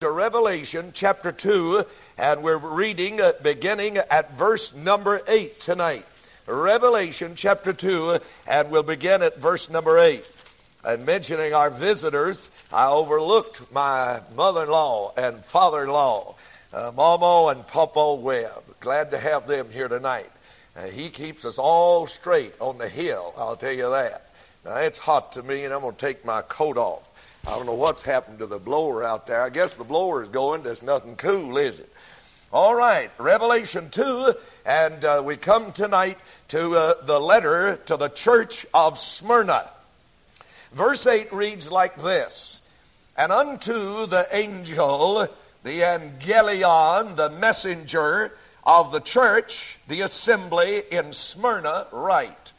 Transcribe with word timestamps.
to 0.00 0.10
Revelation 0.10 0.92
chapter 0.94 1.30
2, 1.30 1.84
and 2.16 2.42
we're 2.42 2.56
reading 2.56 3.20
uh, 3.20 3.32
beginning 3.42 3.98
at 3.98 4.32
verse 4.32 4.74
number 4.74 5.20
8 5.28 5.60
tonight. 5.60 6.06
Revelation 6.46 7.34
chapter 7.36 7.74
2, 7.74 8.16
and 8.48 8.70
we'll 8.70 8.82
begin 8.82 9.22
at 9.22 9.38
verse 9.38 9.68
number 9.68 9.98
8. 9.98 10.26
And 10.86 11.04
mentioning 11.04 11.52
our 11.52 11.68
visitors, 11.68 12.50
I 12.72 12.88
overlooked 12.88 13.70
my 13.70 14.20
mother 14.34 14.62
in 14.62 14.70
law 14.70 15.12
and 15.18 15.44
father 15.44 15.82
in 15.82 15.90
law, 15.90 16.34
uh, 16.72 16.92
Momo 16.92 17.52
and 17.52 17.66
Papa 17.66 18.14
Webb. 18.14 18.62
Glad 18.80 19.10
to 19.10 19.18
have 19.18 19.46
them 19.46 19.70
here 19.70 19.88
tonight. 19.88 20.30
Uh, 20.74 20.86
he 20.86 21.10
keeps 21.10 21.44
us 21.44 21.58
all 21.58 22.06
straight 22.06 22.54
on 22.58 22.78
the 22.78 22.88
hill, 22.88 23.34
I'll 23.36 23.54
tell 23.54 23.70
you 23.70 23.90
that. 23.90 24.30
Now, 24.64 24.76
it's 24.76 24.98
hot 24.98 25.32
to 25.32 25.42
me, 25.42 25.64
and 25.64 25.74
I'm 25.74 25.82
going 25.82 25.94
to 25.94 26.00
take 26.00 26.24
my 26.24 26.40
coat 26.40 26.78
off. 26.78 27.09
I 27.46 27.56
don't 27.56 27.66
know 27.66 27.74
what's 27.74 28.02
happened 28.02 28.40
to 28.40 28.46
the 28.46 28.58
blower 28.58 29.02
out 29.02 29.26
there. 29.26 29.42
I 29.42 29.48
guess 29.48 29.74
the 29.74 29.84
blower 29.84 30.22
is 30.22 30.28
going. 30.28 30.62
There's 30.62 30.82
nothing 30.82 31.16
cool, 31.16 31.56
is 31.56 31.80
it? 31.80 31.90
All 32.52 32.74
right, 32.74 33.10
Revelation 33.16 33.88
2, 33.90 34.34
and 34.66 35.04
uh, 35.04 35.22
we 35.24 35.36
come 35.36 35.72
tonight 35.72 36.18
to 36.48 36.72
uh, 36.72 36.94
the 37.04 37.18
letter 37.18 37.76
to 37.86 37.96
the 37.96 38.08
church 38.08 38.66
of 38.74 38.98
Smyrna. 38.98 39.70
Verse 40.72 41.06
8 41.06 41.32
reads 41.32 41.72
like 41.72 41.96
this 41.96 42.60
And 43.16 43.32
unto 43.32 44.06
the 44.06 44.26
angel, 44.32 45.26
the 45.62 45.82
angelion, 45.82 47.16
the 47.16 47.30
messenger 47.30 48.32
of 48.64 48.92
the 48.92 49.00
church, 49.00 49.78
the 49.88 50.02
assembly 50.02 50.82
in 50.90 51.12
Smyrna, 51.12 51.86
write 51.90 52.52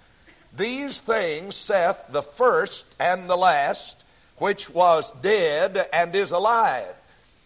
These 0.55 1.01
things 1.01 1.55
saith 1.55 2.07
the 2.09 2.23
first 2.23 2.87
and 2.99 3.29
the 3.29 3.37
last 3.37 4.05
which 4.41 4.71
was 4.71 5.11
dead 5.21 5.77
and 5.93 6.15
is 6.15 6.31
alive. 6.31 6.95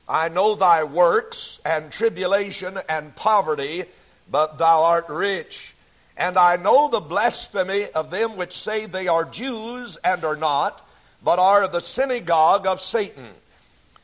I 0.07 0.29
know 0.29 0.55
thy 0.55 0.85
works 0.85 1.59
and 1.65 1.91
tribulation 1.91 2.79
and 2.87 3.13
poverty, 3.17 3.83
but 4.31 4.57
thou 4.57 4.83
art 4.83 5.09
rich. 5.09 5.75
And 6.15 6.37
I 6.37 6.55
know 6.55 6.89
the 6.89 7.01
blasphemy 7.01 7.83
of 7.93 8.11
them 8.11 8.37
which 8.37 8.53
say 8.53 8.85
they 8.85 9.09
are 9.09 9.25
Jews 9.25 9.97
and 10.05 10.23
are 10.23 10.37
not, 10.37 10.87
but 11.21 11.37
are 11.37 11.67
the 11.67 11.81
synagogue 11.81 12.65
of 12.65 12.79
Satan. 12.79 13.27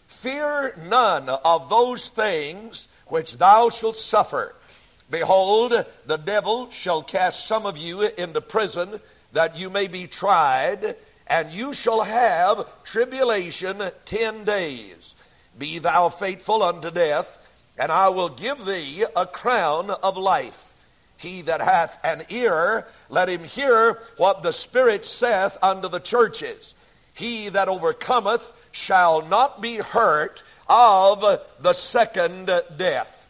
Fear 0.10 0.76
none 0.90 1.30
of 1.30 1.70
those 1.70 2.10
things 2.10 2.90
which 3.08 3.38
thou 3.38 3.70
shalt 3.70 3.96
suffer. 3.96 4.54
Behold, 5.10 5.72
the 6.08 6.18
devil 6.18 6.70
shall 6.72 7.04
cast 7.04 7.46
some 7.46 7.66
of 7.66 7.78
you 7.78 8.02
into 8.02 8.42
prison, 8.42 9.00
that 9.32 9.58
you 9.58 9.70
may 9.70 9.88
be 9.88 10.08
tried 10.08 10.98
and 11.28 11.52
you 11.52 11.74
shall 11.74 12.02
have 12.02 12.84
tribulation 12.84 13.82
ten 14.06 14.44
days. 14.44 15.16
Be 15.58 15.80
thou 15.80 16.10
faithful 16.10 16.64
unto 16.64 16.92
death, 16.92 17.38
and 17.78 17.92
I 17.92 18.10
will 18.10 18.30
give 18.30 18.66
thee 18.66 19.06
a 19.16 19.26
crown 19.26 19.90
of 19.90 20.18
life. 20.18 20.74
He 21.18 21.44
that 21.44 21.62
hath 21.62 22.00
an 22.04 22.24
ear, 22.30 22.88
let 23.10 23.30
him 23.30 23.44
hear 23.44 24.00
what 24.18 24.42
the 24.42 24.52
Spirit 24.52 25.06
saith 25.06 25.58
unto 25.62 25.88
the 25.88 26.00
churches. 26.00 26.74
He 27.14 27.50
that 27.50 27.68
overcometh 27.68 28.52
shall 28.72 29.22
not 29.28 29.62
be 29.62 29.76
hurt 29.76 30.44
of 30.68 31.24
the 31.60 31.74
second 31.74 32.50
death. 32.78 33.28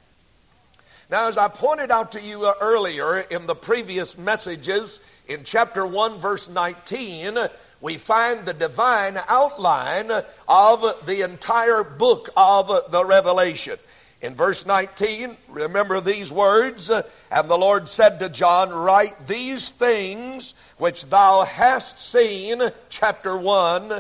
Now, 1.10 1.28
as 1.28 1.38
I 1.38 1.50
pointed 1.50 1.92
out 1.92 2.14
to 2.14 2.22
you 2.22 2.50
earlier 2.62 3.20
in 3.20 3.46
the 3.46 3.56
previous 3.56 4.18
messages, 4.18 5.02
in 5.28 5.44
chapter 5.44 5.86
1, 5.86 6.20
verse 6.20 6.48
19, 6.48 7.38
we 7.82 7.98
find 7.98 8.46
the 8.46 8.54
divine 8.54 9.18
outline 9.28 10.12
of 10.48 11.06
the 11.06 11.24
entire 11.24 11.84
book 11.84 12.30
of 12.38 12.68
the 12.92 13.04
Revelation. 13.04 13.78
In 14.22 14.36
verse 14.36 14.68
19, 14.68 15.36
remember 15.50 16.00
these 16.00 16.32
words, 16.32 16.92
and 16.92 17.50
the 17.50 17.58
Lord 17.58 17.88
said 17.88 18.20
to 18.20 18.30
John, 18.30 18.70
Write 18.70 19.26
these 19.26 19.72
things 19.72 20.54
which 20.78 21.08
thou 21.08 21.44
hast 21.44 22.00
seen, 22.00 22.62
chapter 22.90 23.36
1, 23.36 23.92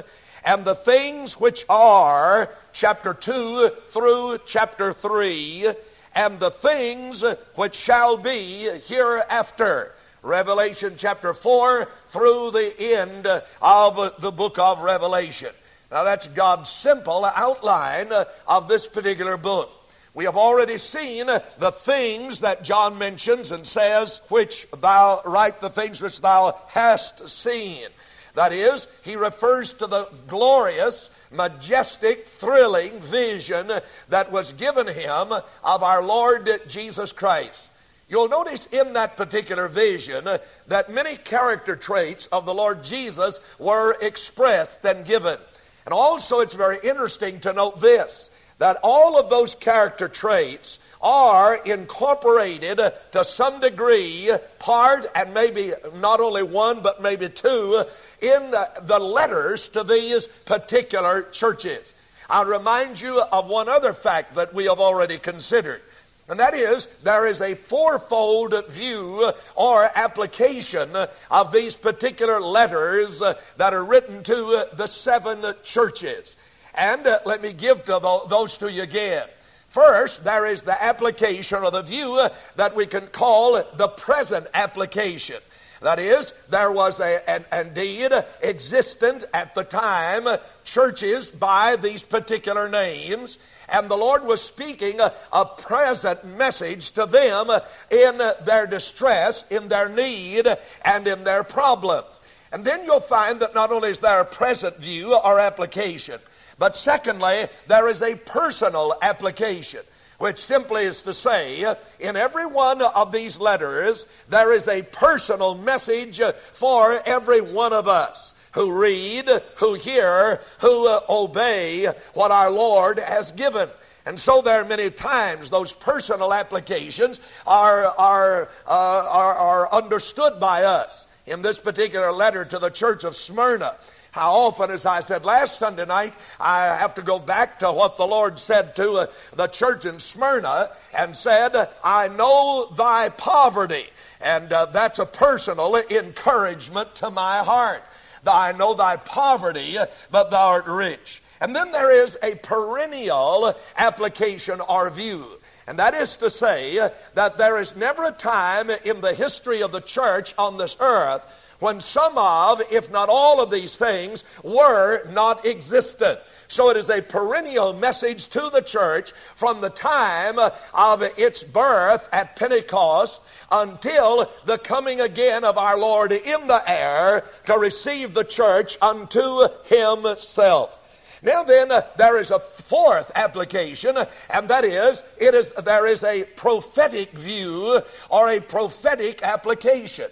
and 0.46 0.64
the 0.64 0.76
things 0.76 1.40
which 1.40 1.66
are, 1.68 2.54
chapter 2.72 3.16
2 3.16 3.70
through 3.88 4.38
chapter 4.46 4.94
3, 4.94 5.70
and 6.16 6.40
the 6.40 6.52
things 6.52 7.24
which 7.56 7.74
shall 7.74 8.16
be 8.16 8.70
hereafter. 8.86 9.96
Revelation 10.24 10.94
chapter 10.98 11.34
4 11.34 11.86
through 12.08 12.52
the 12.52 12.74
end 12.80 13.28
of 13.62 14.22
the 14.22 14.32
book 14.32 14.60
of 14.60 14.82
Revelation. 14.82 15.50
Now, 15.92 16.04
that's 16.04 16.28
God's 16.28 16.70
simple 16.70 17.26
outline 17.26 18.12
of 18.48 18.68
this 18.68 18.88
particular 18.88 19.36
book. 19.36 19.72
We 20.14 20.26
have 20.26 20.38
already 20.38 20.78
seen 20.78 21.26
the 21.26 21.72
things 21.72 22.42
that 22.42 22.64
John 22.64 22.98
mentions 22.98 23.52
and 23.52 23.66
says, 23.66 24.22
which 24.30 24.68
thou 24.80 25.22
write 25.26 25.60
the 25.60 25.70
things 25.70 26.02
which 26.02 26.22
thou 26.22 26.58
hast 26.68 27.28
seen. 27.28 27.88
That 28.36 28.54
is, 28.54 28.88
he 29.04 29.16
refers 29.16 29.74
to 29.74 29.88
the 29.88 30.08
glorious, 30.28 31.12
majestic, 31.32 32.28
thrilling 32.28 33.00
vision 33.00 33.72
that 34.10 34.32
was 34.32 34.54
given 34.54 34.88
him 34.88 35.32
of 35.64 35.84
our 35.84 36.04
Lord 36.04 36.48
Jesus 36.68 37.12
Christ. 37.12 37.71
You'll 38.12 38.28
notice 38.28 38.66
in 38.66 38.92
that 38.94 39.16
particular 39.16 39.70
vision 39.70 40.28
that 40.68 40.92
many 40.92 41.16
character 41.16 41.78
traits 41.78 42.26
of 42.26 42.46
the 42.46 42.54
Lord 42.54 42.84
Jesus 42.84 43.40
were 43.58 43.96
expressed 44.02 44.84
and 44.84 45.06
given. 45.06 45.38
And 45.86 45.94
also, 45.94 46.42
it's 46.42 46.54
very 46.54 46.76
interesting 46.84 47.40
to 47.40 47.54
note 47.54 47.80
this 47.80 48.30
that 48.58 48.78
all 48.84 49.18
of 49.18 49.30
those 49.30 49.56
character 49.56 50.10
traits 50.10 50.78
are 51.02 51.58
incorporated 51.66 52.80
to 53.12 53.24
some 53.24 53.60
degree, 53.62 54.30
part 54.60 55.08
and 55.16 55.34
maybe 55.34 55.72
not 56.00 56.20
only 56.20 56.44
one, 56.44 56.82
but 56.82 57.02
maybe 57.02 57.30
two, 57.30 57.84
in 58.22 58.52
the 58.52 59.00
letters 59.02 59.70
to 59.70 59.84
these 59.84 60.28
particular 60.28 61.24
churches. 61.32 61.96
I'll 62.30 62.46
remind 62.46 63.02
you 63.02 63.22
of 63.32 63.50
one 63.50 63.68
other 63.68 63.94
fact 63.94 64.36
that 64.36 64.54
we 64.54 64.66
have 64.66 64.80
already 64.80 65.18
considered. 65.18 65.82
And 66.32 66.40
that 66.40 66.54
is, 66.54 66.88
there 67.04 67.28
is 67.28 67.42
a 67.42 67.56
fourfold 67.56 68.56
view 68.70 69.32
or 69.54 69.90
application 69.96 70.90
of 71.30 71.52
these 71.52 71.76
particular 71.76 72.40
letters 72.40 73.20
that 73.20 73.74
are 73.74 73.84
written 73.84 74.24
to 74.24 74.66
the 74.72 74.88
seven 74.88 75.44
churches. 75.64 76.38
And 76.74 77.06
uh, 77.06 77.20
let 77.26 77.42
me 77.42 77.52
give 77.52 77.84
those 77.84 78.58
to 78.60 78.72
you 78.72 78.84
again. 78.84 79.28
First, 79.68 80.24
there 80.24 80.46
is 80.46 80.64
the 80.64 80.82
application 80.82 81.60
or 81.60 81.72
the 81.72 81.82
view 81.82 82.26
that 82.56 82.78
we 82.78 82.86
can 82.86 83.08
call 83.08 83.62
the 83.76 83.90
present 83.90 84.48
application. 84.54 85.42
That 85.82 85.98
is, 85.98 86.34
there 86.50 86.72
was 86.72 87.00
a, 87.00 87.28
an, 87.30 87.44
indeed 87.52 88.12
existent 88.44 89.26
at 89.34 89.56
the 89.56 89.64
time 89.64 90.28
churches 90.64 91.32
by 91.32 91.76
these 91.76 92.04
particular 92.04 92.70
names, 92.70 93.40
and 93.72 93.90
the 93.90 93.98
Lord 93.98 94.24
was 94.24 94.42
speaking 94.42 95.00
a, 95.00 95.14
a 95.32 95.46
present 95.46 96.24
message 96.26 96.92
to 96.92 97.06
them 97.06 97.50
in 97.90 98.18
their 98.46 98.68
distress, 98.68 99.46
in 99.50 99.68
their 99.68 99.90
need, 99.90 100.48
and 100.84 101.08
in 101.08 101.24
their 101.24 101.44
problems. 101.44 102.22
And 102.52 102.66
then 102.66 102.84
you'll 102.84 103.00
find 103.00 103.40
that 103.40 103.56
not 103.56 103.72
only 103.72 103.90
is 103.90 104.00
there 104.00 104.22
a 104.22 104.26
present 104.26 104.78
view 104.78 105.18
or 105.18 105.40
application, 105.40 106.20
but 106.60 106.76
secondly, 106.76 107.46
there 107.68 107.90
is 107.90 108.02
a 108.02 108.16
personal 108.16 108.96
application 109.02 109.82
which 110.20 110.38
simply 110.38 110.84
is 110.84 111.02
to 111.02 111.14
say, 111.14 111.64
in 112.00 112.16
every 112.16 112.46
one 112.46 112.80
of 112.80 113.12
these 113.12 113.40
letters, 113.40 114.08
there 114.30 114.54
is 114.54 114.68
a 114.68 114.84
personal 114.84 115.56
message 115.56 116.22
for 116.36 117.02
every 117.08 117.42
one 117.42 117.74
of 117.74 117.88
us 117.88 118.36
who 118.52 118.82
read, 118.82 119.30
who 119.56 119.74
hear, 119.76 120.42
who 120.60 120.88
uh, 120.90 121.02
obey 121.10 121.88
what 122.14 122.32
our 122.32 122.52
Lord 122.52 123.00
has 123.00 123.32
given. 123.32 123.70
And 124.06 124.20
so 124.20 124.42
there 124.42 124.62
are 124.62 124.68
many 124.68 124.90
times 124.90 125.50
those 125.50 125.74
personal 125.74 126.34
applications 126.34 127.20
are, 127.46 127.86
are, 127.86 128.50
uh, 128.68 129.08
are, 129.10 129.36
are 129.36 129.74
understood 129.74 130.40
by 130.40 130.64
us. 130.64 131.08
In 131.28 131.44
this 131.44 131.60
particular 131.60 132.12
letter 132.12 132.44
to 132.46 132.58
the 132.58 132.72
church 132.72 133.04
of 133.04 133.16
Smyrna, 133.16 133.76
how 134.12 134.34
often, 134.34 134.72
as 134.72 134.86
I 134.86 135.00
said 135.00 135.24
last 135.24 135.58
Sunday 135.58 135.86
night, 135.86 136.14
I 136.40 136.66
have 136.66 136.96
to 136.96 137.02
go 137.02 137.20
back 137.20 137.60
to 137.60 137.72
what 137.72 137.96
the 137.96 138.06
Lord 138.06 138.40
said 138.40 138.76
to 138.76 138.92
uh, 138.94 139.06
the 139.34 139.48
church 139.48 139.86
in 139.86 140.00
Smyrna 140.00 140.72
and 140.98 141.16
said, 141.16 141.54
I 141.84 142.10
know 142.10 142.68
thy 142.76 143.10
poverty. 143.10 143.86
And 144.20 144.52
uh, 144.52 144.66
that's 144.66 145.00
a 145.00 145.06
personal 145.06 145.76
encouragement 145.76 146.94
to 146.96 147.10
my 147.10 147.38
heart. 147.38 147.84
I 148.26 148.52
know 148.54 148.74
thy 148.74 148.98
poverty, 148.98 149.78
but 150.12 150.32
thou 150.32 150.48
art 150.50 150.66
rich. 150.68 151.22
And 151.40 151.56
then 151.56 151.72
there 151.72 152.04
is 152.04 152.18
a 152.22 152.36
perennial 152.36 153.54
application 153.78 154.62
or 154.62 154.90
view. 154.90 155.26
And 155.68 155.80
that 155.80 155.94
is 155.94 156.18
to 156.18 156.30
say 156.30 156.90
that 157.14 157.38
there 157.38 157.60
is 157.60 157.76
never 157.76 158.06
a 158.06 158.12
time 158.12 158.70
in 158.70 159.02
the 159.02 159.14
history 159.14 159.64
of 159.64 159.72
the 159.72 159.82
church 159.82 160.34
on 160.38 160.58
this 160.58 160.76
earth 160.80 161.56
when 161.60 161.80
some 161.80 162.18
of, 162.18 162.62
if 162.72 162.92
not 162.92 163.10
all 163.10 163.42
of 163.42 163.52
these 163.52 163.78
things, 163.78 164.24
were 164.44 165.06
not 165.12 165.46
existent. 165.46 166.20
So 166.52 166.70
it 166.70 166.76
is 166.76 166.90
a 166.90 167.02
perennial 167.02 167.72
message 167.72 168.28
to 168.28 168.50
the 168.52 168.62
church 168.62 169.14
from 169.36 169.62
the 169.62 169.70
time 169.70 170.38
of 170.74 171.02
its 171.02 171.46
birth 171.46 172.10
at 172.12 172.36
Pentecost 172.36 173.22
until 173.50 174.30
the 174.44 174.58
coming 174.58 175.00
again 175.00 175.46
of 175.46 175.58
our 175.58 175.80
Lord 175.80 176.12
in 176.12 176.48
the 176.48 176.62
air 176.68 177.24
to 177.46 177.54
receive 177.54 178.14
the 178.14 178.26
church 178.26 178.78
unto 178.82 179.48
himself. 179.64 180.78
Now 181.24 181.44
then, 181.44 181.72
uh, 181.72 181.84
there 181.96 182.20
is 182.20 182.32
a 182.32 182.40
fourth 182.40 183.14
application, 183.16 183.96
and 184.30 184.50
that 184.50 184.66
is, 184.66 185.04
it 185.18 185.34
is 185.34 185.54
there 185.54 185.88
is 185.88 186.04
a 186.04 186.26
prophetic 186.36 187.12
view 187.12 187.80
or 188.10 188.30
a 188.30 188.42
prophetic 188.42 189.24
application. 189.24 190.12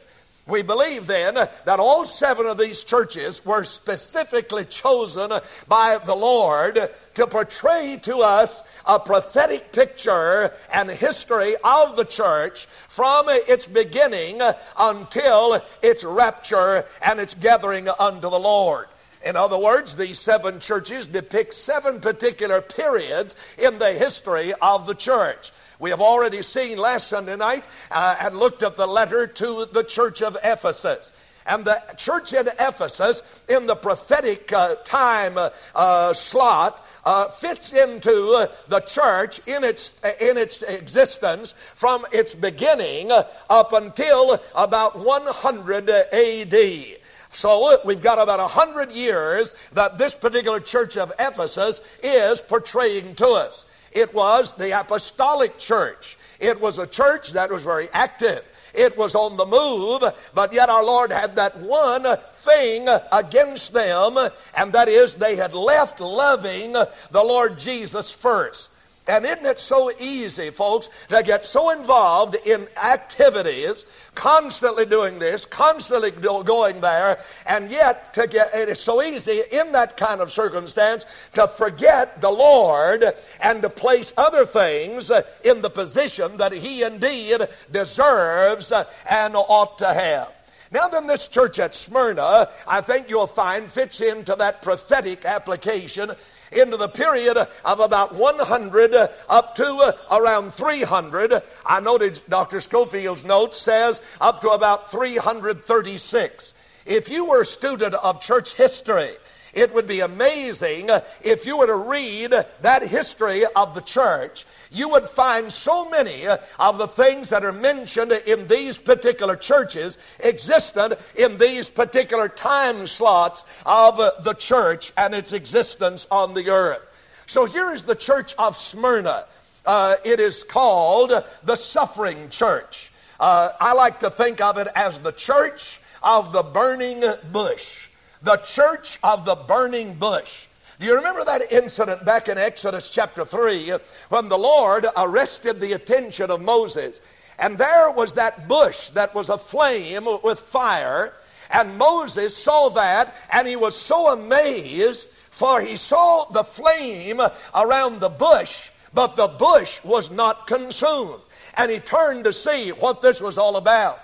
We 0.50 0.64
believe 0.64 1.06
then 1.06 1.36
that 1.36 1.80
all 1.80 2.06
seven 2.06 2.48
of 2.48 2.58
these 2.58 2.84
churches 2.84 3.46
were 3.46 3.64
specifically 3.64 4.66
chosen 4.66 5.32
by 5.68 6.00
the 6.04 6.16
Lord 6.16 6.80
to 7.14 7.28
portray 7.28 8.00
to 8.04 8.18
us 8.18 8.64
a 8.86 9.00
prophetic 9.00 9.72
picture 9.72 10.52
and 10.74 10.90
history 10.90 11.54
of 11.64 11.96
the 11.96 12.06
church 12.06 12.66
from 12.88 13.28
its 13.30 13.68
beginning 13.68 14.42
until 14.78 15.62
its 15.84 16.04
rapture 16.04 16.84
and 17.06 17.20
its 17.20 17.36
gathering 17.36 17.88
unto 18.00 18.30
the 18.30 18.40
Lord. 18.40 18.88
In 19.24 19.36
other 19.36 19.60
words, 19.60 19.98
these 19.98 20.18
seven 20.18 20.60
churches 20.60 21.06
depict 21.06 21.54
seven 21.54 22.00
particular 22.00 22.62
periods 22.62 23.36
in 23.58 23.78
the 23.78 23.94
history 23.94 24.54
of 24.62 24.88
the 24.88 24.96
church. 24.96 25.52
We 25.80 25.92
have 25.92 26.02
already 26.02 26.42
seen 26.42 26.78
last 26.78 27.08
Sunday 27.08 27.38
night 27.38 27.64
uh, 27.90 28.18
and 28.22 28.38
looked 28.38 28.64
at 28.64 28.76
the 28.76 28.86
letter 28.86 29.28
to 29.28 29.66
the 29.72 29.84
church 29.84 30.22
of 30.22 30.36
Ephesus. 30.44 31.14
And 31.48 31.64
the 31.64 31.82
church 31.98 32.34
in 32.34 32.48
Ephesus, 32.60 33.44
in 33.48 33.66
the 33.66 33.76
prophetic 33.76 34.52
uh, 34.52 34.76
time 34.84 35.38
uh, 35.38 35.50
uh 35.74 36.14
slot, 36.14 36.86
uh, 37.06 37.30
fits 37.30 37.72
into 37.72 38.50
the 38.68 38.82
church 38.82 39.40
in 39.48 39.64
its, 39.64 39.96
in 40.20 40.38
its 40.38 40.64
existence 40.64 41.54
from 41.54 42.06
its 42.12 42.36
beginning 42.36 43.10
up 43.50 43.72
until 43.72 44.38
about 44.54 45.00
100 45.00 45.90
AD. 45.90 47.00
So 47.32 47.80
we've 47.86 48.02
got 48.02 48.22
about 48.22 48.40
a 48.40 48.48
hundred 48.48 48.92
years 48.92 49.56
that 49.74 49.98
this 49.98 50.16
particular 50.16 50.60
church 50.60 50.98
of 50.98 51.14
Ephesus 51.20 51.80
is 52.04 52.42
portraying 52.42 53.16
to 53.16 53.28
us. 53.28 53.66
It 53.92 54.14
was 54.14 54.54
the 54.54 54.80
apostolic 54.80 55.58
church. 55.58 56.18
It 56.40 56.60
was 56.62 56.78
a 56.78 56.88
church 56.88 57.32
that 57.34 57.50
was 57.50 57.64
very 57.64 57.90
active. 57.92 58.44
It 58.74 58.98
was 58.98 59.16
on 59.16 59.36
the 59.36 59.46
move, 59.46 60.04
but 60.34 60.54
yet 60.54 60.70
our 60.70 60.84
Lord 60.84 61.12
had 61.12 61.36
that 61.38 61.58
one 61.58 62.06
thing 62.34 62.88
against 63.12 63.74
them, 63.74 64.18
and 64.56 64.74
that 64.74 64.88
is 64.88 65.16
they 65.16 65.36
had 65.36 65.54
left 65.54 66.00
loving 66.00 66.74
the 66.74 67.24
Lord 67.24 67.58
Jesus 67.58 68.14
first. 68.14 68.72
And 69.10 69.26
isn't 69.26 69.46
it 69.46 69.58
so 69.58 69.92
easy, 70.00 70.52
folks, 70.52 70.88
to 71.08 71.24
get 71.24 71.44
so 71.44 71.72
involved 71.72 72.36
in 72.46 72.68
activities, 72.82 73.88
constantly 74.14 74.86
doing 74.86 75.18
this, 75.18 75.48
constantly 75.48 76.12
going 76.12 76.80
there, 76.80 77.18
and 77.48 77.72
yet 77.72 78.14
to 78.14 78.28
get, 78.28 78.54
it 78.54 78.70
is 78.70 78.80
so 78.80 79.02
easy 79.02 79.42
in 79.52 79.72
that 79.72 79.98
kind 79.98 80.22
of 80.22 80.32
circumstance 80.32 81.08
to 81.34 81.48
forget 81.48 82.22
the 82.22 82.30
Lord 82.30 83.04
and 83.42 83.64
to 83.64 83.70
place 83.72 84.14
other 84.16 84.46
things 84.46 85.12
in 85.44 85.64
the 85.64 85.72
position 85.72 86.38
that 86.38 86.54
He 86.54 86.84
indeed 86.84 87.42
deserves 87.72 88.72
and 89.10 89.36
ought 89.36 89.80
to 89.80 89.92
have. 89.92 90.32
Now, 90.72 90.88
then, 90.88 91.08
this 91.08 91.28
church 91.28 91.58
at 91.58 91.74
Smyrna, 91.74 92.48
I 92.68 92.82
think 92.82 93.10
you'll 93.10 93.26
find, 93.26 93.66
fits 93.72 94.02
into 94.02 94.36
that 94.36 94.62
prophetic 94.62 95.26
application 95.26 96.12
into 96.52 96.78
the 96.78 96.88
period 96.88 97.38
of 97.38 97.80
about 97.80 98.16
100 98.16 98.94
uh, 98.94 99.08
up 99.28 99.56
to 99.56 99.64
uh, 99.66 100.16
around 100.16 100.54
300. 100.54 101.34
I 101.66 101.80
noted 101.80 102.22
Dr. 102.30 102.62
Scofield's 102.62 103.24
note 103.24 103.56
says 103.56 104.02
up 104.20 104.42
to 104.42 104.50
about 104.50 104.92
336. 104.92 106.54
If 106.86 107.10
you 107.10 107.26
were 107.26 107.42
a 107.42 107.46
student 107.46 107.94
of 107.94 108.22
church 108.22 108.54
history, 108.54 109.12
it 109.54 109.74
would 109.74 109.88
be 109.88 110.00
amazing 110.02 110.90
if 111.22 111.46
you 111.46 111.58
were 111.58 111.68
to 111.68 111.90
read 111.90 112.34
that 112.62 112.84
history 112.84 113.44
of 113.56 113.74
the 113.74 113.82
church. 113.82 114.46
You 114.72 114.90
would 114.90 115.08
find 115.08 115.52
so 115.52 115.90
many 115.90 116.28
of 116.28 116.78
the 116.78 116.88
things 116.88 117.30
that 117.30 117.44
are 117.44 117.52
mentioned 117.52 118.12
in 118.12 118.48
these 118.48 118.78
particular 118.78 119.36
churches 119.36 119.98
existed 120.24 120.98
in 121.16 121.38
these 121.38 121.70
particular 121.70 122.30
time 122.30 122.86
slots 122.86 123.44
of 123.66 123.98
the 124.24 124.34
church 124.34 124.92
and 124.98 125.14
its 125.14 125.34
existence 125.34 126.06
on 126.12 126.34
the 126.34 126.50
earth. 126.50 126.86
So 127.26 127.46
here 127.46 127.72
is 127.72 127.84
the 127.84 127.96
church 127.96 128.36
of 128.38 128.56
Smyrna. 128.56 129.26
Uh, 129.66 129.96
it 130.04 130.20
is 130.20 130.44
called 130.44 131.12
the 131.44 131.56
suffering 131.56 132.30
church. 132.30 132.92
Uh, 133.20 133.50
I 133.60 133.74
like 133.74 134.00
to 134.00 134.10
think 134.10 134.40
of 134.42 134.58
it 134.58 134.68
as 134.76 135.00
the 135.00 135.12
church 135.12 135.82
of 136.02 136.32
the 136.32 136.44
burning 136.44 137.04
bush 137.32 137.89
the 138.22 138.38
church 138.38 139.00
of 139.04 139.26
the 139.26 139.36
burning 139.36 139.94
bush. 139.96 140.48
Do 140.80 140.86
you 140.86 140.96
remember 140.96 141.26
that 141.26 141.52
incident 141.52 142.06
back 142.06 142.30
in 142.30 142.38
Exodus 142.38 142.90
chapter 142.90 143.26
3 143.26 143.74
when 144.10 144.30
the 144.30 144.38
Lord 144.38 144.86
arrested 144.96 145.60
the 145.60 145.74
attention 145.74 146.32
of 146.32 146.42
Moses? 146.42 147.02
And 147.38 147.58
there 147.58 147.92
was 147.92 148.14
that 148.14 148.48
bush 148.48 148.90
that 148.92 149.14
was 149.16 149.30
aflame 149.30 150.08
with 150.24 150.40
fire. 150.40 151.14
And 151.52 151.78
Moses 151.78 152.36
saw 152.36 152.70
that 152.70 153.16
and 153.34 153.48
he 153.48 153.56
was 153.56 153.76
so 153.76 154.14
amazed, 154.14 155.10
for 155.32 155.62
he 155.62 155.78
saw 155.78 156.26
the 156.26 156.44
flame 156.44 157.20
around 157.56 158.00
the 158.00 158.10
bush, 158.10 158.70
but 158.94 159.16
the 159.16 159.28
bush 159.28 159.84
was 159.84 160.12
not 160.12 160.48
consumed. 160.48 161.22
And 161.58 161.72
he 161.72 161.80
turned 161.80 162.26
to 162.26 162.34
see 162.34 162.70
what 162.70 163.02
this 163.02 163.22
was 163.22 163.38
all 163.38 163.58
about. 163.58 164.00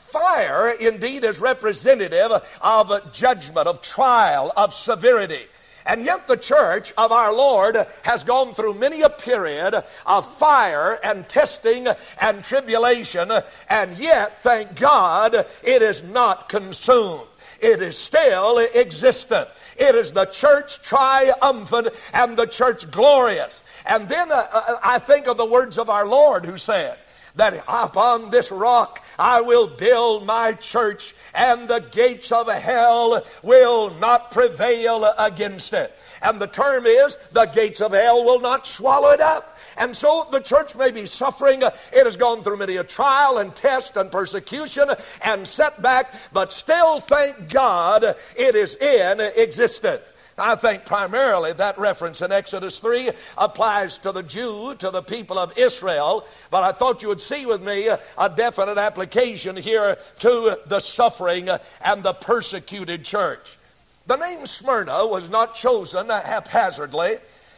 Fire, 0.00 0.70
indeed, 0.80 1.24
is 1.24 1.40
representative 1.40 2.30
of 2.60 3.12
judgment, 3.12 3.66
of 3.66 3.82
trial, 3.82 4.52
of 4.56 4.72
severity. 4.72 5.46
And 5.86 6.04
yet, 6.04 6.26
the 6.26 6.36
church 6.36 6.92
of 6.98 7.12
our 7.12 7.32
Lord 7.32 7.76
has 8.02 8.22
gone 8.22 8.52
through 8.52 8.74
many 8.74 9.00
a 9.00 9.08
period 9.08 9.74
of 10.06 10.26
fire 10.36 10.98
and 11.02 11.26
testing 11.26 11.86
and 12.20 12.44
tribulation, 12.44 13.30
and 13.70 13.96
yet, 13.96 14.42
thank 14.42 14.78
God, 14.78 15.34
it 15.34 15.82
is 15.82 16.02
not 16.02 16.50
consumed. 16.50 17.22
It 17.60 17.80
is 17.80 17.96
still 17.96 18.58
existent. 18.58 19.48
It 19.76 19.94
is 19.94 20.12
the 20.12 20.26
church 20.26 20.82
triumphant 20.82 21.88
and 22.12 22.36
the 22.36 22.46
church 22.46 22.90
glorious. 22.90 23.64
And 23.88 24.08
then 24.08 24.30
uh, 24.30 24.46
uh 24.52 24.76
I 24.84 24.98
think 24.98 25.26
of 25.26 25.36
the 25.36 25.46
words 25.46 25.78
of 25.78 25.88
our 25.88 26.06
Lord 26.06 26.44
who 26.44 26.58
said, 26.58 26.98
that 27.36 27.62
upon 27.68 28.30
this 28.30 28.50
rock 28.50 29.04
I 29.18 29.40
will 29.40 29.66
build 29.66 30.26
my 30.26 30.52
church, 30.52 31.14
and 31.34 31.68
the 31.68 31.84
gates 31.90 32.30
of 32.30 32.48
hell 32.48 33.22
will 33.42 33.90
not 33.94 34.30
prevail 34.30 35.12
against 35.18 35.72
it. 35.72 35.92
And 36.22 36.40
the 36.40 36.46
term 36.46 36.86
is, 36.86 37.16
the 37.32 37.46
gates 37.46 37.80
of 37.80 37.92
hell 37.92 38.24
will 38.24 38.40
not 38.40 38.66
swallow 38.66 39.10
it 39.10 39.20
up. 39.20 39.56
And 39.76 39.96
so 39.96 40.26
the 40.30 40.40
church 40.40 40.76
may 40.76 40.90
be 40.90 41.06
suffering. 41.06 41.62
It 41.62 42.04
has 42.04 42.16
gone 42.16 42.42
through 42.42 42.56
many 42.56 42.76
a 42.76 42.84
trial 42.84 43.38
and 43.38 43.54
test 43.54 43.96
and 43.96 44.10
persecution 44.10 44.88
and 45.24 45.46
setback, 45.46 46.12
but 46.32 46.52
still, 46.52 46.98
thank 47.00 47.48
God, 47.48 48.04
it 48.36 48.54
is 48.54 48.74
in 48.76 49.20
existence. 49.36 50.12
I 50.38 50.54
think 50.54 50.84
primarily 50.84 51.52
that 51.54 51.78
reference 51.78 52.22
in 52.22 52.30
Exodus 52.30 52.78
3 52.78 53.10
applies 53.36 53.98
to 53.98 54.12
the 54.12 54.22
Jew, 54.22 54.74
to 54.78 54.90
the 54.90 55.02
people 55.02 55.38
of 55.38 55.58
Israel, 55.58 56.26
but 56.50 56.62
I 56.62 56.72
thought 56.72 57.02
you 57.02 57.08
would 57.08 57.20
see 57.20 57.44
with 57.44 57.62
me 57.62 57.88
a 57.88 58.28
definite 58.34 58.78
application 58.78 59.56
here 59.56 59.96
to 60.20 60.58
the 60.66 60.80
suffering 60.80 61.48
and 61.84 62.02
the 62.02 62.12
persecuted 62.12 63.04
church. 63.04 63.58
The 64.06 64.16
name 64.16 64.46
Smyrna 64.46 65.06
was 65.06 65.28
not 65.28 65.54
chosen 65.54 66.08
haphazardly. 66.08 67.16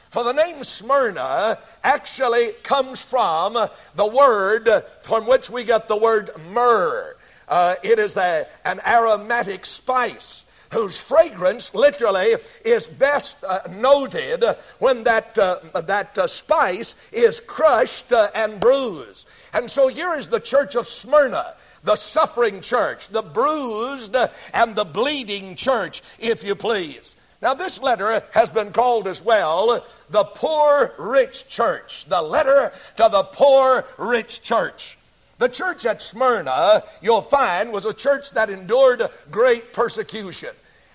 For 0.09 0.25
the 0.25 0.33
name 0.33 0.65
Smyrna 0.65 1.59
actually 1.85 2.53
comes 2.65 3.01
from 3.01 3.55
the 3.95 4.07
word 4.07 4.69
from 5.03 5.27
which 5.29 5.51
we 5.51 5.63
get 5.63 5.87
the 5.87 5.97
word 5.97 6.31
myrrh. 6.51 7.15
Uh, 7.47 7.77
it 7.85 8.01
is 8.01 8.17
a, 8.17 8.47
an 8.65 8.81
aromatic 8.85 9.65
spice 9.65 10.45
whose 10.73 11.01
fragrance 11.01 11.75
literally 11.75 12.35
is 12.65 12.89
best 12.89 13.43
uh, 13.45 13.61
noted 13.71 14.45
when 14.79 15.05
that, 15.05 15.39
uh, 15.39 15.59
that 15.83 16.17
uh, 16.17 16.27
spice 16.27 16.95
is 17.13 17.41
crushed 17.41 18.13
uh, 18.13 18.29
and 18.35 18.61
bruised. 18.61 19.29
And 19.53 19.71
so 19.71 19.89
here 19.89 20.15
is 20.15 20.29
the 20.29 20.41
church 20.41 20.77
of 20.77 20.87
Smyrna 20.87 21.55
the 21.83 21.97
suffering 21.97 22.61
church, 22.61 23.09
the 23.09 23.23
bruised 23.23 24.15
and 24.53 24.77
the 24.77 24.85
bleeding 24.85 25.55
church, 25.55 26.03
if 26.19 26.45
you 26.45 26.55
please. 26.55 27.17
Now, 27.43 27.55
this 27.55 27.81
letter 27.81 28.23
has 28.33 28.51
been 28.51 28.73
called 28.73 29.09
as 29.09 29.25
well 29.25 29.85
the 30.11 30.25
poor 30.25 30.93
rich 30.99 31.49
church, 31.49 32.05
the 32.07 32.21
letter 32.21 32.73
to 32.97 33.09
the 33.11 33.23
poor 33.33 33.87
rich 33.97 34.43
church. 34.43 34.99
The 35.39 35.49
church 35.49 35.87
at 35.87 36.03
Smyrna, 36.03 36.83
you'll 37.01 37.23
find, 37.23 37.73
was 37.73 37.87
a 37.87 37.95
church 37.95 38.33
that 38.33 38.51
endured 38.51 39.03
great 39.31 39.73
persecution. 39.73 40.51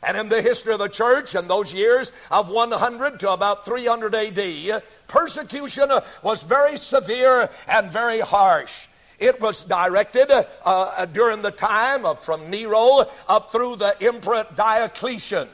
And 0.05 0.15
in 0.17 0.29
the 0.29 0.41
history 0.41 0.73
of 0.73 0.79
the 0.79 0.87
church 0.87 1.33
in 1.35 1.47
those 1.47 1.73
years 1.73 2.11
of 2.29 2.49
100 2.49 3.19
to 3.21 3.31
about 3.31 3.65
300 3.65 4.13
AD, 4.13 4.83
persecution 5.07 5.89
was 6.21 6.43
very 6.43 6.77
severe 6.77 7.49
and 7.67 7.91
very 7.91 8.19
harsh. 8.19 8.87
It 9.17 9.41
was 9.41 9.63
directed 9.63 10.29
uh, 10.65 11.05
during 11.07 11.41
the 11.41 11.51
time 11.51 12.05
of 12.05 12.19
from 12.19 12.49
Nero 12.49 13.05
up 13.27 13.49
through 13.49 13.77
the 13.77 13.95
Emperor 14.01 14.45
Diocletian. 14.55 15.47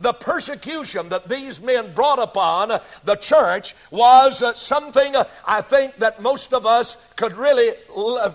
The 0.00 0.12
persecution 0.12 1.08
that 1.08 1.28
these 1.28 1.60
men 1.60 1.92
brought 1.92 2.20
upon 2.20 2.68
the 3.04 3.16
church 3.16 3.74
was 3.90 4.42
uh, 4.42 4.54
something 4.54 5.16
uh, 5.16 5.24
I 5.44 5.60
think 5.60 5.96
that 5.96 6.22
most 6.22 6.54
of 6.54 6.66
us 6.66 6.96
could 7.16 7.32
really 7.32 7.72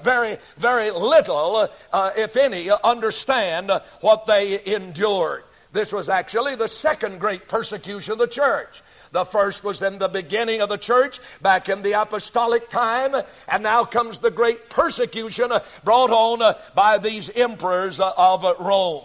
very, 0.03 0.37
very 0.57 0.91
little, 0.91 1.69
uh, 1.93 2.11
if 2.17 2.35
any, 2.35 2.69
understand 2.83 3.71
what 4.01 4.25
they 4.25 4.61
endured. 4.65 5.45
This 5.73 5.91
was 5.91 6.07
actually 6.07 6.53
the 6.55 6.67
second 6.67 7.19
great 7.19 7.47
persecution 7.47 8.13
of 8.13 8.19
the 8.19 8.27
church. 8.27 8.83
The 9.11 9.25
first 9.25 9.63
was 9.63 9.81
in 9.81 9.97
the 9.97 10.07
beginning 10.07 10.61
of 10.61 10.69
the 10.69 10.77
church, 10.77 11.19
back 11.41 11.67
in 11.67 11.81
the 11.81 11.99
apostolic 11.99 12.69
time, 12.69 13.15
and 13.51 13.63
now 13.63 13.83
comes 13.83 14.19
the 14.19 14.29
great 14.29 14.69
persecution 14.69 15.49
brought 15.83 16.11
on 16.11 16.55
by 16.75 16.99
these 16.99 17.31
emperors 17.31 17.99
of 17.99 18.45
Rome. 18.59 19.03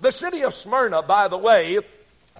The 0.00 0.10
city 0.10 0.42
of 0.42 0.52
Smyrna, 0.54 1.02
by 1.02 1.28
the 1.28 1.38
way, 1.38 1.78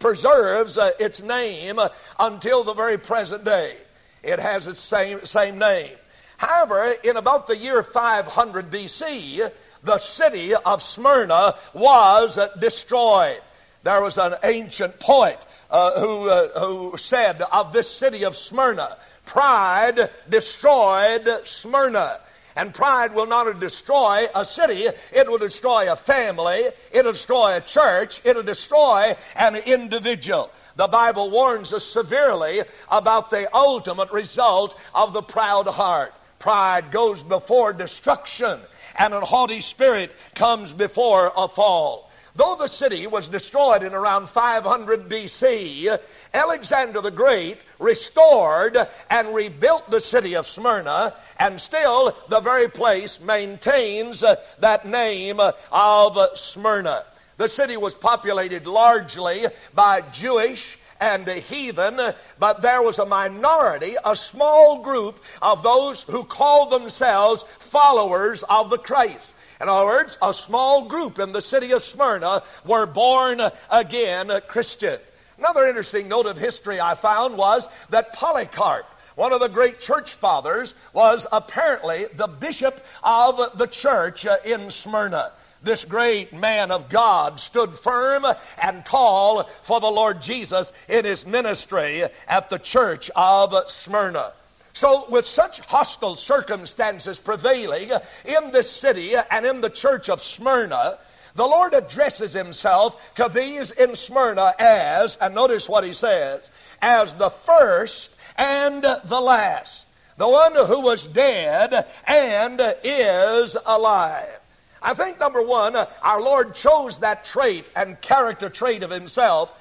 preserves 0.00 0.76
uh, 0.76 0.90
its 0.98 1.22
name 1.22 1.78
uh, 1.78 1.88
until 2.18 2.64
the 2.64 2.74
very 2.74 2.98
present 2.98 3.44
day. 3.44 3.76
It 4.24 4.40
has 4.40 4.66
its 4.66 4.80
same, 4.80 5.24
same 5.24 5.58
name. 5.58 5.94
However, 6.36 6.94
in 7.04 7.16
about 7.16 7.46
the 7.46 7.56
year 7.56 7.82
500 7.82 8.70
BC, 8.70 9.50
the 9.82 9.98
city 9.98 10.54
of 10.54 10.82
Smyrna 10.82 11.54
was 11.74 12.38
uh, 12.38 12.48
destroyed. 12.60 13.40
There 13.88 14.02
was 14.02 14.18
an 14.18 14.34
ancient 14.44 15.00
poet 15.00 15.38
uh, 15.70 15.98
who, 15.98 16.28
uh, 16.28 16.60
who 16.60 16.98
said 16.98 17.40
of 17.50 17.72
this 17.72 17.90
city 17.90 18.22
of 18.22 18.36
Smyrna, 18.36 18.98
Pride 19.24 20.10
destroyed 20.28 21.26
Smyrna. 21.44 22.20
And 22.54 22.74
pride 22.74 23.14
will 23.14 23.26
not 23.26 23.58
destroy 23.60 24.26
a 24.34 24.44
city, 24.44 24.82
it 24.82 25.26
will 25.26 25.38
destroy 25.38 25.90
a 25.90 25.96
family, 25.96 26.64
it'll 26.92 27.12
destroy 27.12 27.56
a 27.56 27.62
church, 27.62 28.20
it'll 28.26 28.42
destroy 28.42 29.16
an 29.36 29.56
individual. 29.56 30.50
The 30.76 30.88
Bible 30.88 31.30
warns 31.30 31.72
us 31.72 31.84
severely 31.84 32.60
about 32.90 33.30
the 33.30 33.48
ultimate 33.56 34.12
result 34.12 34.78
of 34.94 35.14
the 35.14 35.22
proud 35.22 35.66
heart. 35.66 36.12
Pride 36.40 36.90
goes 36.90 37.22
before 37.22 37.72
destruction, 37.72 38.60
and 38.98 39.14
a 39.14 39.20
haughty 39.20 39.62
spirit 39.62 40.14
comes 40.34 40.74
before 40.74 41.32
a 41.34 41.48
fall. 41.48 42.07
Though 42.38 42.54
the 42.54 42.68
city 42.68 43.08
was 43.08 43.26
destroyed 43.26 43.82
in 43.82 43.92
around 43.92 44.28
500 44.28 45.08
BC, 45.08 45.98
Alexander 46.32 47.00
the 47.00 47.10
Great 47.10 47.64
restored 47.80 48.78
and 49.10 49.34
rebuilt 49.34 49.90
the 49.90 50.00
city 50.00 50.36
of 50.36 50.46
Smyrna, 50.46 51.14
and 51.40 51.60
still 51.60 52.16
the 52.28 52.38
very 52.38 52.68
place 52.68 53.20
maintains 53.20 54.22
uh, 54.22 54.36
that 54.60 54.86
name 54.86 55.40
of 55.40 56.38
Smyrna. 56.38 57.06
The 57.38 57.48
city 57.48 57.76
was 57.76 57.96
populated 57.96 58.68
largely 58.68 59.46
by 59.74 60.02
Jewish 60.12 60.78
and 61.00 61.26
heathen, 61.26 61.98
but 62.38 62.62
there 62.62 62.82
was 62.82 63.00
a 63.00 63.06
minority, 63.06 63.96
a 64.04 64.14
small 64.14 64.80
group 64.80 65.18
of 65.42 65.64
those 65.64 66.04
who 66.04 66.22
called 66.22 66.70
themselves 66.70 67.42
followers 67.58 68.44
of 68.44 68.70
the 68.70 68.78
Christ. 68.78 69.34
In 69.60 69.68
other 69.68 69.86
words, 69.86 70.18
a 70.22 70.32
small 70.32 70.84
group 70.84 71.18
in 71.18 71.32
the 71.32 71.42
city 71.42 71.72
of 71.72 71.82
Smyrna 71.82 72.42
were 72.64 72.86
born 72.86 73.40
again 73.70 74.30
Christians. 74.46 75.12
Another 75.38 75.66
interesting 75.66 76.08
note 76.08 76.26
of 76.26 76.38
history 76.38 76.80
I 76.80 76.94
found 76.94 77.36
was 77.36 77.68
that 77.90 78.12
Polycarp, 78.12 78.86
one 79.16 79.32
of 79.32 79.40
the 79.40 79.48
great 79.48 79.80
church 79.80 80.14
fathers, 80.14 80.74
was 80.92 81.26
apparently 81.32 82.06
the 82.14 82.28
bishop 82.28 82.84
of 83.02 83.58
the 83.58 83.66
church 83.66 84.26
in 84.44 84.70
Smyrna. 84.70 85.32
This 85.62 85.84
great 85.84 86.32
man 86.32 86.70
of 86.70 86.88
God 86.88 87.40
stood 87.40 87.76
firm 87.76 88.24
and 88.62 88.84
tall 88.84 89.42
for 89.42 89.80
the 89.80 89.90
Lord 89.90 90.22
Jesus 90.22 90.72
in 90.88 91.04
his 91.04 91.26
ministry 91.26 92.02
at 92.28 92.48
the 92.48 92.58
church 92.58 93.10
of 93.16 93.52
Smyrna. 93.68 94.32
So, 94.78 95.06
with 95.10 95.24
such 95.24 95.58
hostile 95.58 96.14
circumstances 96.14 97.18
prevailing 97.18 97.90
in 98.24 98.52
this 98.52 98.70
city 98.70 99.14
and 99.28 99.44
in 99.44 99.60
the 99.60 99.70
church 99.70 100.08
of 100.08 100.20
Smyrna, 100.20 101.00
the 101.34 101.44
Lord 101.44 101.74
addresses 101.74 102.32
himself 102.32 103.12
to 103.16 103.28
these 103.28 103.72
in 103.72 103.96
Smyrna 103.96 104.54
as, 104.56 105.18
and 105.20 105.34
notice 105.34 105.68
what 105.68 105.82
he 105.82 105.92
says, 105.92 106.48
as 106.80 107.14
the 107.14 107.28
first 107.28 108.16
and 108.36 108.84
the 108.84 109.20
last, 109.20 109.88
the 110.16 110.28
one 110.28 110.54
who 110.54 110.80
was 110.80 111.08
dead 111.08 111.84
and 112.06 112.60
is 112.84 113.56
alive. 113.66 114.38
I 114.80 114.94
think, 114.94 115.18
number 115.18 115.42
one, 115.42 115.74
our 115.74 116.20
Lord 116.20 116.54
chose 116.54 117.00
that 117.00 117.24
trait 117.24 117.68
and 117.74 118.00
character 118.00 118.48
trait 118.48 118.84
of 118.84 118.92
himself 118.92 119.57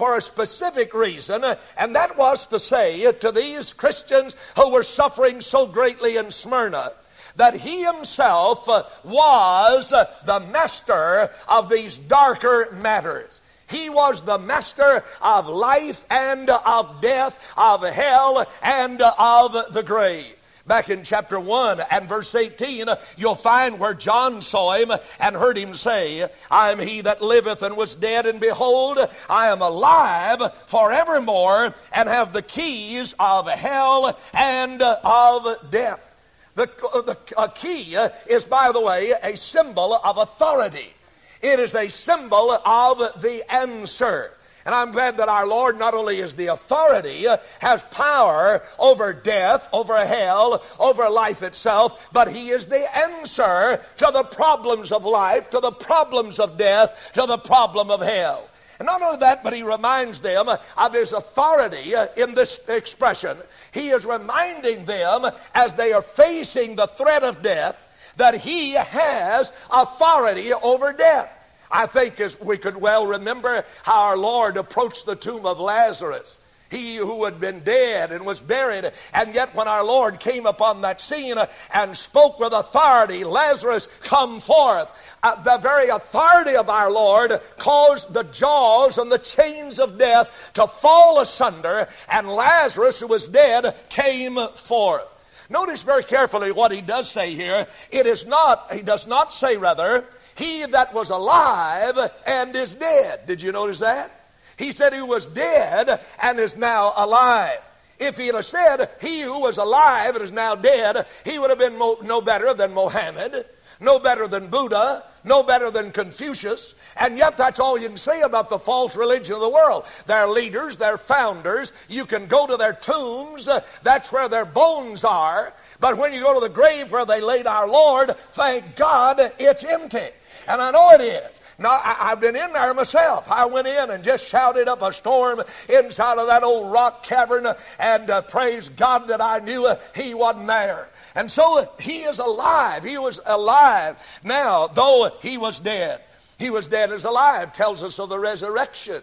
for 0.00 0.16
a 0.16 0.22
specific 0.22 0.94
reason, 0.94 1.44
and 1.76 1.94
that 1.94 2.16
was 2.16 2.46
to 2.46 2.58
say 2.58 3.12
to 3.12 3.30
these 3.30 3.74
Christians 3.74 4.34
who 4.56 4.72
were 4.72 4.82
suffering 4.82 5.42
so 5.42 5.66
greatly 5.66 6.16
in 6.16 6.30
Smyrna 6.30 6.92
that 7.36 7.54
he 7.54 7.84
himself 7.84 8.66
was 9.04 9.90
the 9.90 10.40
master 10.50 11.28
of 11.46 11.68
these 11.68 11.98
darker 11.98 12.74
matters. 12.80 13.42
He 13.68 13.90
was 13.90 14.22
the 14.22 14.38
master 14.38 15.04
of 15.20 15.46
life 15.50 16.06
and 16.08 16.48
of 16.48 17.02
death, 17.02 17.52
of 17.58 17.82
hell 17.82 18.46
and 18.62 19.02
of 19.02 19.52
the 19.74 19.82
grave. 19.82 20.34
Back 20.70 20.88
in 20.88 21.02
chapter 21.02 21.40
1 21.40 21.80
and 21.90 22.08
verse 22.08 22.32
18, 22.32 22.86
you'll 23.16 23.34
find 23.34 23.80
where 23.80 23.92
John 23.92 24.40
saw 24.40 24.74
him 24.74 24.92
and 25.18 25.34
heard 25.34 25.58
him 25.58 25.74
say, 25.74 26.24
I 26.48 26.70
am 26.70 26.78
he 26.78 27.00
that 27.00 27.20
liveth 27.20 27.62
and 27.62 27.76
was 27.76 27.96
dead, 27.96 28.24
and 28.24 28.38
behold, 28.38 29.00
I 29.28 29.48
am 29.48 29.62
alive 29.62 30.40
forevermore, 30.66 31.74
and 31.92 32.08
have 32.08 32.32
the 32.32 32.42
keys 32.42 33.16
of 33.18 33.48
hell 33.48 34.16
and 34.32 34.80
of 34.80 35.72
death. 35.72 36.14
The, 36.54 36.66
the 36.66 37.48
key 37.56 37.96
is, 38.32 38.44
by 38.44 38.70
the 38.72 38.80
way, 38.80 39.12
a 39.24 39.36
symbol 39.36 39.94
of 39.94 40.18
authority. 40.18 40.94
It 41.42 41.58
is 41.58 41.74
a 41.74 41.90
symbol 41.90 42.52
of 42.52 43.20
the 43.20 43.42
answer. 43.52 44.36
And 44.66 44.74
I'm 44.74 44.92
glad 44.92 45.16
that 45.16 45.28
our 45.28 45.46
Lord 45.46 45.78
not 45.78 45.94
only 45.94 46.18
is 46.18 46.34
the 46.34 46.48
authority, 46.48 47.26
uh, 47.26 47.38
has 47.60 47.84
power 47.84 48.62
over 48.78 49.14
death, 49.14 49.68
over 49.72 49.96
hell, 50.04 50.62
over 50.78 51.08
life 51.08 51.42
itself, 51.42 52.10
but 52.12 52.30
He 52.30 52.50
is 52.50 52.66
the 52.66 52.86
answer 52.96 53.80
to 53.98 54.10
the 54.12 54.24
problems 54.24 54.92
of 54.92 55.04
life, 55.04 55.50
to 55.50 55.60
the 55.60 55.72
problems 55.72 56.38
of 56.38 56.58
death, 56.58 57.10
to 57.14 57.26
the 57.26 57.38
problem 57.38 57.90
of 57.90 58.00
hell. 58.00 58.46
And 58.80 58.86
not 58.86 59.02
only 59.02 59.18
that, 59.18 59.44
but 59.44 59.52
he 59.52 59.62
reminds 59.62 60.22
them 60.22 60.48
of 60.48 60.94
his 60.94 61.12
authority 61.12 61.94
uh, 61.94 62.06
in 62.16 62.34
this 62.34 62.60
expression. 62.66 63.36
He 63.72 63.90
is 63.90 64.06
reminding 64.06 64.86
them 64.86 65.26
as 65.54 65.74
they 65.74 65.92
are 65.92 66.00
facing 66.00 66.76
the 66.76 66.86
threat 66.86 67.22
of 67.22 67.42
death 67.42 68.14
that 68.16 68.36
he 68.36 68.72
has 68.72 69.52
authority 69.70 70.54
over 70.54 70.94
death. 70.94 71.39
I 71.70 71.86
think 71.86 72.20
as 72.20 72.40
we 72.40 72.58
could 72.58 72.80
well 72.80 73.06
remember 73.06 73.64
how 73.82 74.08
our 74.08 74.16
Lord 74.16 74.56
approached 74.56 75.06
the 75.06 75.16
tomb 75.16 75.46
of 75.46 75.60
Lazarus. 75.60 76.40
He 76.70 76.96
who 76.96 77.24
had 77.24 77.40
been 77.40 77.60
dead 77.60 78.12
and 78.12 78.24
was 78.24 78.38
buried. 78.38 78.92
And 79.12 79.34
yet, 79.34 79.54
when 79.56 79.66
our 79.66 79.84
Lord 79.84 80.20
came 80.20 80.46
upon 80.46 80.82
that 80.82 81.00
scene 81.00 81.34
and 81.74 81.96
spoke 81.96 82.38
with 82.38 82.52
authority, 82.52 83.24
Lazarus, 83.24 83.88
come 84.02 84.38
forth. 84.38 85.16
Uh, 85.22 85.34
the 85.42 85.58
very 85.58 85.88
authority 85.88 86.54
of 86.54 86.70
our 86.70 86.90
Lord 86.90 87.32
caused 87.58 88.14
the 88.14 88.22
jaws 88.22 88.98
and 88.98 89.10
the 89.10 89.18
chains 89.18 89.80
of 89.80 89.98
death 89.98 90.52
to 90.54 90.68
fall 90.68 91.20
asunder, 91.20 91.88
and 92.10 92.28
Lazarus, 92.28 93.00
who 93.00 93.08
was 93.08 93.28
dead, 93.28 93.76
came 93.88 94.38
forth. 94.54 95.16
Notice 95.50 95.82
very 95.82 96.04
carefully 96.04 96.52
what 96.52 96.70
he 96.70 96.80
does 96.80 97.10
say 97.10 97.34
here. 97.34 97.66
It 97.90 98.06
is 98.06 98.24
not, 98.26 98.72
he 98.72 98.82
does 98.82 99.08
not 99.08 99.34
say, 99.34 99.56
rather, 99.56 100.04
he 100.36 100.64
that 100.66 100.94
was 100.94 101.10
alive 101.10 101.98
and 102.26 102.54
is 102.56 102.74
dead. 102.74 103.26
Did 103.26 103.42
you 103.42 103.52
notice 103.52 103.80
that? 103.80 104.10
He 104.56 104.72
said 104.72 104.92
he 104.92 105.02
was 105.02 105.26
dead 105.26 106.00
and 106.22 106.38
is 106.38 106.56
now 106.56 106.92
alive. 106.96 107.60
If 107.98 108.16
he 108.16 108.28
had 108.28 108.44
said 108.44 108.88
he 109.00 109.20
who 109.20 109.40
was 109.40 109.58
alive 109.58 110.14
and 110.14 110.24
is 110.24 110.32
now 110.32 110.54
dead, 110.54 111.06
he 111.24 111.38
would 111.38 111.50
have 111.50 111.58
been 111.58 111.78
no 111.78 112.20
better 112.20 112.54
than 112.54 112.72
Mohammed, 112.72 113.44
no 113.80 113.98
better 113.98 114.26
than 114.26 114.48
Buddha, 114.48 115.04
no 115.24 115.42
better 115.42 115.70
than 115.70 115.92
Confucius. 115.92 116.74
And 116.98 117.18
yet, 117.18 117.36
that's 117.36 117.60
all 117.60 117.78
you 117.78 117.88
can 117.88 117.96
say 117.96 118.22
about 118.22 118.48
the 118.48 118.58
false 118.58 118.96
religion 118.96 119.34
of 119.34 119.40
the 119.40 119.48
world. 119.50 119.84
Their 120.06 120.28
leaders, 120.28 120.76
their 120.76 120.98
founders, 120.98 121.72
you 121.88 122.04
can 122.04 122.26
go 122.26 122.46
to 122.46 122.56
their 122.56 122.72
tombs, 122.72 123.48
that's 123.82 124.12
where 124.12 124.28
their 124.28 124.44
bones 124.46 125.04
are. 125.04 125.52
But 125.78 125.96
when 125.96 126.12
you 126.12 126.20
go 126.20 126.34
to 126.34 126.46
the 126.46 126.52
grave 126.52 126.90
where 126.90 127.06
they 127.06 127.20
laid 127.20 127.46
our 127.46 127.68
Lord, 127.68 128.10
thank 128.32 128.76
God 128.76 129.18
it's 129.38 129.64
empty. 129.64 130.08
And 130.50 130.60
I 130.60 130.72
know 130.72 130.90
it 130.90 131.00
is. 131.00 131.40
Now, 131.60 131.70
I, 131.70 132.08
have 132.08 132.20
been 132.20 132.34
in 132.34 132.52
there 132.52 132.74
myself. 132.74 133.30
I 133.30 133.46
went 133.46 133.68
in 133.68 133.90
and 133.90 134.02
just 134.02 134.26
shouted 134.26 134.66
up 134.66 134.82
a 134.82 134.92
storm 134.92 135.42
inside 135.68 136.18
of 136.18 136.26
that 136.26 136.42
old 136.42 136.72
rock 136.72 137.04
cavern 137.04 137.46
and 137.78 138.10
uh, 138.10 138.22
praise 138.22 138.68
God 138.70 139.08
that 139.08 139.20
I 139.20 139.38
knew 139.38 139.66
uh, 139.66 139.78
He 139.94 140.12
wasn't 140.12 140.48
there. 140.48 140.88
And 141.14 141.30
so 141.30 141.60
uh, 141.60 141.66
He 141.78 142.00
is 142.00 142.18
alive. 142.18 142.82
He 142.82 142.98
was 142.98 143.20
alive 143.26 144.20
now, 144.24 144.66
though 144.66 145.10
He 145.22 145.38
was 145.38 145.60
dead. 145.60 146.00
He 146.38 146.50
was 146.50 146.66
dead 146.66 146.90
as 146.90 147.04
alive, 147.04 147.52
tells 147.52 147.84
us 147.84 148.00
of 148.00 148.08
the 148.08 148.18
resurrection. 148.18 149.02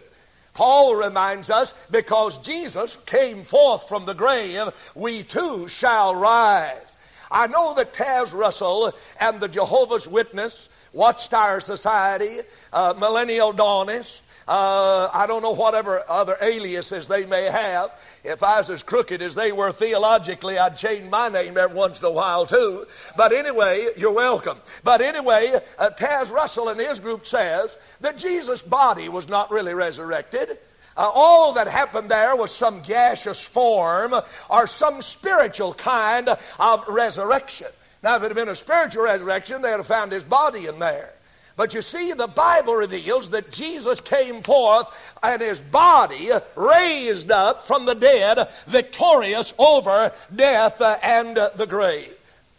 Paul 0.52 0.96
reminds 0.96 1.48
us 1.48 1.72
because 1.90 2.36
Jesus 2.38 2.98
came 3.06 3.44
forth 3.44 3.88
from 3.88 4.04
the 4.04 4.14
grave, 4.14 4.68
we 4.94 5.22
too 5.22 5.68
shall 5.68 6.14
rise. 6.14 6.92
I 7.30 7.46
know 7.46 7.74
that 7.74 7.92
Taze 7.92 8.32
Russell 8.34 8.92
and 9.20 9.40
the 9.40 9.48
Jehovah's 9.48 10.08
Witness, 10.08 10.68
Watchtower 10.92 11.60
Society, 11.60 12.38
uh, 12.72 12.94
Millennial 12.98 13.52
Dawnist, 13.52 14.22
uh, 14.48 15.10
I 15.12 15.26
don't 15.26 15.42
know 15.42 15.52
whatever 15.52 16.02
other 16.08 16.34
aliases 16.40 17.06
they 17.06 17.26
may 17.26 17.44
have. 17.44 17.90
If 18.24 18.42
I 18.42 18.56
was 18.56 18.70
as 18.70 18.82
crooked 18.82 19.20
as 19.20 19.34
they 19.34 19.52
were 19.52 19.72
theologically, 19.72 20.56
I'd 20.56 20.78
change 20.78 21.10
my 21.10 21.28
name 21.28 21.58
every 21.58 21.76
once 21.76 21.98
in 21.98 22.06
a 22.06 22.10
while 22.10 22.46
too. 22.46 22.86
But 23.14 23.34
anyway, 23.34 23.88
you're 23.98 24.14
welcome. 24.14 24.56
But 24.84 25.02
anyway, 25.02 25.52
uh, 25.78 25.90
Taze 25.98 26.32
Russell 26.32 26.70
and 26.70 26.80
his 26.80 26.98
group 26.98 27.26
says 27.26 27.76
that 28.00 28.16
Jesus' 28.16 28.62
body 28.62 29.10
was 29.10 29.28
not 29.28 29.50
really 29.50 29.74
resurrected. 29.74 30.58
Uh, 30.98 31.08
all 31.14 31.52
that 31.52 31.68
happened 31.68 32.08
there 32.08 32.34
was 32.34 32.52
some 32.52 32.82
gaseous 32.82 33.40
form 33.40 34.12
or 34.50 34.66
some 34.66 35.00
spiritual 35.00 35.72
kind 35.72 36.28
of 36.58 36.88
resurrection. 36.88 37.68
Now, 38.02 38.16
if 38.16 38.22
it 38.24 38.26
had 38.26 38.34
been 38.34 38.48
a 38.48 38.56
spiritual 38.56 39.04
resurrection, 39.04 39.62
they'd 39.62 39.70
have 39.70 39.86
found 39.86 40.10
his 40.10 40.24
body 40.24 40.66
in 40.66 40.80
there. 40.80 41.14
But 41.56 41.72
you 41.72 41.82
see, 41.82 42.12
the 42.12 42.26
Bible 42.26 42.74
reveals 42.74 43.30
that 43.30 43.52
Jesus 43.52 44.00
came 44.00 44.42
forth 44.42 45.16
and 45.22 45.40
his 45.40 45.60
body 45.60 46.30
raised 46.56 47.30
up 47.30 47.64
from 47.66 47.86
the 47.86 47.94
dead, 47.94 48.48
victorious 48.66 49.54
over 49.56 50.12
death 50.34 50.80
and 50.80 51.36
the 51.36 51.66
grave. 51.68 52.17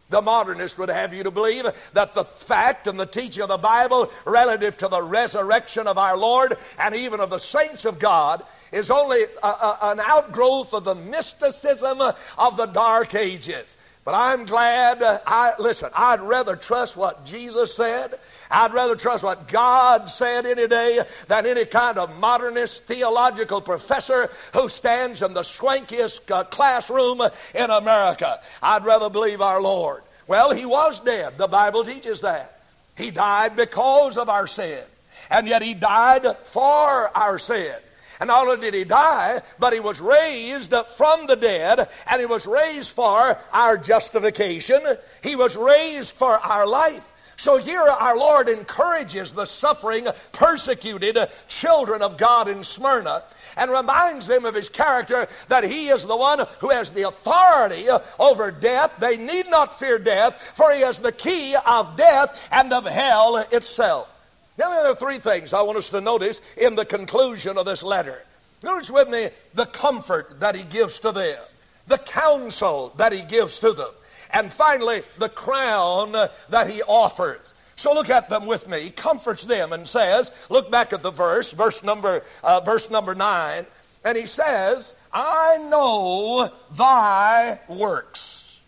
The 0.10 0.22
modernist 0.22 0.80
would 0.80 0.90
have 0.90 1.14
you 1.14 1.24
to 1.24 1.32
believe 1.32 1.66
that 1.94 2.16
the 2.16 2.24
fact 2.24 2.88
and 2.88 3.00
the 3.00 3.06
teaching 3.06 3.44
of 3.44 3.50
the 3.50 3.58
Bible 3.58 4.12
relative 4.26 4.76
to 4.78 4.88
the 4.88 5.04
resurrection 5.04 5.86
of 5.86 6.00
our 6.00 6.18
Lord 6.18 6.58
and 6.80 6.96
even 6.96 7.20
of 7.20 7.30
the 7.30 7.38
saints 7.38 7.86
of 7.86 8.00
God 8.00 8.44
is 8.72 8.90
only 8.90 9.22
a, 9.44 9.48
a, 9.48 9.78
an 9.84 10.00
outgrowth 10.04 10.74
of 10.74 10.84
the 10.84 10.96
mysticism 10.96 12.02
of 12.38 12.58
the 12.58 12.66
Dark 12.66 13.14
Ages. 13.14 13.78
But 14.04 14.16
I'm 14.16 14.46
glad, 14.46 15.04
uh, 15.04 15.20
I 15.28 15.52
listen, 15.60 15.92
I'd 15.96 16.22
rather 16.22 16.56
trust 16.56 16.98
what 16.98 17.26
Jesus 17.26 17.76
said. 17.76 18.16
I'd 18.52 18.74
rather 18.74 18.96
trust 18.96 19.24
what 19.24 19.48
God 19.48 20.10
said 20.10 20.46
any 20.46 20.68
day 20.68 21.00
than 21.28 21.46
any 21.46 21.66
kind 21.66 22.00
of 22.00 22.20
modernist 22.20 22.86
theological 22.86 23.62
professor 23.62 24.30
who 24.54 24.70
stands 24.70 25.22
in 25.22 25.34
the 25.34 25.42
swankiest 25.42 26.32
uh, 26.32 26.44
classroom 26.46 27.22
in 27.54 27.70
America. 27.70 28.40
I'd 28.64 28.86
rather 28.86 29.10
believe 29.10 29.42
our 29.42 29.62
Lord. 29.62 30.02
Well, 30.28 30.52
he 30.54 30.66
was 30.66 31.00
dead. 31.00 31.38
The 31.38 31.48
Bible 31.48 31.84
teaches 31.84 32.22
that. 32.22 32.60
He 32.98 33.12
died 33.12 33.56
because 33.56 34.18
of 34.18 34.30
our 34.30 34.48
sin. 34.48 34.84
And 35.30 35.48
yet 35.48 35.62
he 35.62 35.74
died 35.74 36.26
for 36.44 37.18
our 37.18 37.38
sin. 37.38 37.76
And 38.20 38.28
not 38.28 38.48
only 38.48 38.60
did 38.60 38.74
he 38.74 38.84
die, 38.84 39.42
but 39.60 39.74
he 39.74 39.80
was 39.80 40.02
raised 40.02 40.74
from 40.98 41.28
the 41.28 41.36
dead, 41.36 41.88
and 42.12 42.20
he 42.20 42.26
was 42.26 42.46
raised 42.46 42.94
for 42.94 43.38
our 43.54 43.78
justification. 43.78 44.82
He 45.24 45.36
was 45.36 45.56
raised 45.56 46.16
for 46.16 46.32
our 46.32 46.68
life. 46.68 47.10
So 47.40 47.56
here 47.56 47.80
our 47.80 48.18
Lord 48.18 48.50
encourages 48.50 49.32
the 49.32 49.46
suffering, 49.46 50.10
persecuted 50.34 51.18
children 51.48 52.02
of 52.02 52.18
God 52.18 52.50
in 52.50 52.64
Smyrna 52.64 53.24
and 53.56 53.72
reminds 53.72 54.28
them 54.28 54.44
of 54.44 54.54
his 54.54 54.68
character 54.68 55.26
that 55.48 55.64
he 55.64 55.88
is 55.88 56.06
the 56.06 56.18
one 56.18 56.46
who 56.60 56.70
has 56.70 56.92
the 56.92 57.08
authority 57.08 57.86
over 58.20 58.52
death. 58.52 58.98
They 59.00 59.16
need 59.16 59.50
not 59.50 59.74
fear 59.74 59.98
death, 59.98 60.52
for 60.54 60.74
he 60.74 60.82
has 60.82 61.00
the 61.00 61.14
key 61.14 61.56
of 61.66 61.96
death 61.96 62.50
and 62.52 62.74
of 62.74 62.86
hell 62.86 63.38
itself. 63.38 64.14
Now, 64.58 64.70
there 64.72 64.92
are 64.92 64.96
three 64.96 65.20
things 65.20 65.54
I 65.54 65.62
want 65.62 65.78
us 65.78 65.92
to 65.92 66.02
notice 66.02 66.42
in 66.58 66.76
the 66.76 66.84
conclusion 66.84 67.58
of 67.58 67.64
this 67.64 67.84
letter. 67.84 68.22
Notice 68.64 68.92
with 68.92 69.08
me 69.08 69.30
the 69.54 69.66
comfort 69.66 70.42
that 70.42 70.58
he 70.58 70.66
gives 70.66 71.00
to 71.00 71.14
them, 71.14 71.40
the 71.88 72.00
counsel 72.00 72.92
that 72.98 73.14
he 73.14 73.24
gives 73.24 73.60
to 73.60 73.72
them, 73.72 73.92
and 74.32 74.52
finally, 74.52 75.04
the 75.18 75.30
crown 75.30 76.12
that 76.50 76.70
he 76.70 76.82
offers. 76.84 77.56
So 77.76 77.94
look 77.94 78.10
at 78.10 78.28
them 78.30 78.46
with 78.46 78.68
me. 78.68 78.82
He 78.82 78.90
comforts 78.90 79.46
them 79.46 79.72
and 79.72 79.88
says, 79.88 80.32
look 80.50 80.70
back 80.70 80.92
at 80.92 81.02
the 81.02 81.12
verse, 81.12 81.52
verse 81.52 81.82
number, 81.84 82.24
uh, 82.44 82.60
verse 82.60 82.92
number 82.92 83.16
nine, 83.16 83.66
and 84.04 84.18
he 84.18 84.26
says, 84.26 84.94
I 85.14 85.58
know 85.70 86.52
thy 86.76 87.60
works. 87.68 88.60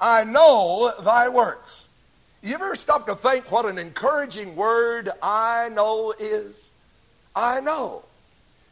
I 0.00 0.24
know 0.24 0.92
thy 1.02 1.28
works. 1.28 1.88
You 2.42 2.54
ever 2.54 2.76
stop 2.76 3.06
to 3.06 3.16
think 3.16 3.50
what 3.50 3.66
an 3.66 3.78
encouraging 3.78 4.54
word 4.54 5.10
I 5.20 5.70
know 5.70 6.14
is? 6.18 6.68
I 7.34 7.60
know. 7.60 8.04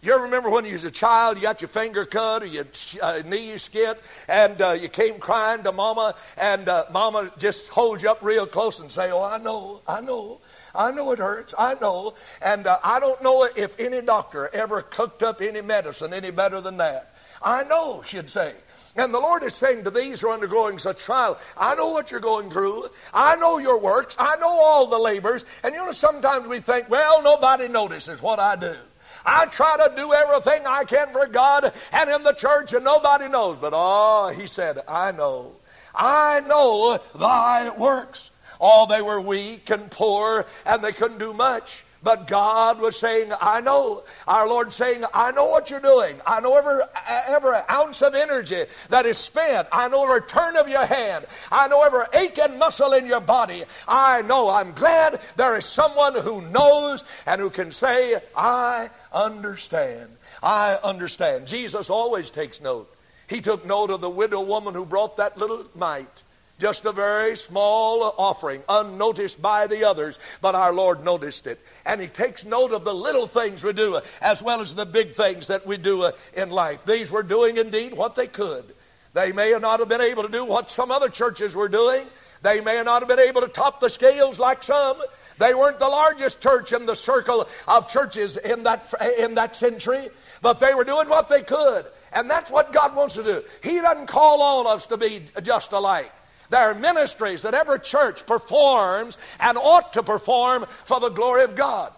You 0.03 0.15
ever 0.15 0.25
remember 0.25 0.51
when 0.51 0.65
you 0.65 0.73
was 0.73 0.85
a 0.85 0.91
child, 0.91 1.37
you 1.37 1.43
got 1.43 1.63
your 1.63 1.69
finger 1.69 2.05
cut 2.05 2.43
or 2.43 2.47
your 2.47 2.67
uh, 3.03 3.23
knee 3.25 3.57
skit, 3.59 4.01
and 4.29 4.61
uh, 4.61 4.73
you 4.73 4.89
came 4.89 5.19
crying 5.19 5.65
to 5.65 5.73
mama, 5.73 6.15
and 6.37 6.69
uh, 6.69 6.85
mama 6.93 7.33
just 7.39 7.71
holds 7.71 8.03
you 8.03 8.11
up 8.11 8.23
real 8.23 8.47
close 8.47 8.79
and 8.79 8.93
say, 8.93 9.11
"Oh, 9.11 9.25
I 9.25 9.39
know, 9.39 9.81
I 9.89 10.03
know, 10.03 10.39
I 10.75 10.93
know 10.93 11.11
it 11.13 11.19
hurts, 11.19 11.55
I 11.59 11.75
know." 11.81 12.15
And 12.43 12.67
uh, 12.67 12.79
I 12.85 13.01
don't 13.01 13.21
know 13.23 13.49
if 13.57 13.81
any 13.81 14.03
doctor 14.03 14.49
ever 14.53 14.83
cooked 14.83 15.23
up 15.23 15.41
any 15.41 15.63
medicine 15.63 16.13
any 16.13 16.31
better 16.31 16.61
than 16.61 16.77
that. 16.77 17.15
I 17.43 17.65
know, 17.65 18.03
she'd 18.05 18.31
say. 18.31 18.53
And 18.97 19.13
the 19.13 19.21
Lord 19.21 19.43
is 19.43 19.55
saying 19.55 19.85
to 19.85 19.91
these 19.91 20.21
who 20.21 20.29
are 20.29 20.35
undergoing 20.35 20.79
such 20.79 21.05
trial, 21.05 21.39
I 21.57 21.75
know 21.75 21.91
what 21.91 22.11
you're 22.11 22.21
going 22.21 22.51
through. 22.51 22.87
I 23.13 23.37
know 23.37 23.59
your 23.59 23.79
works. 23.79 24.17
I 24.19 24.37
know 24.37 24.49
all 24.49 24.87
the 24.87 24.99
labors. 24.99 25.45
And 25.63 25.75
you 25.75 25.85
know, 25.85 25.93
sometimes 25.93 26.47
we 26.49 26.61
think, 26.61 26.89
well, 26.89 27.23
nobody 27.23 27.69
notices 27.69 28.23
what 28.23 28.39
I 28.39 28.57
do. 28.57 28.75
I 29.27 29.47
try 29.47 29.77
to 29.77 29.93
do 29.97 30.13
everything 30.13 30.63
I 30.67 30.85
can 30.85 31.09
for 31.11 31.27
God 31.27 31.73
and 31.93 32.11
in 32.11 32.23
the 32.23 32.33
church, 32.33 32.73
and 32.73 32.85
nobody 32.85 33.29
knows. 33.29 33.59
But 33.59 33.73
oh, 33.75 34.33
he 34.37 34.47
said, 34.47 34.79
I 34.87 35.11
know. 35.11 35.53
I 35.95 36.41
know 36.41 37.01
thy 37.19 37.77
works. 37.77 38.31
Oh, 38.61 38.87
they 38.87 39.03
were 39.03 39.21
weak 39.21 39.69
and 39.71 39.91
poor, 39.91 40.47
and 40.65 40.83
they 40.83 40.93
couldn't 40.93 41.19
do 41.19 41.33
much. 41.33 41.85
But 42.07 42.29
God 42.29 42.81
was 42.81 42.97
saying, 42.97 43.33
I 43.41 43.61
know. 43.61 44.05
Our 44.29 44.47
Lord 44.47 44.73
saying, 44.73 45.03
I 45.13 45.33
know 45.33 45.47
what 45.47 45.71
you're 45.71 45.81
doing. 45.81 46.15
I 46.25 46.41
know 46.41 46.57
every, 46.57 46.81
every 47.27 47.57
ounce 47.69 48.01
of 48.01 48.15
energy 48.15 48.63
that 48.91 49.07
is 49.07 49.19
spent. 49.19 49.67
I 49.73 49.89
know 49.89 50.05
every 50.05 50.25
turn 50.29 50.57
of 50.57 50.69
your 50.69 50.87
hand. 50.87 51.27
I 51.51 51.67
know 51.67 51.85
every 51.85 52.05
ache 52.15 52.39
and 52.39 52.61
muscle 52.61 52.93
in 52.93 53.07
your 53.07 53.19
body. 53.19 53.65
I 53.89 54.23
know. 54.23 54.49
I'm 54.49 54.71
glad 54.71 55.21
there 55.35 55.57
is 55.57 55.65
someone 55.65 56.15
who 56.15 56.43
knows 56.43 57.03
and 57.27 57.41
who 57.41 57.51
can 57.51 57.73
say, 57.73 58.15
I 58.37 58.89
understand. 59.13 60.09
I 60.45 60.79
understand. 60.85 61.49
Jesus 61.49 61.91
always 61.91 62.31
takes 62.31 62.61
note. 62.61 62.89
He 63.27 63.41
took 63.41 63.67
note 63.67 63.91
of 63.91 64.01
the 64.01 64.09
widow 64.09 64.45
woman 64.45 64.75
who 64.75 64.87
brought 64.87 65.17
that 65.17 65.39
little 65.39 65.67
mite. 65.75 66.23
Just 66.59 66.87
a 66.87 66.93
very 66.93 67.37
small 67.37 68.15
offering, 68.17 68.63
unnoticed 68.69 69.43
by 69.43 69.67
the 69.67 69.85
others, 69.85 70.19
but 70.41 70.55
our 70.55 70.73
Lord 70.73 71.05
noticed 71.05 71.47
it. 71.47 71.61
And 71.85 72.01
He 72.01 72.07
takes 72.07 72.47
note 72.47 72.73
of 72.73 72.85
the 72.85 72.95
little 72.95 73.27
things 73.27 73.63
we 73.63 73.75
do 73.75 74.01
as 74.23 74.43
well 74.43 74.63
as 74.63 74.75
the 74.75 74.87
big 74.87 75.11
things 75.11 75.49
that 75.49 75.67
we 75.67 75.77
do 75.77 76.05
uh, 76.05 76.13
in 76.35 76.51
life. 76.51 76.85
These 76.87 77.11
were 77.11 77.23
doing 77.23 77.59
indeed 77.59 77.95
what 77.95 78.15
they 78.15 78.27
could. 78.27 78.65
They 79.13 79.33
may 79.33 79.57
not 79.61 79.81
have 79.81 79.89
been 79.89 80.01
able 80.01 80.23
to 80.23 80.31
do 80.31 80.45
what 80.45 80.71
some 80.71 80.91
other 80.91 81.09
churches 81.09 81.55
were 81.55 81.69
doing. 81.69 82.07
They 82.43 82.61
may 82.61 82.83
not 82.83 83.03
have 83.03 83.09
been 83.09 83.19
able 83.19 83.43
to 83.43 83.49
top 83.49 83.81
the 83.81 83.91
scales 83.91 84.39
like 84.39 84.63
some. 84.63 84.97
They 85.39 85.53
weren't 85.53 85.79
the 85.79 85.89
largest 85.89 86.41
church 86.41 86.73
in 86.73 86.87
the 86.87 86.95
circle 86.95 87.47
of 87.69 87.89
churches 87.89 88.37
in 88.39 88.63
that, 88.63 88.93
in 89.19 89.35
that 89.35 89.57
century, 89.57 90.09
but 90.41 90.61
they 90.61 90.75
were 90.75 90.85
doing 90.85 91.09
what 91.09 91.29
they 91.29 91.43
could. 91.43 91.87
And 92.13 92.31
that's 92.31 92.51
what 92.51 92.73
God 92.73 92.95
wants 92.95 93.15
to 93.17 93.23
do. 93.23 93.43
He 93.63 93.81
doesn't 93.81 94.07
call 94.07 94.41
all 94.41 94.63
of 94.63 94.67
us 94.69 94.87
to 94.87 94.97
be 94.97 95.23
just 95.43 95.73
alike. 95.73 96.13
There 96.51 96.61
are 96.61 96.75
ministries 96.75 97.43
that 97.43 97.55
every 97.55 97.81
church 97.81 98.27
performs 98.27 99.19
and 99.41 99.59
ought 99.59 99.93
to 99.95 100.03
perform 100.03 100.67
for 100.85 101.01
the 101.01 101.11
glory 101.11 101.45
of 101.45 101.57
God. 101.57 101.93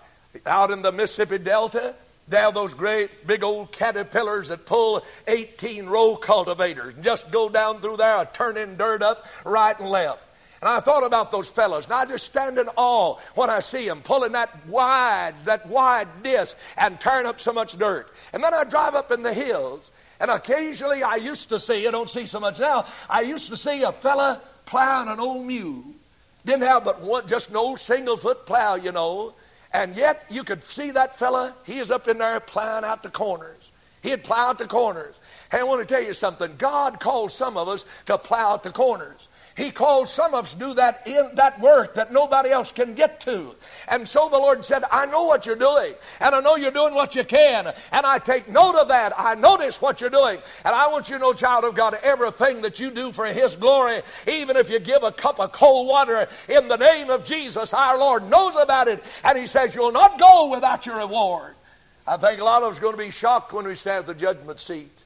Out 0.46 0.70
in 0.70 0.82
the 0.82 0.92
Mississippi 0.92 1.38
Delta, 1.38 1.94
they 2.28 2.36
have 2.36 2.54
those 2.54 2.74
great 2.74 3.26
big 3.26 3.42
old 3.42 3.72
caterpillars 3.72 4.48
that 4.48 4.66
pull 4.66 5.02
18 5.26 5.86
row 5.86 6.16
cultivators 6.16 6.94
and 6.94 7.02
just 7.02 7.30
go 7.30 7.48
down 7.48 7.80
through 7.80 7.96
there, 7.96 8.24
turning 8.32 8.76
dirt 8.76 9.02
up 9.02 9.26
right 9.44 9.78
and 9.78 9.88
left. 9.88 10.24
And 10.60 10.68
I 10.68 10.80
thought 10.80 11.06
about 11.06 11.30
those 11.30 11.48
fellows, 11.48 11.84
and 11.84 11.94
I 11.94 12.04
just 12.04 12.26
stand 12.26 12.58
in 12.58 12.68
awe 12.76 13.16
when 13.34 13.48
I 13.48 13.60
see 13.60 13.86
them 13.86 14.02
pulling 14.02 14.32
that 14.32 14.66
wide, 14.66 15.34
that 15.44 15.66
wide 15.68 16.08
disc 16.24 16.58
and 16.76 17.00
tearing 17.00 17.26
up 17.26 17.40
so 17.40 17.52
much 17.52 17.78
dirt. 17.78 18.12
And 18.32 18.42
then 18.42 18.52
I 18.52 18.64
drive 18.64 18.96
up 18.96 19.12
in 19.12 19.22
the 19.22 19.32
hills, 19.32 19.92
and 20.20 20.30
occasionally 20.30 21.02
I 21.02 21.16
used 21.16 21.48
to 21.50 21.60
see, 21.60 21.86
I 21.86 21.90
don't 21.90 22.10
see 22.10 22.26
so 22.26 22.40
much 22.40 22.60
now, 22.60 22.86
I 23.08 23.22
used 23.22 23.48
to 23.48 23.56
see 23.56 23.82
a 23.82 23.92
fella 23.92 24.40
plowing 24.66 25.08
an 25.08 25.20
old 25.20 25.46
mule. 25.46 25.84
Didn't 26.44 26.62
have 26.62 26.84
but 26.84 27.00
one, 27.00 27.26
just 27.26 27.50
an 27.50 27.56
old 27.56 27.78
single 27.78 28.16
foot 28.16 28.46
plow, 28.46 28.76
you 28.76 28.92
know. 28.92 29.34
And 29.72 29.94
yet 29.94 30.24
you 30.30 30.44
could 30.44 30.62
see 30.62 30.90
that 30.92 31.14
fella, 31.14 31.54
he 31.64 31.78
is 31.78 31.90
up 31.90 32.08
in 32.08 32.18
there 32.18 32.40
plowing 32.40 32.84
out 32.84 33.02
the 33.02 33.10
corners. 33.10 33.70
He 34.02 34.10
had 34.10 34.22
plowed 34.22 34.58
the 34.58 34.66
corners. 34.66 35.18
Hey, 35.50 35.60
I 35.60 35.64
want 35.64 35.86
to 35.86 35.94
tell 35.94 36.02
you 36.02 36.14
something. 36.14 36.54
God 36.56 37.00
called 37.00 37.32
some 37.32 37.56
of 37.56 37.68
us 37.68 37.84
to 38.06 38.16
plow 38.16 38.52
out 38.52 38.62
the 38.62 38.70
corners. 38.70 39.28
He 39.58 39.72
called 39.72 40.08
some 40.08 40.34
of 40.34 40.44
us 40.44 40.54
do 40.54 40.72
that 40.74 41.02
in 41.08 41.30
that 41.34 41.58
work 41.58 41.96
that 41.96 42.12
nobody 42.12 42.50
else 42.50 42.70
can 42.70 42.94
get 42.94 43.18
to. 43.22 43.56
And 43.88 44.06
so 44.06 44.28
the 44.28 44.38
Lord 44.38 44.64
said, 44.64 44.84
I 44.92 45.04
know 45.06 45.24
what 45.24 45.46
you're 45.46 45.56
doing, 45.56 45.94
and 46.20 46.32
I 46.32 46.40
know 46.40 46.54
you're 46.54 46.70
doing 46.70 46.94
what 46.94 47.16
you 47.16 47.24
can, 47.24 47.66
and 47.66 48.06
I 48.06 48.18
take 48.18 48.48
note 48.48 48.80
of 48.80 48.86
that. 48.86 49.12
I 49.18 49.34
notice 49.34 49.82
what 49.82 50.00
you're 50.00 50.10
doing. 50.10 50.38
And 50.64 50.76
I 50.76 50.86
want 50.92 51.10
you 51.10 51.16
to 51.16 51.20
know, 51.20 51.32
child 51.32 51.64
of 51.64 51.74
God, 51.74 51.96
everything 52.04 52.62
that 52.62 52.78
you 52.78 52.92
do 52.92 53.10
for 53.10 53.26
His 53.26 53.56
glory, 53.56 54.00
even 54.28 54.56
if 54.56 54.70
you 54.70 54.78
give 54.78 55.02
a 55.02 55.10
cup 55.10 55.40
of 55.40 55.50
cold 55.50 55.88
water 55.88 56.28
in 56.48 56.68
the 56.68 56.76
name 56.76 57.10
of 57.10 57.24
Jesus, 57.24 57.74
our 57.74 57.98
Lord 57.98 58.30
knows 58.30 58.54
about 58.54 58.86
it. 58.86 59.02
And 59.24 59.36
He 59.36 59.48
says, 59.48 59.74
You'll 59.74 59.90
not 59.90 60.20
go 60.20 60.52
without 60.52 60.86
your 60.86 60.98
reward. 60.98 61.56
I 62.06 62.16
think 62.16 62.40
a 62.40 62.44
lot 62.44 62.62
of 62.62 62.70
us 62.70 62.78
are 62.78 62.82
going 62.82 62.96
to 62.96 63.02
be 63.02 63.10
shocked 63.10 63.52
when 63.52 63.66
we 63.66 63.74
stand 63.74 63.98
at 63.98 64.06
the 64.06 64.14
judgment 64.14 64.60
seat. 64.60 65.02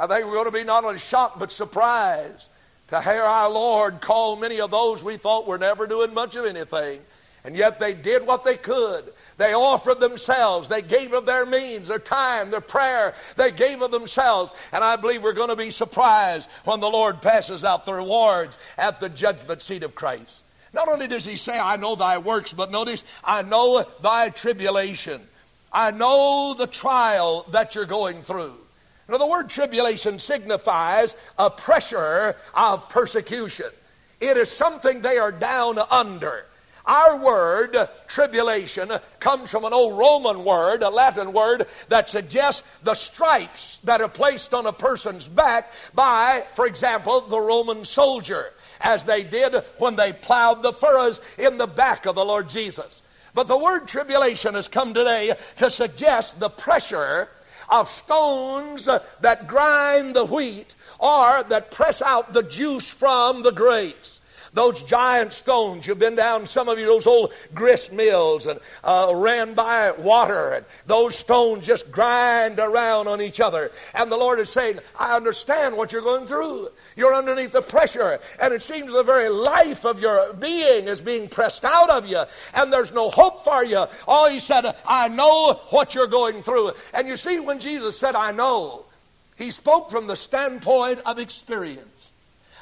I 0.00 0.08
think 0.08 0.26
we're 0.26 0.34
going 0.34 0.46
to 0.46 0.58
be 0.58 0.64
not 0.64 0.82
only 0.82 0.98
shocked 0.98 1.38
but 1.38 1.52
surprised 1.52 2.50
to 2.88 3.00
hear 3.00 3.22
our 3.22 3.50
Lord 3.50 4.00
call 4.00 4.36
many 4.36 4.60
of 4.60 4.70
those 4.70 5.02
we 5.02 5.16
thought 5.16 5.46
were 5.46 5.58
never 5.58 5.86
doing 5.86 6.12
much 6.14 6.36
of 6.36 6.44
anything. 6.44 7.00
And 7.44 7.54
yet 7.54 7.78
they 7.78 7.92
did 7.92 8.26
what 8.26 8.42
they 8.42 8.56
could. 8.56 9.12
They 9.36 9.52
offered 9.52 10.00
themselves. 10.00 10.68
They 10.68 10.80
gave 10.80 11.12
of 11.12 11.26
their 11.26 11.44
means, 11.44 11.88
their 11.88 11.98
time, 11.98 12.50
their 12.50 12.62
prayer. 12.62 13.12
They 13.36 13.50
gave 13.52 13.82
of 13.82 13.90
themselves. 13.90 14.54
And 14.72 14.82
I 14.82 14.96
believe 14.96 15.22
we're 15.22 15.34
going 15.34 15.50
to 15.50 15.56
be 15.56 15.70
surprised 15.70 16.48
when 16.64 16.80
the 16.80 16.88
Lord 16.88 17.20
passes 17.20 17.62
out 17.62 17.84
the 17.84 17.92
rewards 17.92 18.56
at 18.78 18.98
the 18.98 19.10
judgment 19.10 19.60
seat 19.60 19.82
of 19.82 19.94
Christ. 19.94 20.42
Not 20.72 20.88
only 20.88 21.06
does 21.06 21.26
he 21.26 21.36
say, 21.36 21.58
I 21.58 21.76
know 21.76 21.94
thy 21.94 22.16
works, 22.16 22.54
but 22.54 22.72
notice, 22.72 23.04
I 23.22 23.42
know 23.42 23.84
thy 24.02 24.30
tribulation. 24.30 25.20
I 25.70 25.90
know 25.90 26.54
the 26.56 26.66
trial 26.66 27.44
that 27.50 27.74
you're 27.74 27.84
going 27.84 28.22
through. 28.22 28.54
Now, 29.08 29.18
the 29.18 29.26
word 29.26 29.50
tribulation 29.50 30.18
signifies 30.18 31.14
a 31.38 31.50
pressure 31.50 32.36
of 32.54 32.88
persecution. 32.88 33.66
It 34.20 34.36
is 34.36 34.50
something 34.50 35.00
they 35.00 35.18
are 35.18 35.32
down 35.32 35.78
under. 35.78 36.46
Our 36.86 37.18
word, 37.18 37.76
tribulation, 38.08 38.90
comes 39.18 39.50
from 39.50 39.64
an 39.64 39.72
old 39.72 39.98
Roman 39.98 40.44
word, 40.44 40.82
a 40.82 40.90
Latin 40.90 41.32
word, 41.32 41.64
that 41.88 42.10
suggests 42.10 42.62
the 42.82 42.94
stripes 42.94 43.80
that 43.82 44.02
are 44.02 44.08
placed 44.08 44.52
on 44.52 44.66
a 44.66 44.72
person's 44.72 45.26
back 45.26 45.72
by, 45.94 46.44
for 46.52 46.66
example, 46.66 47.22
the 47.22 47.40
Roman 47.40 47.86
soldier, 47.86 48.52
as 48.82 49.04
they 49.04 49.22
did 49.24 49.54
when 49.78 49.96
they 49.96 50.12
plowed 50.12 50.62
the 50.62 50.74
furrows 50.74 51.22
in 51.38 51.56
the 51.56 51.66
back 51.66 52.04
of 52.04 52.16
the 52.16 52.24
Lord 52.24 52.50
Jesus. 52.50 53.02
But 53.34 53.48
the 53.48 53.58
word 53.58 53.88
tribulation 53.88 54.54
has 54.54 54.68
come 54.68 54.92
today 54.92 55.34
to 55.58 55.70
suggest 55.70 56.38
the 56.38 56.50
pressure 56.50 57.30
of 57.68 57.88
stones 57.88 58.88
that 59.20 59.46
grind 59.46 60.14
the 60.14 60.24
wheat 60.24 60.74
or 60.98 61.42
that 61.44 61.70
press 61.70 62.02
out 62.02 62.32
the 62.32 62.42
juice 62.42 62.92
from 62.92 63.42
the 63.42 63.52
grapes. 63.52 64.20
Those 64.54 64.84
giant 64.84 65.32
stones, 65.32 65.84
you've 65.86 65.98
been 65.98 66.14
down 66.14 66.46
some 66.46 66.68
of 66.68 66.78
you, 66.78 66.86
those 66.86 67.08
old 67.08 67.32
grist 67.54 67.92
mills 67.92 68.46
and 68.46 68.60
uh, 68.84 69.12
ran 69.14 69.52
by 69.54 69.90
water, 69.98 70.52
and 70.52 70.64
those 70.86 71.16
stones 71.16 71.66
just 71.66 71.90
grind 71.90 72.60
around 72.60 73.08
on 73.08 73.20
each 73.20 73.40
other. 73.40 73.72
And 73.94 74.10
the 74.10 74.16
Lord 74.16 74.38
is 74.38 74.48
saying, 74.48 74.78
I 74.98 75.16
understand 75.16 75.76
what 75.76 75.90
you're 75.90 76.02
going 76.02 76.26
through. 76.26 76.68
You're 76.96 77.14
underneath 77.14 77.50
the 77.50 77.62
pressure, 77.62 78.20
and 78.40 78.54
it 78.54 78.62
seems 78.62 78.92
the 78.92 79.02
very 79.02 79.28
life 79.28 79.84
of 79.84 80.00
your 80.00 80.32
being 80.34 80.86
is 80.86 81.02
being 81.02 81.28
pressed 81.28 81.64
out 81.64 81.90
of 81.90 82.06
you, 82.08 82.22
and 82.54 82.72
there's 82.72 82.92
no 82.92 83.10
hope 83.10 83.42
for 83.42 83.64
you. 83.64 83.84
All 84.06 84.30
He 84.30 84.38
said, 84.38 84.64
I 84.86 85.08
know 85.08 85.54
what 85.70 85.96
you're 85.96 86.06
going 86.06 86.42
through. 86.42 86.72
And 86.92 87.08
you 87.08 87.16
see, 87.16 87.40
when 87.40 87.58
Jesus 87.58 87.98
said, 87.98 88.14
I 88.14 88.30
know, 88.30 88.84
He 89.36 89.50
spoke 89.50 89.90
from 89.90 90.06
the 90.06 90.16
standpoint 90.16 91.00
of 91.06 91.18
experience. 91.18 91.93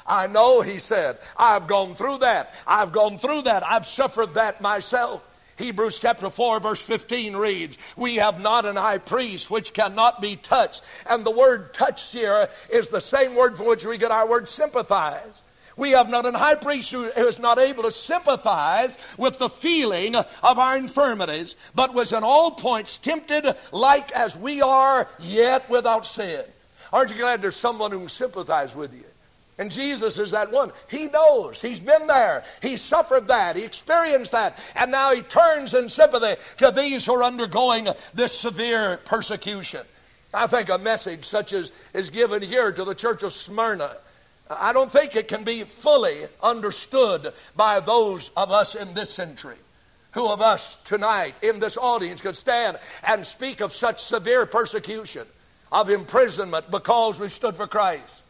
I 0.05 0.27
know, 0.27 0.61
he 0.61 0.79
said. 0.79 1.17
I've 1.37 1.67
gone 1.67 1.95
through 1.95 2.19
that. 2.19 2.53
I've 2.67 2.91
gone 2.91 3.17
through 3.17 3.43
that. 3.43 3.63
I've 3.65 3.85
suffered 3.85 4.33
that 4.35 4.61
myself. 4.61 5.27
Hebrews 5.57 5.99
chapter 5.99 6.29
4, 6.29 6.59
verse 6.59 6.81
15 6.81 7.35
reads, 7.35 7.77
We 7.95 8.15
have 8.15 8.41
not 8.41 8.65
an 8.65 8.75
high 8.75 8.97
priest 8.97 9.51
which 9.51 9.73
cannot 9.73 10.21
be 10.21 10.35
touched. 10.35 10.83
And 11.09 11.23
the 11.23 11.31
word 11.31 11.73
touched 11.73 12.11
here 12.11 12.47
is 12.71 12.89
the 12.89 13.01
same 13.01 13.35
word 13.35 13.55
from 13.55 13.67
which 13.67 13.85
we 13.85 13.97
get 13.97 14.11
our 14.11 14.27
word 14.27 14.47
sympathize. 14.47 15.43
We 15.75 15.91
have 15.91 16.09
not 16.09 16.25
an 16.25 16.35
high 16.35 16.55
priest 16.55 16.91
who 16.91 17.03
is 17.05 17.39
not 17.39 17.57
able 17.57 17.83
to 17.83 17.91
sympathize 17.91 18.97
with 19.17 19.39
the 19.39 19.49
feeling 19.49 20.15
of 20.15 20.27
our 20.43 20.77
infirmities, 20.77 21.55
but 21.73 21.93
was 21.93 22.13
in 22.13 22.23
all 22.23 22.51
points 22.51 22.97
tempted 22.97 23.45
like 23.71 24.11
as 24.11 24.37
we 24.37 24.61
are, 24.61 25.07
yet 25.19 25.69
without 25.69 26.05
sin. 26.05 26.43
Aren't 26.91 27.09
you 27.09 27.17
glad 27.17 27.41
there's 27.41 27.55
someone 27.55 27.91
who 27.91 27.99
can 27.99 28.09
sympathize 28.09 28.75
with 28.75 28.93
you? 28.93 29.05
And 29.57 29.69
Jesus 29.69 30.17
is 30.17 30.31
that 30.31 30.51
one. 30.51 30.71
He 30.89 31.07
knows. 31.07 31.61
He's 31.61 31.79
been 31.79 32.07
there. 32.07 32.43
He 32.61 32.75
suffered 32.77 33.27
that. 33.27 33.55
He 33.55 33.63
experienced 33.63 34.31
that. 34.31 34.59
And 34.75 34.91
now 34.91 35.13
he 35.13 35.21
turns 35.21 35.75
in 35.75 35.89
sympathy 35.89 36.41
to 36.57 36.71
these 36.71 37.05
who 37.05 37.13
are 37.13 37.23
undergoing 37.23 37.87
this 38.13 38.37
severe 38.37 38.97
persecution. 39.05 39.81
I 40.33 40.47
think 40.47 40.69
a 40.69 40.79
message 40.79 41.23
such 41.25 41.53
as 41.53 41.71
is 41.93 42.09
given 42.09 42.41
here 42.41 42.71
to 42.71 42.83
the 42.83 42.95
church 42.95 43.21
of 43.21 43.31
Smyrna, 43.31 43.91
I 44.49 44.73
don't 44.73 44.91
think 44.91 45.15
it 45.15 45.27
can 45.27 45.43
be 45.43 45.63
fully 45.63 46.23
understood 46.41 47.31
by 47.55 47.79
those 47.79 48.31
of 48.35 48.51
us 48.51 48.73
in 48.73 48.93
this 48.95 49.11
century. 49.13 49.55
Who 50.13 50.31
of 50.31 50.41
us 50.41 50.77
tonight 50.83 51.35
in 51.43 51.59
this 51.59 51.77
audience 51.77 52.21
could 52.21 52.35
stand 52.35 52.77
and 53.07 53.25
speak 53.25 53.61
of 53.61 53.71
such 53.71 54.01
severe 54.01 54.45
persecution, 54.47 55.27
of 55.71 55.89
imprisonment 55.89 56.69
because 56.71 57.19
we 57.19 57.29
stood 57.29 57.55
for 57.55 57.67
Christ? 57.67 58.22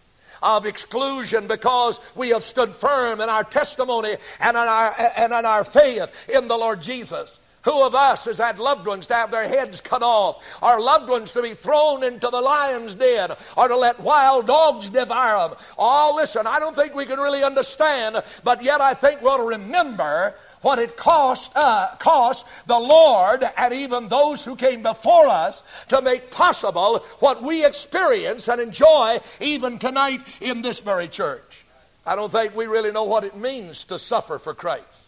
Of 0.44 0.66
exclusion 0.66 1.48
because 1.48 2.00
we 2.16 2.30
have 2.30 2.44
stood 2.44 2.76
firm 2.76 3.22
in 3.22 3.30
our 3.30 3.44
testimony 3.44 4.16
and 4.40 4.58
in 4.58 4.64
our, 4.64 4.94
and 5.18 5.34
in 5.34 5.46
our 5.46 5.64
faith 5.64 6.30
in 6.30 6.48
the 6.48 6.58
Lord 6.58 6.82
Jesus. 6.82 7.40
Who 7.64 7.86
of 7.86 7.96
us 7.96 8.26
has 8.26 8.38
had 8.38 8.60
loved 8.60 8.86
ones 8.86 9.08
to 9.08 9.14
have 9.14 9.32
their 9.32 9.48
heads 9.48 9.80
cut 9.80 10.04
off, 10.04 10.44
or 10.62 10.82
loved 10.82 11.10
ones 11.10 11.32
to 11.32 11.42
be 11.42 11.54
thrown 11.54 12.04
into 12.04 12.28
the 12.28 12.42
lion's 12.42 12.96
den, 12.96 13.30
or 13.56 13.70
to 13.70 13.78
let 13.78 14.02
wild 14.02 14.48
dogs 14.48 14.90
devour 14.90 15.48
them? 15.48 15.58
Oh, 15.78 16.14
listen, 16.16 16.46
I 16.46 16.60
don't 16.60 16.76
think 16.76 16.94
we 16.94 17.06
can 17.06 17.20
really 17.20 17.42
understand, 17.42 18.22
but 18.44 18.64
yet 18.64 18.82
I 18.82 18.94
think 18.94 19.22
we 19.22 19.28
ought 19.28 19.38
to 19.38 19.44
remember 19.44 20.36
what 20.64 20.80
it 20.80 20.98
cost, 20.98 21.52
uh, 21.56 21.96
cost 22.00 22.48
the 22.68 22.80
Lord 22.80 23.44
and 23.58 23.74
even 23.74 24.08
those 24.08 24.44
who 24.44 24.56
came 24.56 24.82
before 24.82 25.28
us 25.28 25.64
to 25.90 26.02
make 26.02 26.32
possible 26.32 27.00
what 27.20 27.44
we 27.44 27.66
experience 27.66 28.48
and 28.48 28.60
enjoy 28.60 29.20
even 29.40 29.78
tonight 29.78 30.22
in 30.42 30.62
this 30.62 30.80
very 30.80 31.08
church. 31.08 31.64
I 32.06 32.16
don't 32.16 32.32
think 32.32 32.56
we 32.56 32.66
really 32.66 32.92
know 32.92 33.04
what 33.04 33.24
it 33.24 33.38
means 33.38 33.86
to 33.86 34.00
suffer 34.00 34.40
for 34.40 34.54
Christ. 34.54 35.08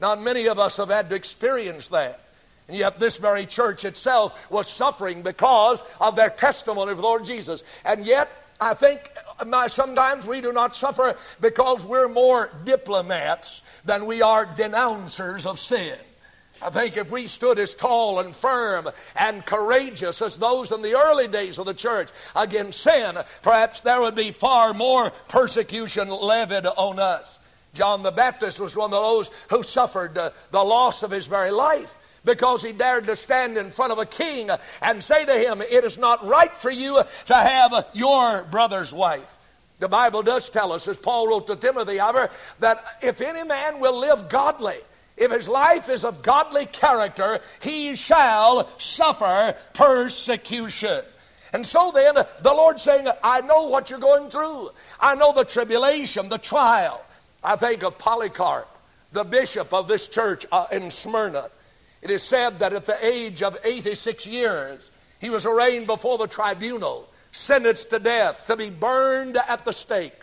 Not 0.00 0.20
many 0.20 0.48
of 0.48 0.58
us 0.58 0.76
have 0.76 0.90
had 0.90 1.08
to 1.10 1.16
experience 1.16 1.90
that. 1.90 2.20
And 2.68 2.76
yet, 2.76 2.98
this 2.98 3.18
very 3.18 3.46
church 3.46 3.84
itself 3.84 4.50
was 4.50 4.68
suffering 4.68 5.22
because 5.22 5.82
of 6.00 6.16
their 6.16 6.30
testimony 6.30 6.90
of 6.90 6.96
the 6.96 7.02
Lord 7.02 7.24
Jesus. 7.24 7.62
And 7.84 8.04
yet, 8.04 8.28
I 8.60 8.74
think 8.74 9.10
sometimes 9.68 10.26
we 10.26 10.40
do 10.40 10.52
not 10.52 10.74
suffer 10.74 11.16
because 11.40 11.84
we're 11.84 12.08
more 12.08 12.50
diplomats 12.64 13.62
than 13.84 14.06
we 14.06 14.22
are 14.22 14.46
denouncers 14.46 15.44
of 15.44 15.58
sin. 15.58 15.96
I 16.62 16.70
think 16.70 16.96
if 16.96 17.10
we 17.10 17.26
stood 17.26 17.58
as 17.58 17.74
tall 17.74 18.20
and 18.20 18.34
firm 18.34 18.88
and 19.14 19.44
courageous 19.44 20.22
as 20.22 20.38
those 20.38 20.72
in 20.72 20.80
the 20.80 20.94
early 20.94 21.28
days 21.28 21.58
of 21.58 21.66
the 21.66 21.74
church 21.74 22.08
against 22.34 22.80
sin, 22.80 23.16
perhaps 23.42 23.82
there 23.82 24.00
would 24.00 24.14
be 24.14 24.32
far 24.32 24.72
more 24.72 25.10
persecution 25.28 26.08
levied 26.08 26.64
on 26.64 26.98
us. 26.98 27.40
John 27.74 28.02
the 28.02 28.10
Baptist 28.10 28.58
was 28.58 28.74
one 28.74 28.86
of 28.86 28.92
those 28.92 29.30
who 29.50 29.62
suffered 29.62 30.16
uh, 30.16 30.30
the 30.50 30.64
loss 30.64 31.02
of 31.02 31.10
his 31.10 31.26
very 31.26 31.50
life 31.50 31.98
because 32.26 32.62
he 32.62 32.72
dared 32.72 33.06
to 33.06 33.16
stand 33.16 33.56
in 33.56 33.70
front 33.70 33.92
of 33.92 33.98
a 33.98 34.04
king 34.04 34.50
and 34.82 35.02
say 35.02 35.24
to 35.24 35.32
him, 35.32 35.62
It 35.62 35.84
is 35.84 35.96
not 35.96 36.26
right 36.26 36.54
for 36.54 36.70
you 36.70 37.02
to 37.26 37.34
have 37.34 37.86
your 37.94 38.44
brother's 38.44 38.92
wife. 38.92 39.38
The 39.78 39.88
Bible 39.88 40.22
does 40.22 40.50
tell 40.50 40.72
us, 40.72 40.88
as 40.88 40.98
Paul 40.98 41.28
wrote 41.28 41.46
to 41.46 41.56
Timothy, 41.56 41.98
however, 41.98 42.30
that 42.60 42.84
if 43.02 43.20
any 43.20 43.44
man 43.44 43.80
will 43.80 43.98
live 43.98 44.28
godly, 44.28 44.76
if 45.16 45.30
his 45.30 45.48
life 45.48 45.88
is 45.88 46.04
of 46.04 46.22
godly 46.22 46.66
character, 46.66 47.40
he 47.62 47.96
shall 47.96 48.68
suffer 48.78 49.54
persecution. 49.72 51.02
And 51.52 51.64
so 51.64 51.90
then, 51.94 52.14
the 52.14 52.52
Lord 52.52 52.80
saying, 52.80 53.06
I 53.22 53.40
know 53.42 53.68
what 53.68 53.88
you're 53.88 53.98
going 53.98 54.30
through. 54.30 54.70
I 54.98 55.14
know 55.14 55.32
the 55.32 55.44
tribulation, 55.44 56.28
the 56.28 56.38
trial. 56.38 57.02
I 57.42 57.56
think 57.56 57.84
of 57.84 57.98
Polycarp, 57.98 58.68
the 59.12 59.24
bishop 59.24 59.72
of 59.72 59.88
this 59.88 60.08
church 60.08 60.44
uh, 60.50 60.66
in 60.72 60.90
Smyrna. 60.90 61.48
It 62.06 62.12
is 62.12 62.22
said 62.22 62.60
that 62.60 62.72
at 62.72 62.86
the 62.86 63.04
age 63.04 63.42
of 63.42 63.58
86 63.64 64.28
years, 64.28 64.92
he 65.18 65.28
was 65.28 65.44
arraigned 65.44 65.88
before 65.88 66.18
the 66.18 66.28
tribunal, 66.28 67.08
sentenced 67.32 67.90
to 67.90 67.98
death, 67.98 68.46
to 68.46 68.56
be 68.56 68.70
burned 68.70 69.36
at 69.48 69.64
the 69.64 69.72
stake. 69.72 70.22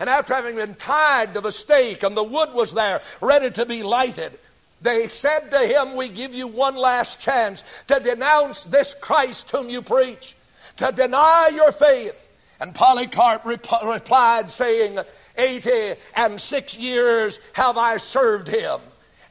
And 0.00 0.10
after 0.10 0.34
having 0.34 0.56
been 0.56 0.74
tied 0.74 1.34
to 1.34 1.40
the 1.40 1.52
stake 1.52 2.02
and 2.02 2.16
the 2.16 2.24
wood 2.24 2.52
was 2.52 2.74
there, 2.74 3.00
ready 3.20 3.48
to 3.52 3.64
be 3.64 3.84
lighted, 3.84 4.36
They 4.82 5.06
said 5.06 5.52
to 5.52 5.60
him, 5.60 5.94
We 5.94 6.08
give 6.08 6.34
you 6.34 6.48
one 6.48 6.74
last 6.74 7.20
chance 7.20 7.62
to 7.86 8.00
denounce 8.00 8.64
this 8.64 8.94
Christ 8.94 9.50
whom 9.50 9.70
you 9.70 9.82
preach, 9.82 10.34
to 10.78 10.90
deny 10.90 11.50
your 11.54 11.70
faith. 11.70 12.28
And 12.58 12.74
Polycarp 12.74 13.44
rep- 13.44 13.84
replied, 13.84 14.50
saying, 14.50 14.98
Eighty 15.38 15.94
and 16.16 16.40
six 16.40 16.76
years 16.76 17.38
have 17.52 17.78
I 17.78 17.98
served 17.98 18.48
him, 18.48 18.80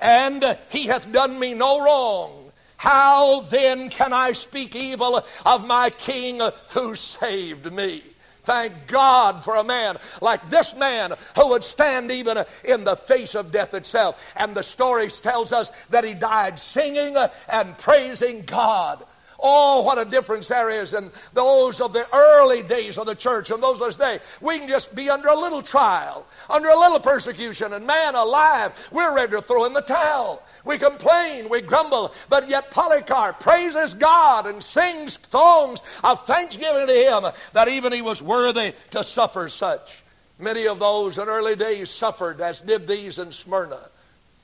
and 0.01 0.57
he 0.69 0.87
hath 0.87 1.11
done 1.11 1.39
me 1.39 1.53
no 1.53 1.83
wrong. 1.83 2.51
How 2.77 3.41
then 3.41 3.89
can 3.89 4.13
I 4.13 4.31
speak 4.31 4.75
evil 4.75 5.21
of 5.45 5.67
my 5.67 5.89
king 5.89 6.41
who 6.69 6.95
saved 6.95 7.73
me? 7.73 8.01
Thank 8.43 8.87
God 8.87 9.43
for 9.43 9.57
a 9.57 9.63
man 9.63 9.97
like 10.21 10.49
this 10.49 10.73
man 10.75 11.13
who 11.35 11.49
would 11.49 11.63
stand 11.63 12.09
even 12.09 12.43
in 12.63 12.83
the 12.83 12.95
face 12.95 13.35
of 13.35 13.51
death 13.51 13.73
itself. 13.73 14.33
And 14.35 14.55
the 14.55 14.63
story 14.63 15.09
tells 15.09 15.51
us 15.51 15.71
that 15.89 16.03
he 16.03 16.13
died 16.13 16.57
singing 16.57 17.15
and 17.51 17.77
praising 17.77 18.43
God. 18.45 19.05
Oh, 19.41 19.81
what 19.83 19.97
a 19.97 20.09
difference 20.09 20.49
there 20.49 20.69
is 20.69 20.93
in 20.93 21.11
those 21.33 21.79
of 21.79 21.93
the 21.93 22.05
early 22.13 22.61
days 22.61 22.97
of 22.97 23.05
the 23.05 23.15
church 23.15 23.51
and 23.51 23.63
those 23.63 23.79
of 23.79 23.87
this 23.87 23.95
day. 23.95 24.19
We 24.41 24.59
can 24.59 24.67
just 24.67 24.93
be 24.93 25.09
under 25.09 25.29
a 25.29 25.39
little 25.39 25.61
trial, 25.61 26.25
under 26.49 26.67
a 26.67 26.77
little 26.77 26.99
persecution, 26.99 27.73
and 27.73 27.87
man 27.87 28.15
alive, 28.15 28.73
we're 28.91 29.15
ready 29.15 29.31
to 29.33 29.41
throw 29.41 29.65
in 29.65 29.73
the 29.73 29.81
towel. 29.81 30.43
We 30.65 30.77
complain, 30.77 31.47
we 31.49 31.61
grumble, 31.61 32.13
but 32.27 32.49
yet 32.49 32.69
Polycarp 32.71 33.39
praises 33.39 33.93
God 33.93 34.45
and 34.45 34.61
sings 34.61 35.17
songs 35.31 35.81
of 36.03 36.25
thanksgiving 36.25 36.87
to 36.87 36.93
Him 36.93 37.31
that 37.53 37.69
even 37.69 37.93
he 37.93 38.01
was 38.01 38.21
worthy 38.21 38.73
to 38.91 39.03
suffer 39.03 39.47
such. 39.47 40.03
Many 40.37 40.67
of 40.67 40.79
those 40.79 41.17
in 41.17 41.27
early 41.27 41.55
days 41.55 41.89
suffered, 41.89 42.41
as 42.41 42.61
did 42.61 42.87
these 42.87 43.19
in 43.19 43.31
Smyrna, 43.31 43.79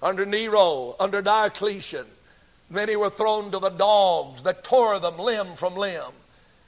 under 0.02 0.26
Nero, 0.26 0.96
under 1.00 1.22
Diocletian. 1.22 2.06
Many 2.70 2.96
were 2.96 3.10
thrown 3.10 3.52
to 3.52 3.60
the 3.60 3.70
dogs 3.70 4.44
that 4.44 4.64
tore 4.64 5.00
them 5.00 5.20
limb 5.20 5.56
from 5.56 5.76
limb. 5.76 6.12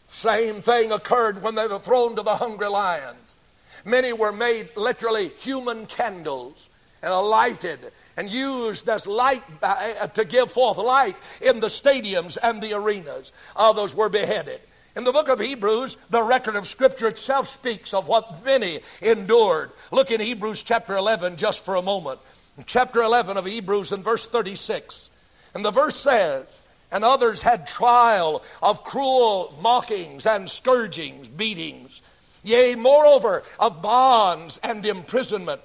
Same 0.10 0.62
thing 0.62 0.92
occurred 0.92 1.42
when 1.42 1.56
they 1.56 1.68
were 1.68 1.80
thrown 1.80 2.16
to 2.16 2.22
the 2.22 2.36
hungry 2.36 2.68
lions. 2.68 3.36
Many 3.84 4.14
were 4.14 4.32
made 4.32 4.70
literally 4.76 5.30
human 5.30 5.86
candles 5.86 6.70
and 7.02 7.14
lighted 7.14 7.80
and 8.16 8.30
used 8.30 8.90
as 8.90 9.08
light 9.08 9.44
uh, 9.62 10.08
to 10.08 10.26
give 10.26 10.52
forth 10.52 10.78
light 10.78 11.16
in 11.42 11.60
the 11.60 11.68
stadiums 11.68 12.38
and 12.42 12.62
the 12.62 12.74
arenas. 12.74 13.32
Others 13.56 13.96
were 13.96 14.10
beheaded. 14.10 14.62
In 14.96 15.04
the 15.04 15.12
book 15.12 15.30
of 15.30 15.40
Hebrews, 15.40 15.98
the 16.10 16.24
record 16.24 16.56
of 16.56 16.68
Scripture 16.68 17.08
itself 17.08 17.48
speaks 17.48 17.94
of 17.94 18.08
what 18.08 18.44
many 18.44 18.80
endured. 19.02 19.72
Look 19.92 20.10
in 20.10 20.20
Hebrews 20.20 20.64
chapter 20.64 20.98
11 20.98 21.38
just 21.38 21.64
for 21.64 21.76
a 21.76 21.82
moment. 21.84 22.20
Chapter 22.66 23.04
11 23.04 23.38
of 23.38 23.46
Hebrews 23.46 23.92
in 23.92 24.02
verse 24.02 24.28
36. 24.28 25.12
And 25.58 25.66
the 25.66 25.72
verse 25.72 25.96
says, 25.96 26.46
And 26.92 27.04
others 27.04 27.42
had 27.42 27.66
trial 27.66 28.44
of 28.62 28.84
cruel 28.84 29.58
mockings 29.60 30.28
and 30.28 30.48
scourgings, 30.48 31.28
beatings, 31.28 32.04
yea, 32.44 32.76
moreover, 32.76 33.42
of 33.60 33.82
bonds 33.82 34.60
and 34.62 34.86
imprisonment. 34.86 35.60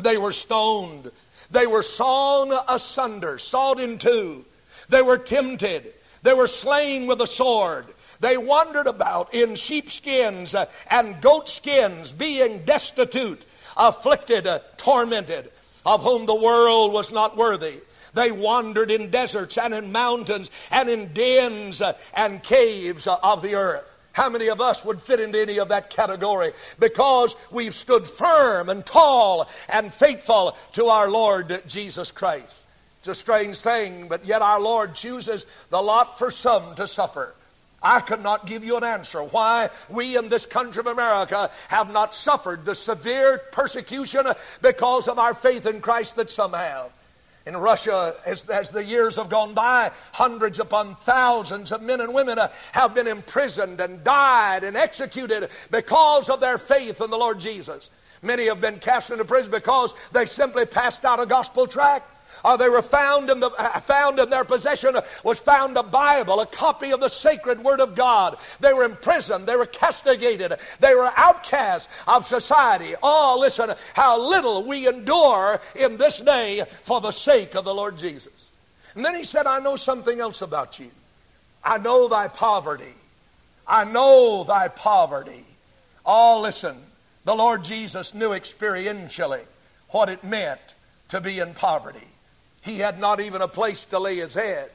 They 0.00 0.18
were 0.18 0.30
stoned. 0.30 1.10
They 1.50 1.66
were 1.66 1.82
sawn 1.82 2.56
asunder, 2.68 3.38
sawed 3.38 3.80
in 3.80 3.98
two. 3.98 4.44
They 4.88 5.02
were 5.02 5.18
tempted. 5.18 5.92
They 6.22 6.32
were 6.32 6.46
slain 6.46 7.08
with 7.08 7.20
a 7.20 7.26
sword. 7.26 7.86
They 8.20 8.36
wandered 8.36 8.86
about 8.86 9.34
in 9.34 9.56
sheepskins 9.56 10.54
and 10.88 11.20
goatskins, 11.20 12.12
being 12.12 12.64
destitute, 12.64 13.44
afflicted, 13.76 14.46
tormented, 14.76 15.50
of 15.84 16.04
whom 16.04 16.26
the 16.26 16.40
world 16.40 16.92
was 16.92 17.10
not 17.10 17.36
worthy. 17.36 17.80
They 18.14 18.32
wandered 18.32 18.90
in 18.90 19.10
deserts 19.10 19.58
and 19.58 19.74
in 19.74 19.92
mountains 19.92 20.50
and 20.70 20.88
in 20.88 21.12
dens 21.12 21.82
uh, 21.82 21.98
and 22.14 22.42
caves 22.42 23.06
uh, 23.06 23.16
of 23.22 23.42
the 23.42 23.56
earth. 23.56 23.98
How 24.12 24.30
many 24.30 24.46
of 24.48 24.60
us 24.60 24.84
would 24.84 25.00
fit 25.00 25.18
into 25.18 25.40
any 25.40 25.58
of 25.58 25.68
that 25.70 25.90
category? 25.90 26.52
Because 26.78 27.34
we've 27.50 27.74
stood 27.74 28.06
firm 28.06 28.68
and 28.68 28.86
tall 28.86 29.48
and 29.68 29.92
faithful 29.92 30.56
to 30.74 30.86
our 30.86 31.10
Lord 31.10 31.62
Jesus 31.66 32.12
Christ. 32.12 32.64
It's 33.00 33.08
a 33.08 33.14
strange 33.14 33.58
thing, 33.58 34.06
but 34.06 34.24
yet 34.24 34.40
our 34.40 34.60
Lord 34.60 34.94
chooses 34.94 35.44
the 35.70 35.82
lot 35.82 36.16
for 36.16 36.30
some 36.30 36.76
to 36.76 36.86
suffer. 36.86 37.34
I 37.82 38.00
could 38.00 38.22
not 38.22 38.46
give 38.46 38.64
you 38.64 38.76
an 38.78 38.84
answer 38.84 39.22
why 39.22 39.68
we 39.90 40.16
in 40.16 40.28
this 40.28 40.46
country 40.46 40.80
of 40.80 40.86
America 40.86 41.50
have 41.68 41.92
not 41.92 42.14
suffered 42.14 42.64
the 42.64 42.74
severe 42.74 43.42
persecution 43.52 44.22
because 44.62 45.06
of 45.06 45.18
our 45.18 45.34
faith 45.34 45.66
in 45.66 45.82
Christ 45.82 46.16
that 46.16 46.30
some 46.30 46.54
have. 46.54 46.92
In 47.46 47.56
Russia, 47.56 48.14
as, 48.24 48.48
as, 48.48 48.70
the 48.70 48.82
years 48.82 49.16
have 49.16 49.28
gone 49.28 49.52
by, 49.52 49.90
hundreds 50.12 50.60
upon 50.60 50.96
thousands 50.96 51.72
of 51.72 51.82
men 51.82 52.00
and 52.00 52.14
women 52.14 52.38
uh, 52.38 52.48
have 52.72 52.94
been 52.94 53.06
imprisoned 53.06 53.82
and 53.82 54.02
died 54.02 54.64
and 54.64 54.78
executed 54.78 55.50
because 55.70 56.30
of 56.30 56.40
their 56.40 56.56
faith 56.56 57.02
in 57.02 57.10
the 57.10 57.18
Lord 57.18 57.38
Jesus. 57.38 57.90
Many 58.22 58.46
have 58.46 58.62
been 58.62 58.78
cast 58.78 59.10
into 59.10 59.26
prison 59.26 59.50
because 59.50 59.92
they 60.12 60.24
simply 60.24 60.64
passed 60.64 61.04
out 61.04 61.20
a 61.20 61.26
gospel 61.26 61.66
tract 61.66 62.10
uh, 62.44 62.56
they 62.56 62.68
were 62.68 62.82
found 62.82 63.30
in, 63.30 63.40
the, 63.40 63.50
found 63.82 64.18
in 64.18 64.28
their 64.28 64.44
possession 64.44 64.94
was 65.22 65.40
found 65.40 65.76
a 65.76 65.82
Bible, 65.82 66.40
a 66.40 66.46
copy 66.46 66.92
of 66.92 67.00
the 67.00 67.08
sacred 67.08 67.64
Word 67.64 67.80
of 67.80 67.94
God. 67.94 68.36
They 68.60 68.72
were 68.72 68.84
imprisoned. 68.84 69.46
They 69.46 69.56
were 69.56 69.66
castigated. 69.66 70.52
They 70.80 70.94
were 70.94 71.10
outcasts 71.16 71.88
of 72.06 72.26
society. 72.26 72.94
Oh, 73.02 73.38
listen, 73.40 73.70
how 73.94 74.28
little 74.28 74.68
we 74.68 74.86
endure 74.86 75.58
in 75.74 75.96
this 75.96 76.18
day 76.18 76.62
for 76.82 77.00
the 77.00 77.12
sake 77.12 77.54
of 77.54 77.64
the 77.64 77.74
Lord 77.74 77.96
Jesus. 77.96 78.52
And 78.94 79.04
then 79.04 79.14
he 79.14 79.24
said, 79.24 79.46
I 79.46 79.60
know 79.60 79.76
something 79.76 80.20
else 80.20 80.42
about 80.42 80.78
you. 80.78 80.90
I 81.64 81.78
know 81.78 82.08
thy 82.08 82.28
poverty. 82.28 82.94
I 83.66 83.84
know 83.84 84.44
thy 84.44 84.68
poverty. 84.68 85.44
Oh, 86.04 86.40
listen, 86.42 86.76
the 87.24 87.34
Lord 87.34 87.64
Jesus 87.64 88.12
knew 88.12 88.30
experientially 88.30 89.40
what 89.88 90.10
it 90.10 90.22
meant 90.22 90.60
to 91.08 91.20
be 91.20 91.38
in 91.38 91.54
poverty. 91.54 92.06
He 92.64 92.78
had 92.78 92.98
not 92.98 93.20
even 93.20 93.42
a 93.42 93.48
place 93.48 93.84
to 93.86 93.98
lay 93.98 94.16
his 94.16 94.34
head, 94.34 94.70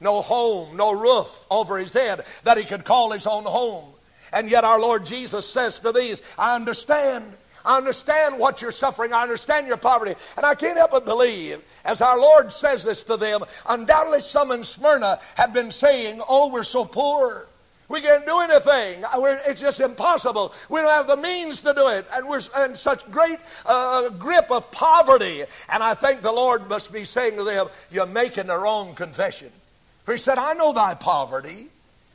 no 0.00 0.22
home, 0.22 0.76
no 0.76 0.92
roof 0.92 1.46
over 1.50 1.76
his 1.76 1.92
head 1.92 2.22
that 2.44 2.56
he 2.56 2.64
could 2.64 2.84
call 2.84 3.10
his 3.10 3.26
own 3.26 3.44
home. 3.44 3.84
And 4.32 4.50
yet 4.50 4.64
our 4.64 4.80
Lord 4.80 5.04
Jesus 5.04 5.48
says 5.48 5.78
to 5.80 5.92
these, 5.92 6.22
I 6.38 6.56
understand. 6.56 7.24
I 7.64 7.78
understand 7.78 8.38
what 8.38 8.60
you're 8.60 8.72
suffering. 8.72 9.12
I 9.12 9.22
understand 9.22 9.66
your 9.66 9.76
poverty. 9.76 10.14
And 10.36 10.44
I 10.44 10.54
can't 10.54 10.76
help 10.76 10.90
but 10.90 11.06
believe, 11.06 11.62
as 11.84 12.02
our 12.02 12.18
Lord 12.18 12.52
says 12.52 12.84
this 12.84 13.02
to 13.04 13.16
them, 13.16 13.40
undoubtedly 13.66 14.20
some 14.20 14.50
in 14.50 14.64
Smyrna 14.64 15.18
have 15.36 15.54
been 15.54 15.70
saying, 15.70 16.20
Oh, 16.28 16.50
we're 16.50 16.62
so 16.62 16.84
poor. 16.84 17.46
We 17.88 18.00
can't 18.00 18.24
do 18.24 18.40
anything. 18.40 19.04
We're, 19.18 19.38
it's 19.46 19.60
just 19.60 19.80
impossible. 19.80 20.54
We 20.68 20.80
don't 20.80 20.90
have 20.90 21.06
the 21.06 21.16
means 21.16 21.60
to 21.62 21.74
do 21.74 21.88
it. 21.88 22.06
And 22.14 22.28
we're 22.28 22.40
in 22.64 22.74
such 22.74 23.08
great 23.10 23.38
uh, 23.66 24.08
grip 24.10 24.50
of 24.50 24.70
poverty. 24.70 25.42
And 25.70 25.82
I 25.82 25.94
think 25.94 26.22
the 26.22 26.32
Lord 26.32 26.68
must 26.68 26.92
be 26.92 27.04
saying 27.04 27.36
to 27.36 27.44
them, 27.44 27.66
You're 27.90 28.06
making 28.06 28.46
the 28.46 28.58
wrong 28.58 28.94
confession. 28.94 29.50
For 30.04 30.12
He 30.12 30.18
said, 30.18 30.38
I 30.38 30.54
know 30.54 30.72
thy 30.72 30.94
poverty. 30.94 31.68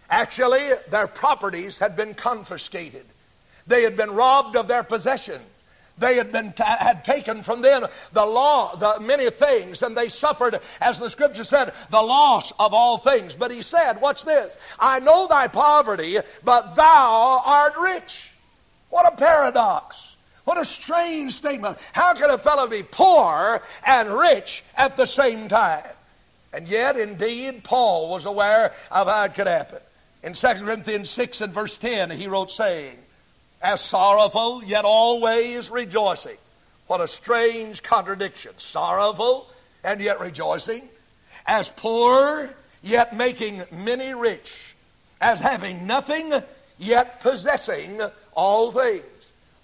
Actually, 0.10 0.72
their 0.90 1.08
properties 1.08 1.78
had 1.78 1.96
been 1.96 2.16
confiscated, 2.16 3.06
they 3.68 3.84
had 3.84 3.96
been 3.96 4.12
robbed 4.12 4.56
of 4.56 4.68
their 4.68 4.84
possessions. 4.84 5.44
They 6.00 6.16
had 6.16 6.32
been 6.32 6.54
had 6.58 7.04
taken 7.04 7.44
from 7.44 7.62
them 7.62 7.86
the 8.14 8.26
law, 8.26 8.76
the 8.76 9.00
many 9.00 9.30
things, 9.30 9.84
and 9.84 9.96
they 9.96 10.10
suffered, 10.10 10.60
as 10.82 11.00
the 11.00 11.10
scripture 11.10 11.44
said, 11.44 11.74
the 11.90 12.02
loss 12.02 12.52
of 12.60 12.74
all 12.74 12.98
things. 12.98 13.36
But 13.36 13.52
he 13.52 13.62
said, 13.62 14.02
"Watch 14.02 14.24
this: 14.24 14.58
I 14.80 15.00
know 15.00 15.28
thy 15.28 15.48
poverty, 15.48 16.18
but 16.44 16.76
thou 16.76 17.42
art 17.46 17.74
rich." 17.78 18.32
What 18.90 19.12
a 19.12 19.16
paradox! 19.16 20.16
What 20.46 20.58
a 20.58 20.66
strange 20.66 21.34
statement! 21.34 21.78
How 21.94 22.14
can 22.16 22.32
a 22.32 22.38
fellow 22.38 22.68
be 22.68 22.82
poor 22.82 23.62
and 23.86 24.10
rich 24.10 24.64
at 24.76 24.98
the 24.98 25.06
same 25.06 25.48
time? 25.48 25.86
And 26.52 26.68
yet, 26.68 26.98
indeed, 26.98 27.64
Paul 27.64 28.10
was 28.10 28.26
aware 28.26 28.74
of 28.90 29.08
how 29.08 29.26
it 29.26 29.36
could 29.36 29.46
happen. 29.46 29.80
In 30.24 30.34
2 30.34 30.48
Corinthians 30.56 31.10
6 31.12 31.42
and 31.42 31.54
verse 31.54 31.78
10, 31.78 32.10
he 32.10 32.28
wrote, 32.28 32.50
saying, 32.50 32.98
as 33.62 33.82
sorrowful, 33.82 34.64
yet 34.64 34.86
always 34.86 35.70
rejoicing. 35.70 36.38
What 36.88 37.02
a 37.02 37.08
strange 37.08 37.84
contradiction. 37.84 38.54
Sorrowful 38.58 39.48
and 39.84 40.02
yet 40.02 40.20
rejoicing. 40.20 40.88
As 41.46 41.70
poor, 41.70 42.50
yet 42.82 43.16
making 43.16 43.64
many 43.72 44.14
rich. 44.14 44.76
As 45.22 45.40
having 45.40 45.86
nothing, 45.86 46.34
yet 46.78 47.22
possessing 47.22 48.00
all 48.34 48.72
things. 48.72 49.04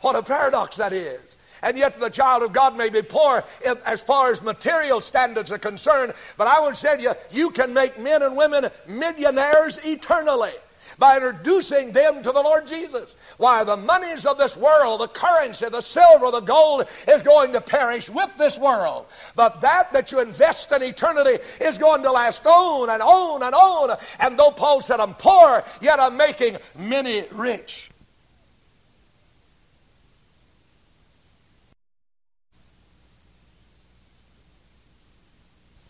What 0.02 0.16
a 0.16 0.22
paradox 0.22 0.78
that 0.78 0.94
is. 0.94 1.38
And 1.64 1.78
yet 1.78 1.96
the 1.96 2.10
child 2.10 2.44
of 2.44 2.54
God 2.54 2.78
may 2.78 2.90
be 2.90 3.02
poor 3.02 3.44
as 3.86 4.04
far 4.04 4.32
as 4.32 4.42
material 4.42 5.02
standards 5.02 5.52
are 5.52 5.58
concerned, 5.58 6.14
but 6.38 6.48
I 6.48 6.60
would 6.60 6.78
say 6.78 6.98
to 6.98 7.02
you, 7.02 7.14
you 7.32 7.50
can 7.50 7.74
make 7.74 8.00
men 8.00 8.22
and 8.22 8.38
women 8.38 8.66
millionaires 8.88 9.84
eternally. 9.84 10.52
By 10.98 11.16
introducing 11.16 11.92
them 11.92 12.22
to 12.22 12.32
the 12.32 12.42
Lord 12.42 12.68
Jesus. 12.68 13.16
Why, 13.38 13.64
the 13.64 13.78
monies 13.78 14.26
of 14.26 14.38
this 14.38 14.56
world, 14.58 15.02
the 15.02 15.08
currency, 15.08 15.68
the 15.70 15.82
silver, 15.82 16.32
the 16.32 16.42
gold 16.42 16.88
is 17.08 17.22
going 17.22 17.54
to 17.54 17.62
perish 17.62 18.10
with 18.10 18.36
this 18.38 18.58
world. 18.58 19.06
But 19.36 19.62
that 19.62 19.94
that 19.94 20.12
you 20.12 20.22
invest 20.22 20.72
in 20.72 20.84
eternity 20.84 21.44
is 21.62 21.78
going 21.78 22.04
to 22.04 22.12
last 22.12 22.46
on 22.46 22.90
and 22.90 23.02
on 23.02 23.44
and 23.44 23.54
on. 23.54 23.98
And 24.20 24.38
though 24.38 24.52
Paul 24.52 24.82
said, 24.82 25.00
I'm 25.00 25.14
poor, 25.14 25.64
yet 25.82 26.00
I'm 26.00 26.18
making 26.18 26.58
many 26.78 27.24
rich. 27.32 27.92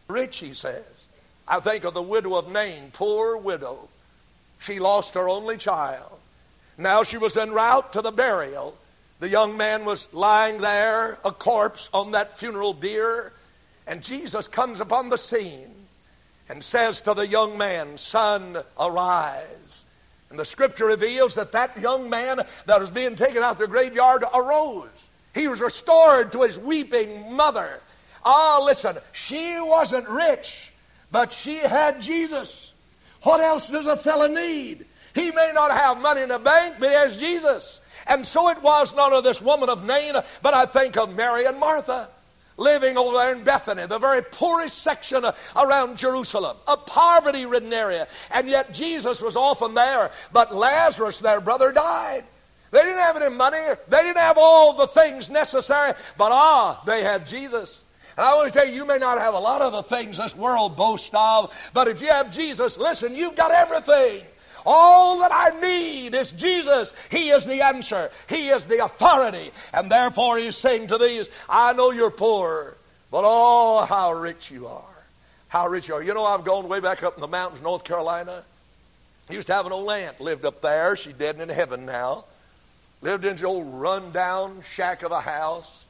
Rich, 0.07 0.37
he 0.37 0.53
says. 0.53 1.03
I 1.47 1.59
think 1.59 1.83
of 1.83 1.93
the 1.93 2.01
widow 2.01 2.37
of 2.37 2.51
Nain, 2.51 2.91
poor 2.93 3.37
widow. 3.37 3.87
She 4.65 4.79
lost 4.79 5.13
her 5.13 5.29
only 5.29 5.57
child. 5.57 6.11
Now 6.77 7.03
she 7.03 7.17
was 7.17 7.37
en 7.37 7.51
route 7.51 7.93
to 7.93 8.01
the 8.01 8.11
burial. 8.11 8.75
The 9.19 9.29
young 9.29 9.57
man 9.57 9.85
was 9.85 10.11
lying 10.11 10.57
there, 10.57 11.19
a 11.23 11.31
corpse 11.31 11.89
on 11.93 12.11
that 12.11 12.37
funeral 12.37 12.73
bier. 12.73 13.31
And 13.85 14.01
Jesus 14.01 14.47
comes 14.47 14.79
upon 14.79 15.09
the 15.09 15.17
scene 15.17 15.69
and 16.49 16.63
says 16.63 17.01
to 17.01 17.13
the 17.13 17.27
young 17.27 17.59
man, 17.59 17.97
Son, 17.99 18.57
arise. 18.79 19.85
And 20.31 20.39
the 20.39 20.45
scripture 20.45 20.87
reveals 20.87 21.35
that 21.35 21.51
that 21.51 21.79
young 21.79 22.09
man 22.09 22.37
that 22.65 22.79
was 22.79 22.89
being 22.89 23.15
taken 23.15 23.43
out 23.43 23.59
the 23.59 23.67
graveyard 23.67 24.23
arose. 24.33 25.07
He 25.35 25.47
was 25.47 25.61
restored 25.61 26.31
to 26.31 26.41
his 26.41 26.57
weeping 26.57 27.35
mother. 27.35 27.81
Ah, 28.23 28.61
listen, 28.65 28.97
she 29.11 29.59
wasn't 29.61 30.09
rich, 30.09 30.71
but 31.11 31.31
she 31.31 31.57
had 31.57 32.01
Jesus. 32.01 32.73
What 33.25 33.41
else 33.41 33.69
does 33.69 33.87
a 33.87 33.97
fellow 33.97 34.27
need? 34.27 34.85
He 35.15 35.31
may 35.31 35.51
not 35.55 35.71
have 35.71 35.99
money 35.99 36.21
in 36.21 36.29
the 36.29 36.37
bank, 36.37 36.75
but 36.79 36.89
he 36.89 36.95
has 36.95 37.17
Jesus. 37.17 37.81
And 38.05 38.23
so 38.23 38.49
it 38.49 38.61
was 38.61 38.95
not 38.95 39.13
of 39.13 39.23
this 39.23 39.41
woman 39.41 39.67
of 39.67 39.83
Nain, 39.83 40.13
but 40.43 40.53
I 40.53 40.67
think 40.67 40.95
of 40.95 41.15
Mary 41.15 41.45
and 41.45 41.59
Martha 41.59 42.07
living 42.57 42.97
over 42.97 43.17
there 43.17 43.35
in 43.35 43.43
Bethany, 43.43 43.87
the 43.87 43.97
very 43.97 44.21
poorest 44.21 44.83
section 44.83 45.25
around 45.55 45.97
Jerusalem, 45.97 46.55
a 46.67 46.77
poverty 46.77 47.47
ridden 47.47 47.73
area. 47.73 48.07
And 48.31 48.47
yet 48.47 48.73
Jesus 48.73 49.23
was 49.23 49.35
often 49.35 49.73
there, 49.73 50.11
but 50.31 50.55
Lazarus, 50.55 51.19
their 51.19 51.41
brother, 51.41 51.71
died. 51.71 52.23
They 52.69 52.81
didn't 52.81 52.99
have 52.99 53.17
any 53.17 53.35
money, 53.35 53.75
they 53.87 54.03
didn't 54.03 54.17
have 54.17 54.37
all 54.37 54.73
the 54.73 54.87
things 54.87 55.31
necessary, 55.31 55.93
but 56.17 56.31
ah, 56.31 56.81
they 56.85 57.03
had 57.03 57.25
Jesus. 57.25 57.83
And 58.17 58.25
I 58.25 58.33
want 58.35 58.53
to 58.53 58.59
tell 58.59 58.67
you, 58.67 58.75
you 58.75 58.85
may 58.85 58.97
not 58.97 59.17
have 59.17 59.33
a 59.33 59.39
lot 59.39 59.61
of 59.61 59.73
the 59.73 59.83
things 59.83 60.17
this 60.17 60.35
world 60.35 60.77
boasts 60.77 61.11
of, 61.13 61.71
but 61.73 61.87
if 61.87 62.01
you 62.01 62.07
have 62.07 62.31
Jesus, 62.31 62.77
listen, 62.77 63.13
you've 63.13 63.35
got 63.35 63.51
everything. 63.51 64.25
All 64.65 65.19
that 65.19 65.31
I 65.31 65.59
need 65.59 66.15
is 66.15 66.31
Jesus. 66.31 66.93
He 67.11 67.29
is 67.29 67.45
the 67.45 67.61
answer. 67.61 68.09
He 68.27 68.47
is 68.47 68.65
the 68.65 68.83
authority. 68.83 69.51
And 69.73 69.91
therefore 69.91 70.37
he's 70.37 70.55
saying 70.55 70.87
to 70.87 70.97
these, 70.97 71.29
I 71.47 71.73
know 71.73 71.91
you're 71.91 72.09
poor, 72.09 72.75
but 73.11 73.21
oh, 73.23 73.85
how 73.85 74.13
rich 74.13 74.49
you 74.49 74.65
are. 74.67 74.81
How 75.49 75.67
rich 75.67 75.89
you 75.89 75.95
are. 75.95 76.03
You 76.03 76.13
know, 76.13 76.25
I've 76.25 76.43
gone 76.43 76.67
way 76.67 76.79
back 76.79 77.03
up 77.03 77.15
in 77.15 77.21
the 77.21 77.27
mountains, 77.27 77.61
North 77.61 77.83
Carolina. 77.83 78.43
I 79.29 79.33
used 79.33 79.47
to 79.47 79.53
have 79.53 79.65
an 79.65 79.71
old 79.71 79.89
aunt 79.89 80.19
lived 80.19 80.45
up 80.45 80.61
there. 80.61 80.95
She's 80.95 81.13
dead 81.13 81.35
and 81.35 81.49
in 81.49 81.55
heaven 81.55 81.85
now. 81.85 82.25
Lived 83.01 83.25
in 83.25 83.33
this 83.33 83.43
old 83.43 83.67
run-down 83.73 84.61
shack 84.61 85.03
of 85.03 85.11
a 85.11 85.21
house. 85.21 85.84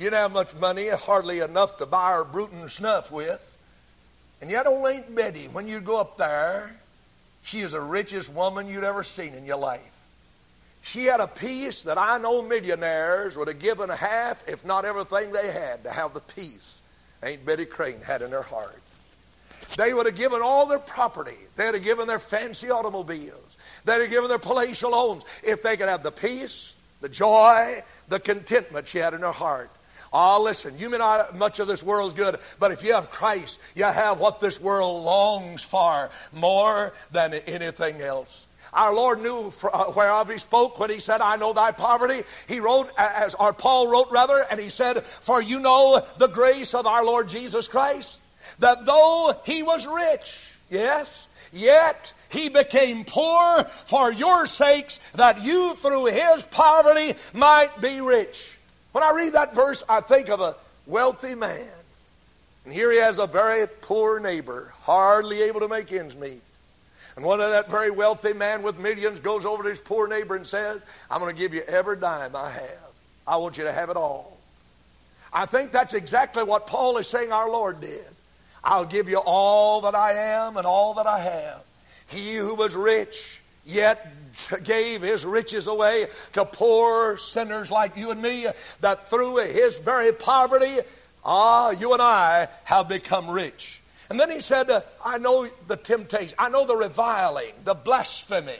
She 0.00 0.06
didn't 0.06 0.16
have 0.16 0.32
much 0.32 0.56
money, 0.56 0.88
hardly 0.88 1.40
enough 1.40 1.76
to 1.76 1.84
buy 1.84 2.12
her 2.12 2.24
Bruton 2.24 2.70
snuff 2.70 3.12
with. 3.12 3.58
And 4.40 4.50
yet 4.50 4.66
old 4.66 4.88
Aunt 4.88 5.14
Betty, 5.14 5.44
when 5.48 5.68
you 5.68 5.78
go 5.78 6.00
up 6.00 6.16
there, 6.16 6.74
she 7.42 7.58
is 7.58 7.72
the 7.72 7.82
richest 7.82 8.32
woman 8.32 8.66
you'd 8.66 8.82
ever 8.82 9.02
seen 9.02 9.34
in 9.34 9.44
your 9.44 9.58
life. 9.58 9.82
She 10.80 11.04
had 11.04 11.20
a 11.20 11.26
peace 11.26 11.82
that 11.82 11.98
I 11.98 12.16
know 12.16 12.40
millionaires 12.40 13.36
would 13.36 13.48
have 13.48 13.58
given 13.58 13.90
half, 13.90 14.42
if 14.48 14.64
not 14.64 14.86
everything 14.86 15.32
they 15.32 15.52
had, 15.52 15.84
to 15.84 15.90
have 15.90 16.14
the 16.14 16.20
peace 16.20 16.80
Aunt 17.22 17.44
Betty 17.44 17.66
Crane 17.66 18.00
had 18.00 18.22
in 18.22 18.30
her 18.30 18.40
heart. 18.40 18.80
They 19.76 19.92
would 19.92 20.06
have 20.06 20.16
given 20.16 20.40
all 20.42 20.64
their 20.64 20.78
property. 20.78 21.36
They'd 21.56 21.74
have 21.74 21.84
given 21.84 22.06
their 22.06 22.20
fancy 22.20 22.70
automobiles. 22.70 23.58
They'd 23.84 24.00
have 24.00 24.10
given 24.10 24.30
their 24.30 24.38
palatial 24.38 24.92
homes 24.92 25.24
if 25.42 25.62
they 25.62 25.76
could 25.76 25.90
have 25.90 26.02
the 26.02 26.10
peace, 26.10 26.72
the 27.02 27.10
joy, 27.10 27.82
the 28.08 28.18
contentment 28.18 28.88
she 28.88 28.96
had 28.96 29.12
in 29.12 29.20
her 29.20 29.30
heart. 29.30 29.70
Oh, 30.12 30.42
listen, 30.42 30.74
you 30.76 30.90
may 30.90 30.98
not 30.98 31.26
have 31.26 31.38
much 31.38 31.60
of 31.60 31.68
this 31.68 31.82
world's 31.82 32.14
good, 32.14 32.36
but 32.58 32.72
if 32.72 32.82
you 32.84 32.94
have 32.94 33.10
Christ, 33.10 33.60
you 33.76 33.84
have 33.84 34.18
what 34.18 34.40
this 34.40 34.60
world 34.60 35.04
longs 35.04 35.62
for 35.62 36.10
more 36.32 36.92
than 37.12 37.34
anything 37.34 38.00
else. 38.00 38.46
Our 38.72 38.94
Lord 38.94 39.20
knew 39.20 39.52
uh, 39.72 39.92
whereof 39.96 40.30
he 40.30 40.38
spoke 40.38 40.78
when 40.78 40.90
he 40.90 41.00
said, 41.00 41.20
I 41.20 41.36
know 41.36 41.52
thy 41.52 41.72
poverty. 41.72 42.22
He 42.48 42.60
wrote, 42.60 42.90
as 42.96 43.34
our 43.36 43.52
Paul 43.52 43.90
wrote 43.90 44.08
rather, 44.10 44.44
and 44.50 44.60
he 44.60 44.68
said, 44.68 45.04
For 45.04 45.42
you 45.42 45.60
know 45.60 46.04
the 46.18 46.28
grace 46.28 46.74
of 46.74 46.86
our 46.86 47.04
Lord 47.04 47.28
Jesus 47.28 47.66
Christ, 47.68 48.20
that 48.60 48.86
though 48.86 49.36
he 49.44 49.62
was 49.62 49.86
rich, 49.86 50.52
yes, 50.70 51.28
yet 51.52 52.12
he 52.28 52.48
became 52.48 53.04
poor 53.04 53.64
for 53.64 54.12
your 54.12 54.46
sakes, 54.46 55.00
that 55.14 55.44
you 55.44 55.74
through 55.74 56.06
his 56.06 56.44
poverty 56.44 57.14
might 57.32 57.80
be 57.80 58.00
rich. 58.00 58.56
When 58.92 59.04
I 59.04 59.12
read 59.14 59.34
that 59.34 59.54
verse, 59.54 59.84
I 59.88 60.00
think 60.00 60.28
of 60.28 60.40
a 60.40 60.56
wealthy 60.86 61.34
man. 61.34 61.68
And 62.64 62.74
here 62.74 62.92
he 62.92 62.98
has 62.98 63.18
a 63.18 63.26
very 63.26 63.66
poor 63.80 64.20
neighbor, 64.20 64.72
hardly 64.82 65.42
able 65.42 65.60
to 65.60 65.68
make 65.68 65.92
ends 65.92 66.16
meet. 66.16 66.42
And 67.16 67.24
one 67.24 67.40
of 67.40 67.50
that 67.50 67.70
very 67.70 67.90
wealthy 67.90 68.32
man 68.32 68.62
with 68.62 68.78
millions 68.78 69.20
goes 69.20 69.44
over 69.44 69.62
to 69.62 69.68
his 69.68 69.80
poor 69.80 70.08
neighbor 70.08 70.36
and 70.36 70.46
says, 70.46 70.84
I'm 71.10 71.20
going 71.20 71.34
to 71.34 71.40
give 71.40 71.54
you 71.54 71.62
every 71.66 71.96
dime 71.96 72.36
I 72.36 72.50
have. 72.50 72.90
I 73.26 73.36
want 73.36 73.58
you 73.58 73.64
to 73.64 73.72
have 73.72 73.90
it 73.90 73.96
all. 73.96 74.38
I 75.32 75.46
think 75.46 75.70
that's 75.70 75.94
exactly 75.94 76.42
what 76.42 76.66
Paul 76.66 76.98
is 76.98 77.06
saying 77.06 77.32
our 77.32 77.48
Lord 77.48 77.80
did. 77.80 78.04
I'll 78.62 78.84
give 78.84 79.08
you 79.08 79.18
all 79.24 79.82
that 79.82 79.94
I 79.94 80.12
am 80.12 80.56
and 80.56 80.66
all 80.66 80.94
that 80.94 81.06
I 81.06 81.20
have. 81.20 81.62
He 82.08 82.34
who 82.34 82.54
was 82.56 82.74
rich, 82.74 83.39
yet 83.64 84.06
gave 84.64 85.02
his 85.02 85.24
riches 85.24 85.66
away 85.66 86.06
to 86.32 86.44
poor 86.44 87.18
sinners 87.18 87.70
like 87.70 87.96
you 87.96 88.10
and 88.10 88.22
me, 88.22 88.46
that 88.80 89.08
through 89.08 89.38
his 89.38 89.78
very 89.78 90.12
poverty, 90.12 90.78
ah, 91.24 91.70
you 91.70 91.92
and 91.92 92.02
I 92.02 92.48
have 92.64 92.88
become 92.88 93.28
rich. 93.28 93.82
And 94.08 94.18
then 94.18 94.30
he 94.30 94.40
said, 94.40 94.68
I 95.04 95.18
know 95.18 95.46
the 95.68 95.76
temptation, 95.76 96.34
I 96.38 96.48
know 96.48 96.66
the 96.66 96.76
reviling, 96.76 97.52
the 97.64 97.74
blasphemy 97.74 98.58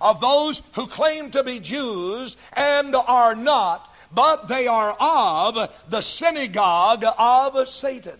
of 0.00 0.20
those 0.20 0.62
who 0.74 0.86
claim 0.86 1.30
to 1.30 1.44
be 1.44 1.60
Jews 1.60 2.36
and 2.56 2.94
are 2.94 3.34
not, 3.34 3.94
but 4.12 4.48
they 4.48 4.66
are 4.66 4.96
of 5.00 5.84
the 5.88 6.00
synagogue 6.00 7.04
of 7.18 7.68
Satan. 7.68 8.18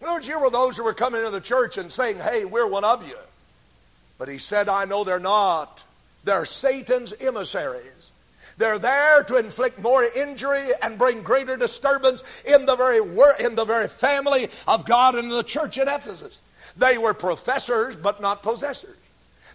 In 0.00 0.06
other 0.06 0.16
words, 0.16 0.26
here 0.26 0.38
were 0.38 0.50
those 0.50 0.76
who 0.76 0.84
were 0.84 0.94
coming 0.94 1.20
into 1.20 1.30
the 1.30 1.40
church 1.40 1.78
and 1.78 1.90
saying, 1.90 2.18
Hey, 2.18 2.44
we're 2.44 2.68
one 2.68 2.84
of 2.84 3.06
you. 3.08 3.16
But 4.18 4.28
he 4.28 4.38
said, 4.38 4.68
I 4.68 4.84
know 4.84 5.04
they're 5.04 5.18
not. 5.18 5.84
They're 6.24 6.44
Satan's 6.44 7.12
emissaries. 7.20 8.10
They're 8.58 8.78
there 8.78 9.22
to 9.24 9.36
inflict 9.36 9.80
more 9.80 10.04
injury 10.04 10.68
and 10.82 10.98
bring 10.98 11.22
greater 11.22 11.56
disturbance 11.56 12.22
in 12.44 12.66
the 12.66 12.76
very 12.76 13.00
wor- 13.00 13.34
in 13.40 13.54
the 13.54 13.64
very 13.64 13.88
family 13.88 14.48
of 14.68 14.84
God 14.84 15.14
and 15.14 15.30
the 15.30 15.42
church 15.42 15.78
at 15.78 15.88
Ephesus. 15.88 16.40
They 16.76 16.98
were 16.98 17.14
professors 17.14 17.96
but 17.96 18.20
not 18.20 18.42
possessors. 18.42 18.96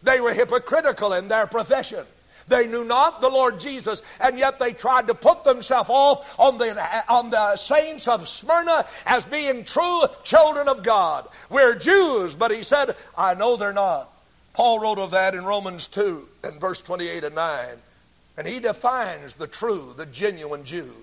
They 0.03 0.19
were 0.19 0.33
hypocritical 0.33 1.13
in 1.13 1.27
their 1.27 1.47
profession. 1.47 2.05
They 2.47 2.67
knew 2.67 2.85
not 2.85 3.19
the 3.19 3.29
Lord 3.29 3.59
Jesus, 3.59 4.01
and 4.21 4.37
yet 4.37 4.59
they 4.59 4.71
tried 4.71 5.07
to 5.07 5.13
put 5.13 5.43
themselves 5.43 5.89
off 5.89 6.39
on 6.39 6.57
the, 6.57 7.03
on 7.09 7.29
the 7.29 7.57
saints 7.57 8.07
of 8.07 8.27
Smyrna 8.27 8.85
as 9.05 9.25
being 9.25 9.65
true 9.65 10.03
children 10.23 10.69
of 10.69 10.81
God. 10.81 11.27
We're 11.49 11.75
Jews, 11.75 12.35
but 12.35 12.51
he 12.51 12.63
said, 12.63 12.95
I 13.17 13.33
know 13.35 13.57
they're 13.57 13.73
not. 13.73 14.09
Paul 14.57 14.79
wrote 14.79 14.97
of 14.97 15.11
that 15.11 15.35
in 15.35 15.45
Romans 15.45 15.87
2 15.87 16.27
and 16.45 16.59
verse 16.59 16.81
28 16.81 17.25
and 17.25 17.35
9. 17.35 17.67
And 18.37 18.47
he 18.47 18.59
defines 18.59 19.35
the 19.35 19.45
true, 19.45 19.93
the 19.95 20.07
genuine 20.07 20.63
Jew. 20.63 20.95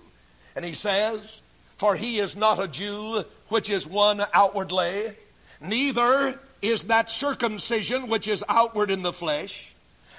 And 0.57 0.65
he 0.65 0.75
says, 0.75 1.41
For 1.77 1.95
he 1.95 2.19
is 2.19 2.35
not 2.35 2.61
a 2.61 2.67
Jew 2.67 3.23
which 3.51 3.71
is 3.71 3.87
one 3.87 4.21
outwardly, 4.33 5.13
neither 5.61 6.37
is 6.63 6.87
that 6.87 7.13
circumcision 7.13 8.09
which 8.09 8.27
is 8.27 8.43
outward 8.49 8.91
in 8.91 9.03
the 9.03 9.13
flesh, 9.13 9.73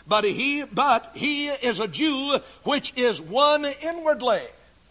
but 0.08 0.24
he 0.24 0.64
but 0.64 1.12
he 1.14 1.48
is 1.48 1.82
a 1.82 1.90
Jew 1.90 2.40
which 2.64 2.94
is 2.96 3.20
one 3.20 3.66
inwardly 3.86 4.44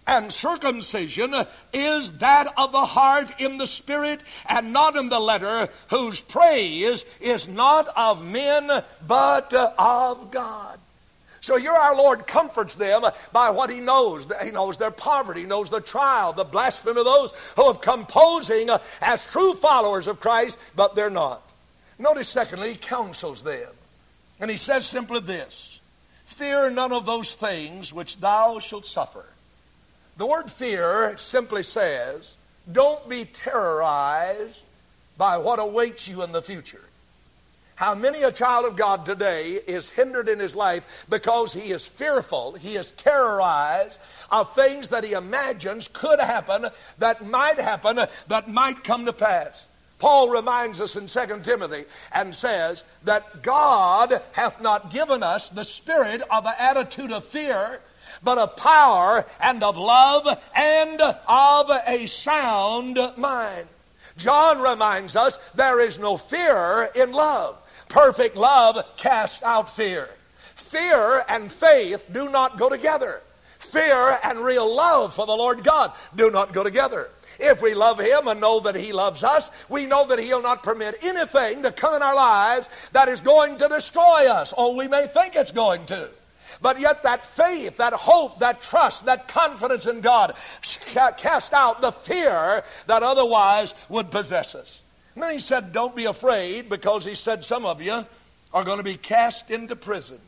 and 0.06 0.32
circumcision 0.32 1.34
is 1.72 2.12
that 2.18 2.52
of 2.58 2.72
the 2.72 2.84
heart 2.84 3.40
in 3.40 3.58
the 3.58 3.66
spirit 3.66 4.22
and 4.48 4.72
not 4.72 4.96
in 4.96 5.08
the 5.08 5.20
letter, 5.20 5.68
whose 5.88 6.20
praise 6.20 7.04
is 7.20 7.48
not 7.48 7.88
of 7.96 8.24
men 8.24 8.70
but 9.06 9.52
of 9.54 10.30
God. 10.30 10.78
So 11.40 11.58
here 11.58 11.72
our 11.72 11.94
Lord 11.94 12.26
comforts 12.26 12.74
them 12.74 13.02
by 13.32 13.50
what 13.50 13.70
He 13.70 13.80
knows. 13.80 14.26
He 14.42 14.50
knows 14.50 14.78
their 14.78 14.90
poverty, 14.90 15.44
knows 15.44 15.68
the 15.68 15.80
trial, 15.80 16.32
the 16.32 16.44
blasphemy 16.44 17.00
of 17.00 17.04
those 17.04 17.32
who 17.56 17.66
have 17.66 17.82
come 17.82 18.06
posing 18.06 18.70
as 19.02 19.30
true 19.30 19.52
followers 19.54 20.06
of 20.06 20.20
Christ, 20.20 20.58
but 20.74 20.94
they're 20.94 21.10
not. 21.10 21.42
Notice, 21.98 22.28
secondly, 22.28 22.70
He 22.70 22.76
counsels 22.76 23.42
them. 23.42 23.68
And 24.40 24.50
he 24.50 24.56
says 24.56 24.86
simply 24.86 25.20
this 25.20 25.80
Fear 26.24 26.70
none 26.70 26.92
of 26.92 27.06
those 27.06 27.34
things 27.34 27.92
which 27.92 28.18
thou 28.18 28.58
shalt 28.58 28.86
suffer. 28.86 29.26
The 30.16 30.26
word 30.26 30.50
fear 30.50 31.16
simply 31.18 31.62
says, 31.62 32.36
Don't 32.70 33.08
be 33.08 33.24
terrorized 33.24 34.60
by 35.18 35.38
what 35.38 35.58
awaits 35.58 36.06
you 36.06 36.22
in 36.22 36.32
the 36.32 36.42
future. 36.42 36.80
How 37.76 37.96
many 37.96 38.22
a 38.22 38.30
child 38.30 38.66
of 38.66 38.76
God 38.76 39.04
today 39.04 39.58
is 39.66 39.90
hindered 39.90 40.28
in 40.28 40.38
his 40.38 40.54
life 40.54 41.06
because 41.08 41.52
he 41.52 41.72
is 41.72 41.84
fearful, 41.84 42.52
he 42.52 42.76
is 42.76 42.92
terrorized 42.92 44.00
of 44.30 44.54
things 44.54 44.90
that 44.90 45.04
he 45.04 45.12
imagines 45.12 45.88
could 45.92 46.20
happen, 46.20 46.66
that 46.98 47.26
might 47.26 47.58
happen, 47.58 47.98
that 48.28 48.48
might 48.48 48.84
come 48.84 49.06
to 49.06 49.12
pass. 49.12 49.68
Paul 49.98 50.28
reminds 50.28 50.80
us 50.80 50.94
in 50.96 51.06
2 51.06 51.40
Timothy 51.42 51.84
and 52.12 52.34
says 52.34 52.84
that 53.04 53.42
God 53.42 54.22
hath 54.32 54.60
not 54.60 54.92
given 54.92 55.22
us 55.22 55.50
the 55.50 55.64
spirit 55.64 56.22
of 56.30 56.44
the 56.44 56.62
attitude 56.62 57.10
of 57.10 57.24
fear, 57.24 57.80
but 58.24 58.38
of 58.38 58.56
power 58.56 59.24
and 59.42 59.62
of 59.62 59.76
love 59.76 60.26
and 60.56 61.00
of 61.00 61.70
a 61.86 62.06
sound 62.06 62.98
mind. 63.16 63.68
John 64.16 64.60
reminds 64.60 65.16
us 65.16 65.38
there 65.54 65.80
is 65.80 65.98
no 65.98 66.16
fear 66.16 66.90
in 66.94 67.12
love. 67.12 67.60
Perfect 67.88 68.36
love 68.36 68.78
casts 68.96 69.42
out 69.42 69.68
fear. 69.68 70.08
Fear 70.54 71.24
and 71.28 71.52
faith 71.52 72.06
do 72.12 72.30
not 72.30 72.58
go 72.58 72.68
together. 72.68 73.20
Fear 73.58 74.18
and 74.24 74.38
real 74.38 74.74
love 74.74 75.14
for 75.14 75.26
the 75.26 75.32
Lord 75.32 75.64
God 75.64 75.92
do 76.14 76.30
not 76.30 76.52
go 76.52 76.62
together. 76.62 77.08
If 77.40 77.62
we 77.62 77.74
love 77.74 77.98
Him 77.98 78.28
and 78.28 78.40
know 78.40 78.60
that 78.60 78.76
He 78.76 78.92
loves 78.92 79.24
us, 79.24 79.50
we 79.68 79.86
know 79.86 80.06
that 80.06 80.18
He'll 80.18 80.42
not 80.42 80.62
permit 80.62 80.96
anything 81.02 81.62
to 81.62 81.72
come 81.72 81.94
in 81.94 82.02
our 82.02 82.14
lives 82.14 82.70
that 82.92 83.08
is 83.08 83.20
going 83.20 83.56
to 83.58 83.68
destroy 83.68 84.28
us, 84.30 84.52
or 84.52 84.76
we 84.76 84.86
may 84.88 85.06
think 85.06 85.34
it's 85.34 85.50
going 85.50 85.86
to. 85.86 86.10
But 86.64 86.80
yet, 86.80 87.02
that 87.02 87.22
faith, 87.22 87.76
that 87.76 87.92
hope, 87.92 88.38
that 88.38 88.62
trust, 88.62 89.04
that 89.04 89.28
confidence 89.28 89.84
in 89.84 90.00
God 90.00 90.34
cast 91.18 91.52
out 91.52 91.82
the 91.82 91.92
fear 91.92 92.64
that 92.86 93.02
otherwise 93.02 93.74
would 93.90 94.10
possess 94.10 94.54
us. 94.54 94.80
And 95.14 95.22
then 95.22 95.34
he 95.34 95.40
said, 95.40 95.74
Don't 95.74 95.94
be 95.94 96.06
afraid, 96.06 96.70
because 96.70 97.04
he 97.04 97.16
said 97.16 97.44
some 97.44 97.66
of 97.66 97.82
you 97.82 98.06
are 98.54 98.64
going 98.64 98.78
to 98.78 98.84
be 98.84 98.96
cast 98.96 99.50
into 99.50 99.76
prison. 99.76 100.18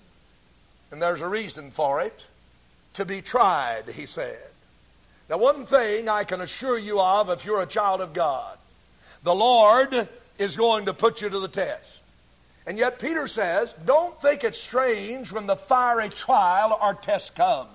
And 0.91 1.01
there's 1.01 1.23
a 1.23 1.29
reason 1.29 1.71
for 1.71 2.03
it. 2.03 2.27
To 2.95 3.07
be 3.07 3.23
tried, 3.23 3.85
he 3.89 4.05
said. 4.05 4.37
Now, 5.31 5.39
one 5.39 5.65
thing 5.65 6.11
I 6.11 6.25
can 6.25 6.43
assure 6.43 6.79
you 6.79 7.01
of 7.01 7.31
if 7.31 7.47
you're 7.47 7.63
a 7.63 7.67
child 7.67 8.03
of 8.03 8.13
God, 8.13 8.59
the 9.23 9.35
Lord 9.35 10.07
is 10.39 10.55
going 10.55 10.85
to 10.85 10.93
put 10.93 11.23
you 11.23 11.31
to 11.31 11.41
the 11.41 11.49
test. 11.49 12.03
And 12.67 12.77
yet, 12.79 12.99
Peter 12.99 13.29
says, 13.29 13.75
don't 13.85 14.21
think 14.21 14.43
it's 14.43 14.61
strange 14.61 15.33
when 15.33 15.47
the 15.47 15.57
fiery 15.57 16.09
trial 16.09 16.79
or 16.83 16.95
test 16.95 17.37
comes. 17.37 17.69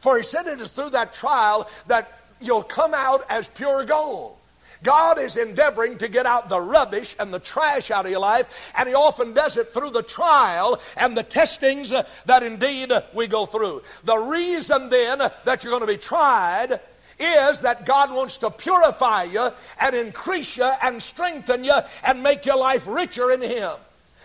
For 0.00 0.16
he 0.16 0.22
said 0.22 0.46
it 0.46 0.60
is 0.60 0.70
through 0.70 0.90
that 0.90 1.14
trial 1.14 1.68
that 1.88 2.10
you'll 2.40 2.62
come 2.62 2.94
out 2.94 3.22
as 3.28 3.48
pure 3.48 3.84
gold. 3.84 4.36
God 4.84 5.18
is 5.18 5.36
endeavoring 5.36 5.98
to 5.98 6.08
get 6.08 6.26
out 6.26 6.48
the 6.48 6.60
rubbish 6.60 7.16
and 7.18 7.32
the 7.32 7.40
trash 7.40 7.90
out 7.90 8.04
of 8.04 8.10
your 8.10 8.20
life, 8.20 8.72
and 8.76 8.88
He 8.88 8.94
often 8.94 9.32
does 9.32 9.56
it 9.56 9.72
through 9.72 9.90
the 9.90 10.02
trial 10.02 10.78
and 10.98 11.16
the 11.16 11.22
testings 11.22 11.90
that 11.90 12.42
indeed 12.42 12.92
we 13.14 13.26
go 13.26 13.46
through. 13.46 13.82
The 14.04 14.18
reason 14.18 14.90
then 14.90 15.18
that 15.18 15.64
you're 15.64 15.70
going 15.70 15.80
to 15.80 15.86
be 15.86 15.96
tried 15.96 16.78
is 17.18 17.60
that 17.60 17.86
God 17.86 18.12
wants 18.12 18.36
to 18.38 18.50
purify 18.50 19.22
you 19.24 19.48
and 19.80 19.96
increase 19.96 20.56
you 20.58 20.70
and 20.82 21.02
strengthen 21.02 21.64
you 21.64 21.78
and 22.06 22.22
make 22.22 22.44
your 22.44 22.58
life 22.58 22.86
richer 22.86 23.30
in 23.30 23.40
Him. 23.40 23.72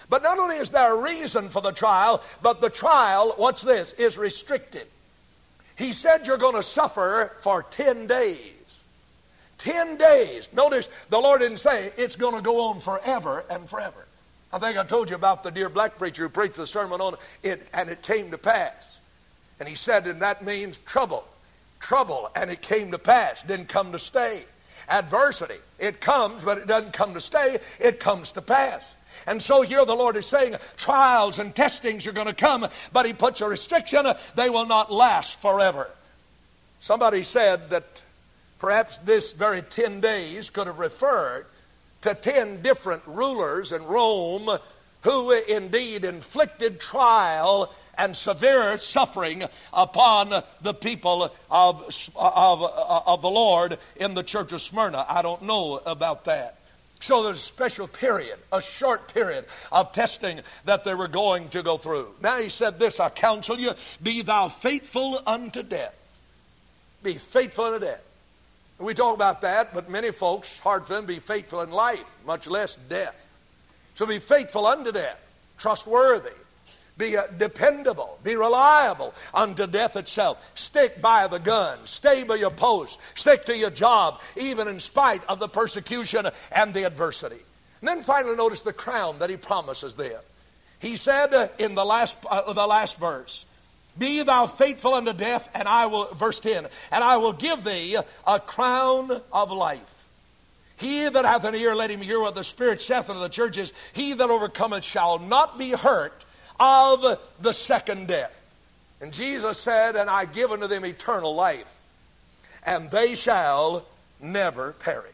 But 0.10 0.24
not 0.24 0.40
only 0.40 0.56
is 0.56 0.72
there 0.72 0.96
a 0.98 1.04
reason 1.04 1.50
for 1.50 1.62
the 1.62 1.72
trial, 1.72 2.24
but 2.42 2.62
the 2.62 2.70
trial, 2.70 3.34
what's 3.38 3.62
this, 3.62 3.94
is 3.94 4.18
restricted. 4.18 4.88
He 5.78 5.94
said 5.94 6.28
you're 6.28 6.38
going 6.38 6.56
to 6.56 6.64
suffer 6.64 7.32
for 7.40 7.64
10 7.64 8.08
days. 8.08 8.80
Ten 9.60 9.98
days. 9.98 10.48
Notice 10.54 10.90
the 11.10 11.20
Lord 11.20 11.42
didn't 11.42 11.58
say 11.58 11.92
it's 11.98 12.16
going 12.16 12.36
to 12.36 12.42
go 12.42 12.70
on 12.70 12.80
forever 12.80 13.44
and 13.50 13.70
forever. 13.70 14.08
I 14.52 14.58
think 14.58 14.78
I 14.78 14.84
told 14.84 15.10
you 15.10 15.16
about 15.16 15.44
the 15.44 15.52
dear 15.52 15.70
black 15.70 15.98
preacher 15.98 16.24
who 16.24 16.30
preached 16.30 16.56
the 16.56 16.66
sermon 16.66 17.02
on 17.02 17.16
it, 17.44 17.68
and 17.74 17.90
it 17.90 18.02
came 18.02 18.32
to 18.32 18.38
pass. 18.38 19.00
And 19.60 19.70
he 19.70 19.76
said, 19.76 20.08
and 20.08 20.22
that 20.22 20.44
means 20.44 20.80
trouble. 20.80 21.26
Trouble, 21.80 22.30
and 22.36 22.50
it 22.50 22.62
came 22.62 22.92
to 22.92 22.98
pass, 22.98 23.44
didn't 23.44 23.70
come 23.70 23.92
to 23.92 24.00
stay. 24.00 24.44
Adversity, 24.90 25.60
it 25.78 26.02
comes, 26.02 26.44
but 26.44 26.58
it 26.58 26.68
doesn't 26.68 26.94
come 26.94 27.14
to 27.14 27.22
stay, 27.22 27.58
it 27.80 28.00
comes 28.00 28.32
to 28.34 28.42
pass. 28.42 28.96
And 29.28 29.42
so 29.42 29.62
here 29.62 29.86
the 29.86 29.96
Lord 29.96 30.16
is 30.16 30.26
saying 30.26 30.56
trials 30.78 31.40
and 31.40 31.56
testings 31.56 32.08
are 32.08 32.12
going 32.12 32.28
to 32.28 32.34
come, 32.34 32.68
but 32.94 33.06
He 33.06 33.14
puts 33.14 33.42
a 33.42 33.48
restriction, 33.48 34.06
they 34.36 34.50
will 34.50 34.66
not 34.66 34.92
last 34.92 35.40
forever. 35.40 35.90
Somebody 36.80 37.24
said 37.24 37.70
that 37.72 38.04
Perhaps 38.60 38.98
this 39.00 39.32
very 39.32 39.62
10 39.62 40.02
days 40.02 40.50
could 40.50 40.68
have 40.68 40.80
referred 40.80 41.46
to 42.02 42.14
10 42.14 42.62
different 42.62 43.02
rulers 43.08 43.72
in 43.72 43.84
Rome 43.86 44.60
who 45.04 45.32
indeed 45.32 46.04
inflicted 46.04 46.80
trial 46.80 47.74
and 47.98 48.14
severe 48.16 48.78
suffering 48.78 49.44
upon 49.72 50.44
the 50.62 50.74
people 50.74 51.32
of, 51.50 52.10
of, 52.16 52.64
of 53.08 53.22
the 53.22 53.30
Lord 53.30 53.78
in 53.96 54.14
the 54.14 54.24
church 54.24 54.52
of 54.52 54.62
Smyrna. 54.62 55.06
I 55.08 55.22
don't 55.22 55.44
know 55.44 55.82
about 55.86 56.26
that. 56.26 56.59
So 57.00 57.24
there's 57.24 57.38
a 57.38 57.42
special 57.42 57.88
period, 57.88 58.38
a 58.52 58.62
short 58.62 59.14
period 59.14 59.46
of 59.72 59.92
testing 59.92 60.42
that 60.66 60.84
they 60.84 60.94
were 60.94 61.08
going 61.08 61.48
to 61.50 61.64
go 61.64 61.78
through. 61.78 62.08
Now 62.22 62.40
he 62.40 62.50
said 62.50 62.78
this 62.78 63.00
I 63.00 63.10
counsel 63.10 63.58
you, 63.58 63.72
be 64.04 64.22
thou 64.22 64.50
faithful 64.50 65.22
unto 65.26 65.64
death. 65.64 65.96
Be 67.02 67.14
faithful 67.14 67.66
unto 67.66 67.86
death. 67.86 68.06
We 68.80 68.94
talk 68.94 69.16
about 69.16 69.42
that, 69.42 69.74
but 69.74 69.90
many 69.90 70.12
folks, 70.12 70.60
hard 70.60 70.86
for 70.86 70.94
them 70.94 71.04
to 71.04 71.08
be 71.08 71.20
faithful 71.20 71.62
in 71.62 71.72
life, 71.72 72.18
much 72.26 72.48
less 72.48 72.78
death. 72.88 73.26
So 73.96 74.06
be 74.06 74.20
faithful 74.20 74.66
unto 74.66 74.92
death, 74.92 75.34
trustworthy, 75.58 76.32
be 77.00 77.18
uh, 77.18 77.24
dependable, 77.40 78.20
be 78.24 78.36
reliable 78.36 79.16
unto 79.34 79.66
death 79.66 79.96
itself. 79.96 80.52
Stick 80.54 81.02
by 81.02 81.26
the 81.26 81.40
gun, 81.40 81.80
stay 81.86 82.24
by 82.24 82.36
your 82.36 82.52
post, 82.52 83.00
stick 83.18 83.46
to 83.46 83.58
your 83.58 83.72
job, 83.72 84.22
even 84.38 84.68
in 84.68 84.80
spite 84.80 85.24
of 85.26 85.40
the 85.40 85.48
persecution 85.48 86.28
and 86.52 86.74
the 86.76 86.84
adversity. 86.84 87.40
And 87.80 87.88
then 87.88 88.02
finally, 88.04 88.36
notice 88.36 88.62
the 88.62 88.74
crown 88.74 89.18
that 89.20 89.32
he 89.32 89.38
promises 89.38 89.96
there. 89.96 90.20
He 90.80 90.98
said 90.98 91.34
uh, 91.34 91.48
in 91.58 91.74
the 91.74 91.86
last, 91.86 92.18
uh, 92.30 92.54
the 92.54 92.68
last 92.68 93.00
verse, 93.00 93.46
be 93.98 94.22
thou 94.24 94.46
faithful 94.46 94.94
unto 94.94 95.14
death, 95.14 95.50
and 95.54 95.68
I 95.68 95.88
will, 95.88 96.06
verse 96.14 96.40
10, 96.40 96.68
and 96.92 97.04
I 97.04 97.18
will 97.18 97.34
give 97.34 97.64
thee 97.64 97.98
a 98.28 98.40
crown 98.40 99.10
of 99.34 99.52
life. 99.52 100.08
He 100.78 101.10
that 101.10 101.26
hath 101.26 101.44
an 101.44 101.56
ear, 101.56 101.76
let 101.76 101.92
him 101.92 102.00
hear 102.00 102.22
what 102.22 102.36
the 102.36 102.44
Spirit 102.44 102.80
saith 102.80 103.10
unto 103.10 103.22
the 103.22 103.28
churches. 103.28 103.74
He 103.92 104.14
that 104.14 104.30
overcometh 104.30 104.86
shall 104.86 105.20
not 105.20 105.58
be 105.58 105.72
hurt 105.72 106.24
of 106.60 107.20
the 107.40 107.54
second 107.54 108.08
death. 108.08 108.58
And 109.02 109.14
Jesus 109.14 109.58
said, 109.58 109.96
And 109.96 110.10
I 110.10 110.26
give 110.26 110.52
unto 110.52 110.68
them 110.68 110.86
eternal 110.86 111.34
life, 111.36 111.78
and 112.66 112.92
they 112.92 113.16
shall 113.16 113.86
never 114.20 114.74
perish. 114.74 115.14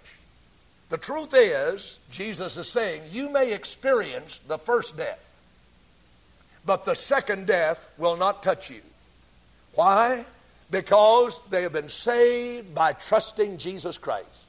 The 0.90 0.98
truth 0.98 1.34
is, 1.36 2.00
Jesus 2.12 2.58
is 2.58 2.68
saying, 2.68 3.02
you 3.10 3.32
may 3.32 3.54
experience 3.54 4.40
the 4.48 4.58
first 4.58 4.98
death 4.98 5.36
but 6.66 6.84
the 6.84 6.96
second 6.96 7.48
death 7.48 7.90
will 7.98 8.18
not 8.18 8.42
touch 8.42 8.70
you. 8.70 8.82
Why? 9.76 10.26
Because 10.72 11.40
they 11.50 11.62
have 11.62 11.74
been 11.74 11.90
saved 11.90 12.74
by 12.74 12.94
trusting 12.94 13.58
Jesus 13.58 13.98
Christ. 13.98 14.44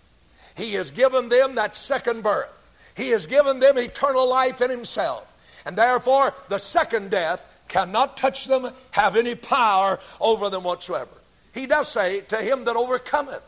He 0.57 0.73
has 0.75 0.91
given 0.91 1.29
them 1.29 1.57
that 1.57 1.77
second 1.77 2.23
birth. 2.23 2.53
He 2.97 3.11
has 3.11 3.27
given 3.27 3.61
them 3.61 3.77
eternal 3.77 4.29
life 4.29 4.63
in 4.63 4.71
Himself. 4.71 5.35
And 5.67 5.77
therefore, 5.77 6.33
the 6.49 6.59
second 6.59 7.11
death 7.11 7.45
cannot 7.69 8.17
touch 8.17 8.47
them, 8.47 8.71
have 8.93 9.17
any 9.17 9.35
power 9.35 9.99
over 10.21 10.49
them 10.49 10.63
whatsoever. 10.63 11.11
He 11.53 11.67
does 11.67 11.89
say, 11.89 12.21
To 12.23 12.37
him 12.37 12.65
that 12.65 12.77
overcometh, 12.77 13.43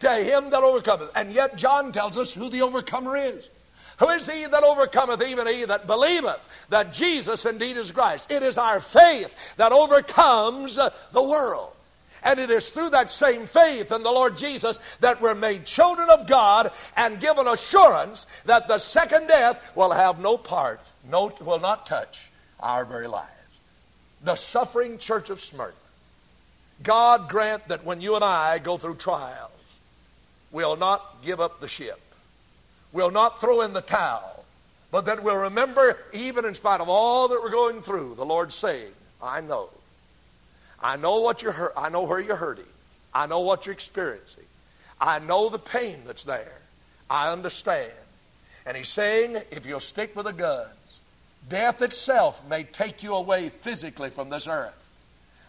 to 0.00 0.10
him 0.10 0.50
that 0.50 0.62
overcometh. 0.62 1.12
And 1.14 1.32
yet, 1.32 1.56
John 1.56 1.92
tells 1.92 2.16
us 2.16 2.32
who 2.32 2.48
the 2.48 2.62
overcomer 2.62 3.16
is. 3.16 3.50
Who 3.98 4.08
is 4.10 4.30
he 4.30 4.46
that 4.46 4.62
overcometh, 4.62 5.22
even 5.24 5.46
he 5.48 5.64
that 5.64 5.86
believeth 5.86 6.66
that 6.70 6.92
Jesus 6.92 7.44
indeed 7.44 7.76
is 7.76 7.92
Christ? 7.92 8.30
It 8.30 8.42
is 8.42 8.56
our 8.56 8.80
faith 8.80 9.56
that 9.56 9.72
overcomes 9.72 10.76
the 10.76 11.22
world. 11.22 11.72
And 12.22 12.38
it 12.38 12.50
is 12.50 12.70
through 12.70 12.90
that 12.90 13.10
same 13.10 13.46
faith 13.46 13.92
in 13.92 14.02
the 14.02 14.10
Lord 14.10 14.36
Jesus 14.36 14.78
that 15.00 15.20
we're 15.20 15.34
made 15.34 15.64
children 15.64 16.08
of 16.10 16.26
God 16.26 16.70
and 16.96 17.20
given 17.20 17.46
assurance 17.46 18.26
that 18.44 18.68
the 18.68 18.78
second 18.78 19.26
death 19.26 19.76
will 19.76 19.92
have 19.92 20.20
no 20.20 20.38
part, 20.38 20.80
no, 21.10 21.32
will 21.40 21.60
not 21.60 21.86
touch 21.86 22.30
our 22.60 22.84
very 22.84 23.06
lives. 23.06 23.30
The 24.24 24.34
suffering 24.34 24.98
church 24.98 25.30
of 25.30 25.40
Smyrna. 25.40 25.72
God 26.82 27.28
grant 27.28 27.68
that 27.68 27.84
when 27.84 28.00
you 28.00 28.14
and 28.14 28.24
I 28.24 28.58
go 28.58 28.76
through 28.76 28.96
trials, 28.96 29.50
we'll 30.50 30.76
not 30.76 31.22
give 31.22 31.40
up 31.40 31.60
the 31.60 31.68
ship 31.68 32.00
we'll 32.92 33.10
not 33.10 33.40
throw 33.40 33.62
in 33.62 33.72
the 33.72 33.80
towel, 33.80 34.44
but 34.90 35.06
that 35.06 35.22
we'll 35.22 35.36
remember, 35.36 35.98
even 36.12 36.44
in 36.44 36.54
spite 36.54 36.80
of 36.80 36.88
all 36.88 37.28
that 37.28 37.40
we're 37.42 37.50
going 37.50 37.82
through, 37.82 38.14
the 38.14 38.24
Lord 38.24 38.52
saying, 38.52 38.90
I 39.22 39.40
know. 39.40 39.70
I 40.80 40.96
know 40.96 41.20
what 41.20 41.42
you're 41.42 41.52
hurt. 41.52 41.72
I 41.76 41.90
know 41.90 42.04
where 42.04 42.20
you're 42.20 42.36
hurting. 42.36 42.64
I 43.12 43.26
know 43.26 43.40
what 43.40 43.66
you're 43.66 43.72
experiencing. 43.72 44.44
I 45.00 45.18
know 45.18 45.48
the 45.48 45.58
pain 45.58 45.98
that's 46.06 46.24
there. 46.24 46.58
I 47.10 47.32
understand. 47.32 47.92
And 48.64 48.76
he's 48.76 48.88
saying, 48.88 49.36
if 49.50 49.66
you'll 49.66 49.80
stick 49.80 50.14
with 50.14 50.26
the 50.26 50.32
guns, 50.32 50.68
death 51.48 51.82
itself 51.82 52.46
may 52.48 52.64
take 52.64 53.02
you 53.02 53.14
away 53.14 53.48
physically 53.48 54.10
from 54.10 54.30
this 54.30 54.46
earth, 54.46 54.90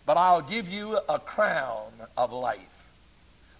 but 0.05 0.17
I'll 0.17 0.41
give 0.41 0.69
you 0.69 0.99
a 1.07 1.19
crown 1.19 1.91
of 2.17 2.33
life. 2.33 2.89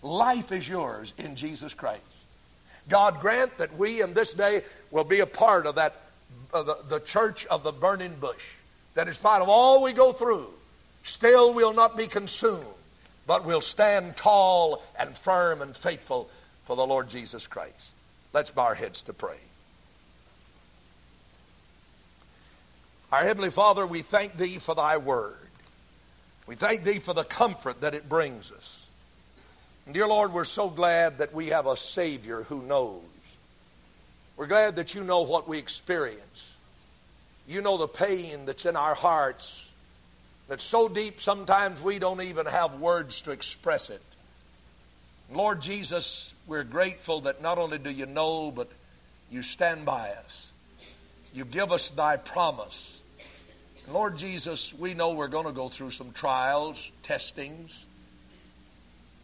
Life 0.02 0.52
is 0.52 0.68
yours 0.68 1.14
in 1.18 1.36
Jesus 1.36 1.74
Christ. 1.74 2.04
God 2.88 3.20
grant 3.20 3.58
that 3.58 3.78
we 3.78 4.02
in 4.02 4.14
this 4.14 4.34
day 4.34 4.64
will 4.92 5.04
be 5.04 5.20
a 5.20 5.26
part 5.26 5.66
of 5.66 5.76
that, 5.76 5.96
the, 6.52 6.78
the 6.88 7.00
church 7.00 7.46
of 7.48 7.64
the 7.64 7.72
burning 7.72 8.16
bush. 8.20 8.56
That 8.96 9.08
in 9.08 9.14
spite 9.14 9.42
of 9.42 9.50
all 9.50 9.84
we 9.84 9.94
go 9.94 10.12
through, 10.12 10.48
still 11.04 11.54
we'll 11.54 11.74
not 11.74 11.96
be 11.96 12.08
consumed, 12.08 12.66
but 13.28 13.46
we'll 13.46 13.62
stand 13.62 14.18
tall 14.18 14.82
and 14.98 15.16
firm 15.16 15.62
and 15.62 15.76
faithful 15.76 16.30
for 16.64 16.76
the 16.76 16.86
Lord 16.86 17.10
Jesus 17.10 17.48
Christ. 17.48 17.94
Let's 18.34 18.52
bow 18.52 18.66
our 18.66 18.76
heads 18.76 19.04
to 19.04 19.14
pray. 19.14 19.38
Our 23.12 23.24
Heavenly 23.24 23.50
Father, 23.50 23.88
we 23.88 24.02
thank 24.02 24.38
Thee 24.38 24.60
for 24.60 24.76
Thy 24.76 24.98
Word. 24.98 25.34
We 26.46 26.54
thank 26.54 26.84
Thee 26.84 27.00
for 27.00 27.16
the 27.16 27.24
comfort 27.24 27.82
that 27.82 27.96
it 27.96 28.08
brings 28.08 28.52
us. 28.52 28.88
And 29.86 29.96
dear 29.96 30.08
Lord, 30.08 30.32
we're 30.32 30.46
so 30.46 30.70
glad 30.70 31.18
that 31.18 31.34
we 31.34 31.48
have 31.48 31.66
a 31.66 31.76
Savior 31.76 32.44
who 32.44 32.62
knows. 32.62 33.02
We're 34.38 34.46
glad 34.46 34.76
that 34.76 34.94
you 34.94 35.04
know 35.04 35.22
what 35.22 35.48
we 35.48 35.58
experience. 35.58 36.56
You 37.48 37.64
know 37.64 37.78
the 37.78 37.88
pain 37.88 38.46
that's 38.46 38.66
in 38.66 38.76
our 38.76 38.94
hearts 38.94 39.68
that's 40.48 40.64
so 40.64 40.88
deep 40.88 41.20
sometimes 41.20 41.82
we 41.82 41.98
don't 41.98 42.22
even 42.22 42.46
have 42.46 42.80
words 42.80 43.22
to 43.24 43.32
express 43.32 43.90
it. 43.90 44.02
Lord 45.32 45.64
Jesus, 45.64 46.36
we're 46.46 46.64
grateful 46.64 47.22
that 47.22 47.42
not 47.42 47.58
only 47.58 47.80
do 47.80 47.90
you 47.90 48.06
know, 48.06 48.52
but 48.52 48.68
you 49.32 49.42
stand 49.42 49.84
by 49.84 50.10
us. 50.10 50.52
You 51.34 51.46
give 51.46 51.72
us 51.72 51.90
thy 51.90 52.18
promise. 52.18 52.99
Lord 53.92 54.18
Jesus, 54.18 54.74
we 54.74 54.94
know 54.94 55.14
we're 55.14 55.28
going 55.28 55.48
to 55.48 55.52
go 55.52 55.68
through 55.68 55.92
some 55.92 56.12
trials, 56.12 56.92
testings. 57.02 57.86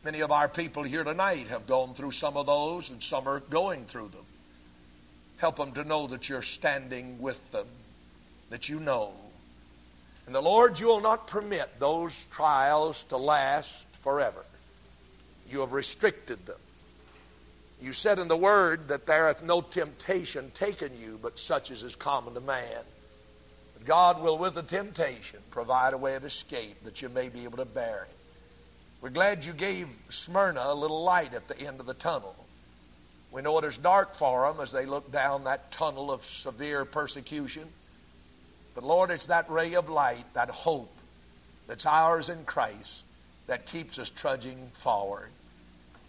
Many 0.04 0.22
of 0.22 0.32
our 0.32 0.50
people 0.50 0.84
here 0.84 1.04
tonight 1.04 1.50
have 1.50 1.68
gone 1.68 1.94
through 1.94 2.12
some 2.12 2.36
of 2.36 2.48
those, 2.48 2.90
and 2.90 3.02
some 3.02 3.28
are 3.28 3.42
going 3.42 3.86
through 3.86 4.08
them. 4.08 4.26
Help 5.38 5.58
them 5.58 5.72
to 5.74 5.84
know 5.84 6.08
that 6.08 6.30
you're 6.30 6.42
standing 6.42 7.20
with 7.20 7.52
them, 7.52 7.68
that 8.50 8.68
you 8.68 8.80
know. 8.80 9.12
And 10.26 10.34
the 10.34 10.42
Lord, 10.42 10.80
you 10.80 10.88
will 10.88 11.02
not 11.02 11.28
permit 11.28 11.80
those 11.80 12.26
trials 12.32 13.04
to 13.06 13.18
last 13.18 13.86
forever. 14.00 14.46
You 15.48 15.60
have 15.60 15.74
restricted 15.74 16.44
them. 16.46 16.58
You 17.82 17.94
said 17.94 18.18
in 18.18 18.28
the 18.28 18.38
Word 18.38 18.88
that 18.88 19.06
there 19.06 19.28
hath 19.28 19.44
no 19.44 19.62
temptation 19.62 20.50
taken 20.52 20.90
you, 21.00 21.20
but 21.22 21.38
such 21.38 21.70
as 21.70 21.84
is 21.84 21.96
common 21.96 22.34
to 22.34 22.42
man. 22.42 22.84
God 23.86 24.22
will, 24.22 24.38
with 24.38 24.56
the 24.56 24.64
temptation, 24.64 25.40
provide 25.52 25.94
a 25.94 25.98
way 25.98 26.16
of 26.16 26.26
escape 26.26 26.84
that 26.84 27.02
you 27.02 27.10
may 27.10 27.30
be 27.30 27.44
able 27.44 27.58
to 27.58 27.66
bear 27.66 28.08
it. 28.10 28.16
We're 29.02 29.10
glad 29.10 29.46
you 29.46 29.54
gave 29.54 29.88
Smyrna 30.10 30.62
a 30.64 30.74
little 30.74 31.04
light 31.04 31.34
at 31.34 31.48
the 31.48 31.60
end 31.60 31.80
of 31.80 31.86
the 31.86 31.94
tunnel. 31.94 32.36
We 33.32 33.42
know 33.42 33.60
it 33.60 33.66
is 33.66 33.78
dark 33.78 34.16
for 34.16 34.52
them 34.52 34.62
as 34.62 34.72
they 34.72 34.86
look 34.86 35.12
down 35.12 35.44
that 35.44 35.72
tunnel 35.72 36.12
of 36.12 36.24
severe 36.24 36.86
persecution. 36.86 37.68
But 38.74 38.84
Lord, 38.84 39.12
it's 39.12 39.28
that 39.28 39.50
ray 39.50 39.76
of 39.76 39.90
light, 39.90 40.26
that 40.34 40.50
hope 40.50 40.92
that's 41.68 41.86
ours 41.86 42.30
in 42.30 42.44
Christ 42.46 43.04
that 43.48 43.66
keeps 43.66 44.00
us 44.00 44.10
trudging 44.10 44.58
forward. 44.74 45.30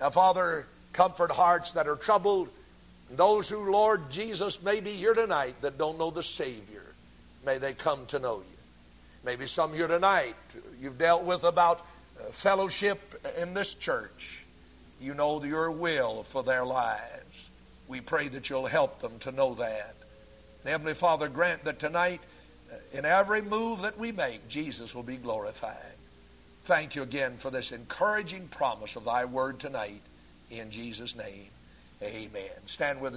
Now, 0.00 0.10
Father, 0.10 0.66
comfort 0.92 1.30
hearts 1.30 1.72
that 1.72 1.88
are 1.88 1.96
troubled. 1.96 2.48
Those 3.10 3.48
who, 3.48 3.70
Lord 3.70 4.10
Jesus, 4.10 4.62
may 4.62 4.80
be 4.80 4.90
here 4.90 5.14
tonight 5.14 5.54
that 5.60 5.78
don't 5.78 5.98
know 5.98 6.10
the 6.10 6.22
Savior, 6.22 6.85
may 7.46 7.58
they 7.58 7.72
come 7.72 8.04
to 8.06 8.18
know 8.18 8.38
you. 8.38 8.56
Maybe 9.24 9.46
some 9.46 9.72
here 9.72 9.88
tonight 9.88 10.34
you've 10.80 10.98
dealt 10.98 11.24
with 11.24 11.44
about 11.44 11.80
uh, 12.20 12.24
fellowship 12.30 13.24
in 13.40 13.54
this 13.54 13.74
church. 13.74 14.44
You 15.00 15.14
know 15.14 15.42
your 15.42 15.70
will 15.70 16.22
for 16.22 16.42
their 16.42 16.64
lives. 16.64 17.50
We 17.88 18.00
pray 18.00 18.28
that 18.28 18.50
you'll 18.50 18.66
help 18.66 19.00
them 19.00 19.18
to 19.20 19.32
know 19.32 19.54
that. 19.54 19.94
And 20.62 20.70
Heavenly 20.70 20.94
Father, 20.94 21.28
grant 21.28 21.64
that 21.64 21.78
tonight, 21.78 22.20
uh, 22.72 22.98
in 22.98 23.04
every 23.04 23.42
move 23.42 23.82
that 23.82 23.98
we 23.98 24.10
make, 24.10 24.48
Jesus 24.48 24.94
will 24.94 25.04
be 25.04 25.16
glorified. 25.16 25.76
Thank 26.64 26.96
you 26.96 27.02
again 27.02 27.36
for 27.36 27.50
this 27.50 27.70
encouraging 27.70 28.48
promise 28.48 28.96
of 28.96 29.04
thy 29.04 29.24
word 29.24 29.60
tonight. 29.60 30.00
In 30.50 30.70
Jesus' 30.70 31.14
name, 31.14 31.46
amen. 32.02 32.50
Stand 32.66 33.00
with 33.00 33.12
us. 33.12 33.14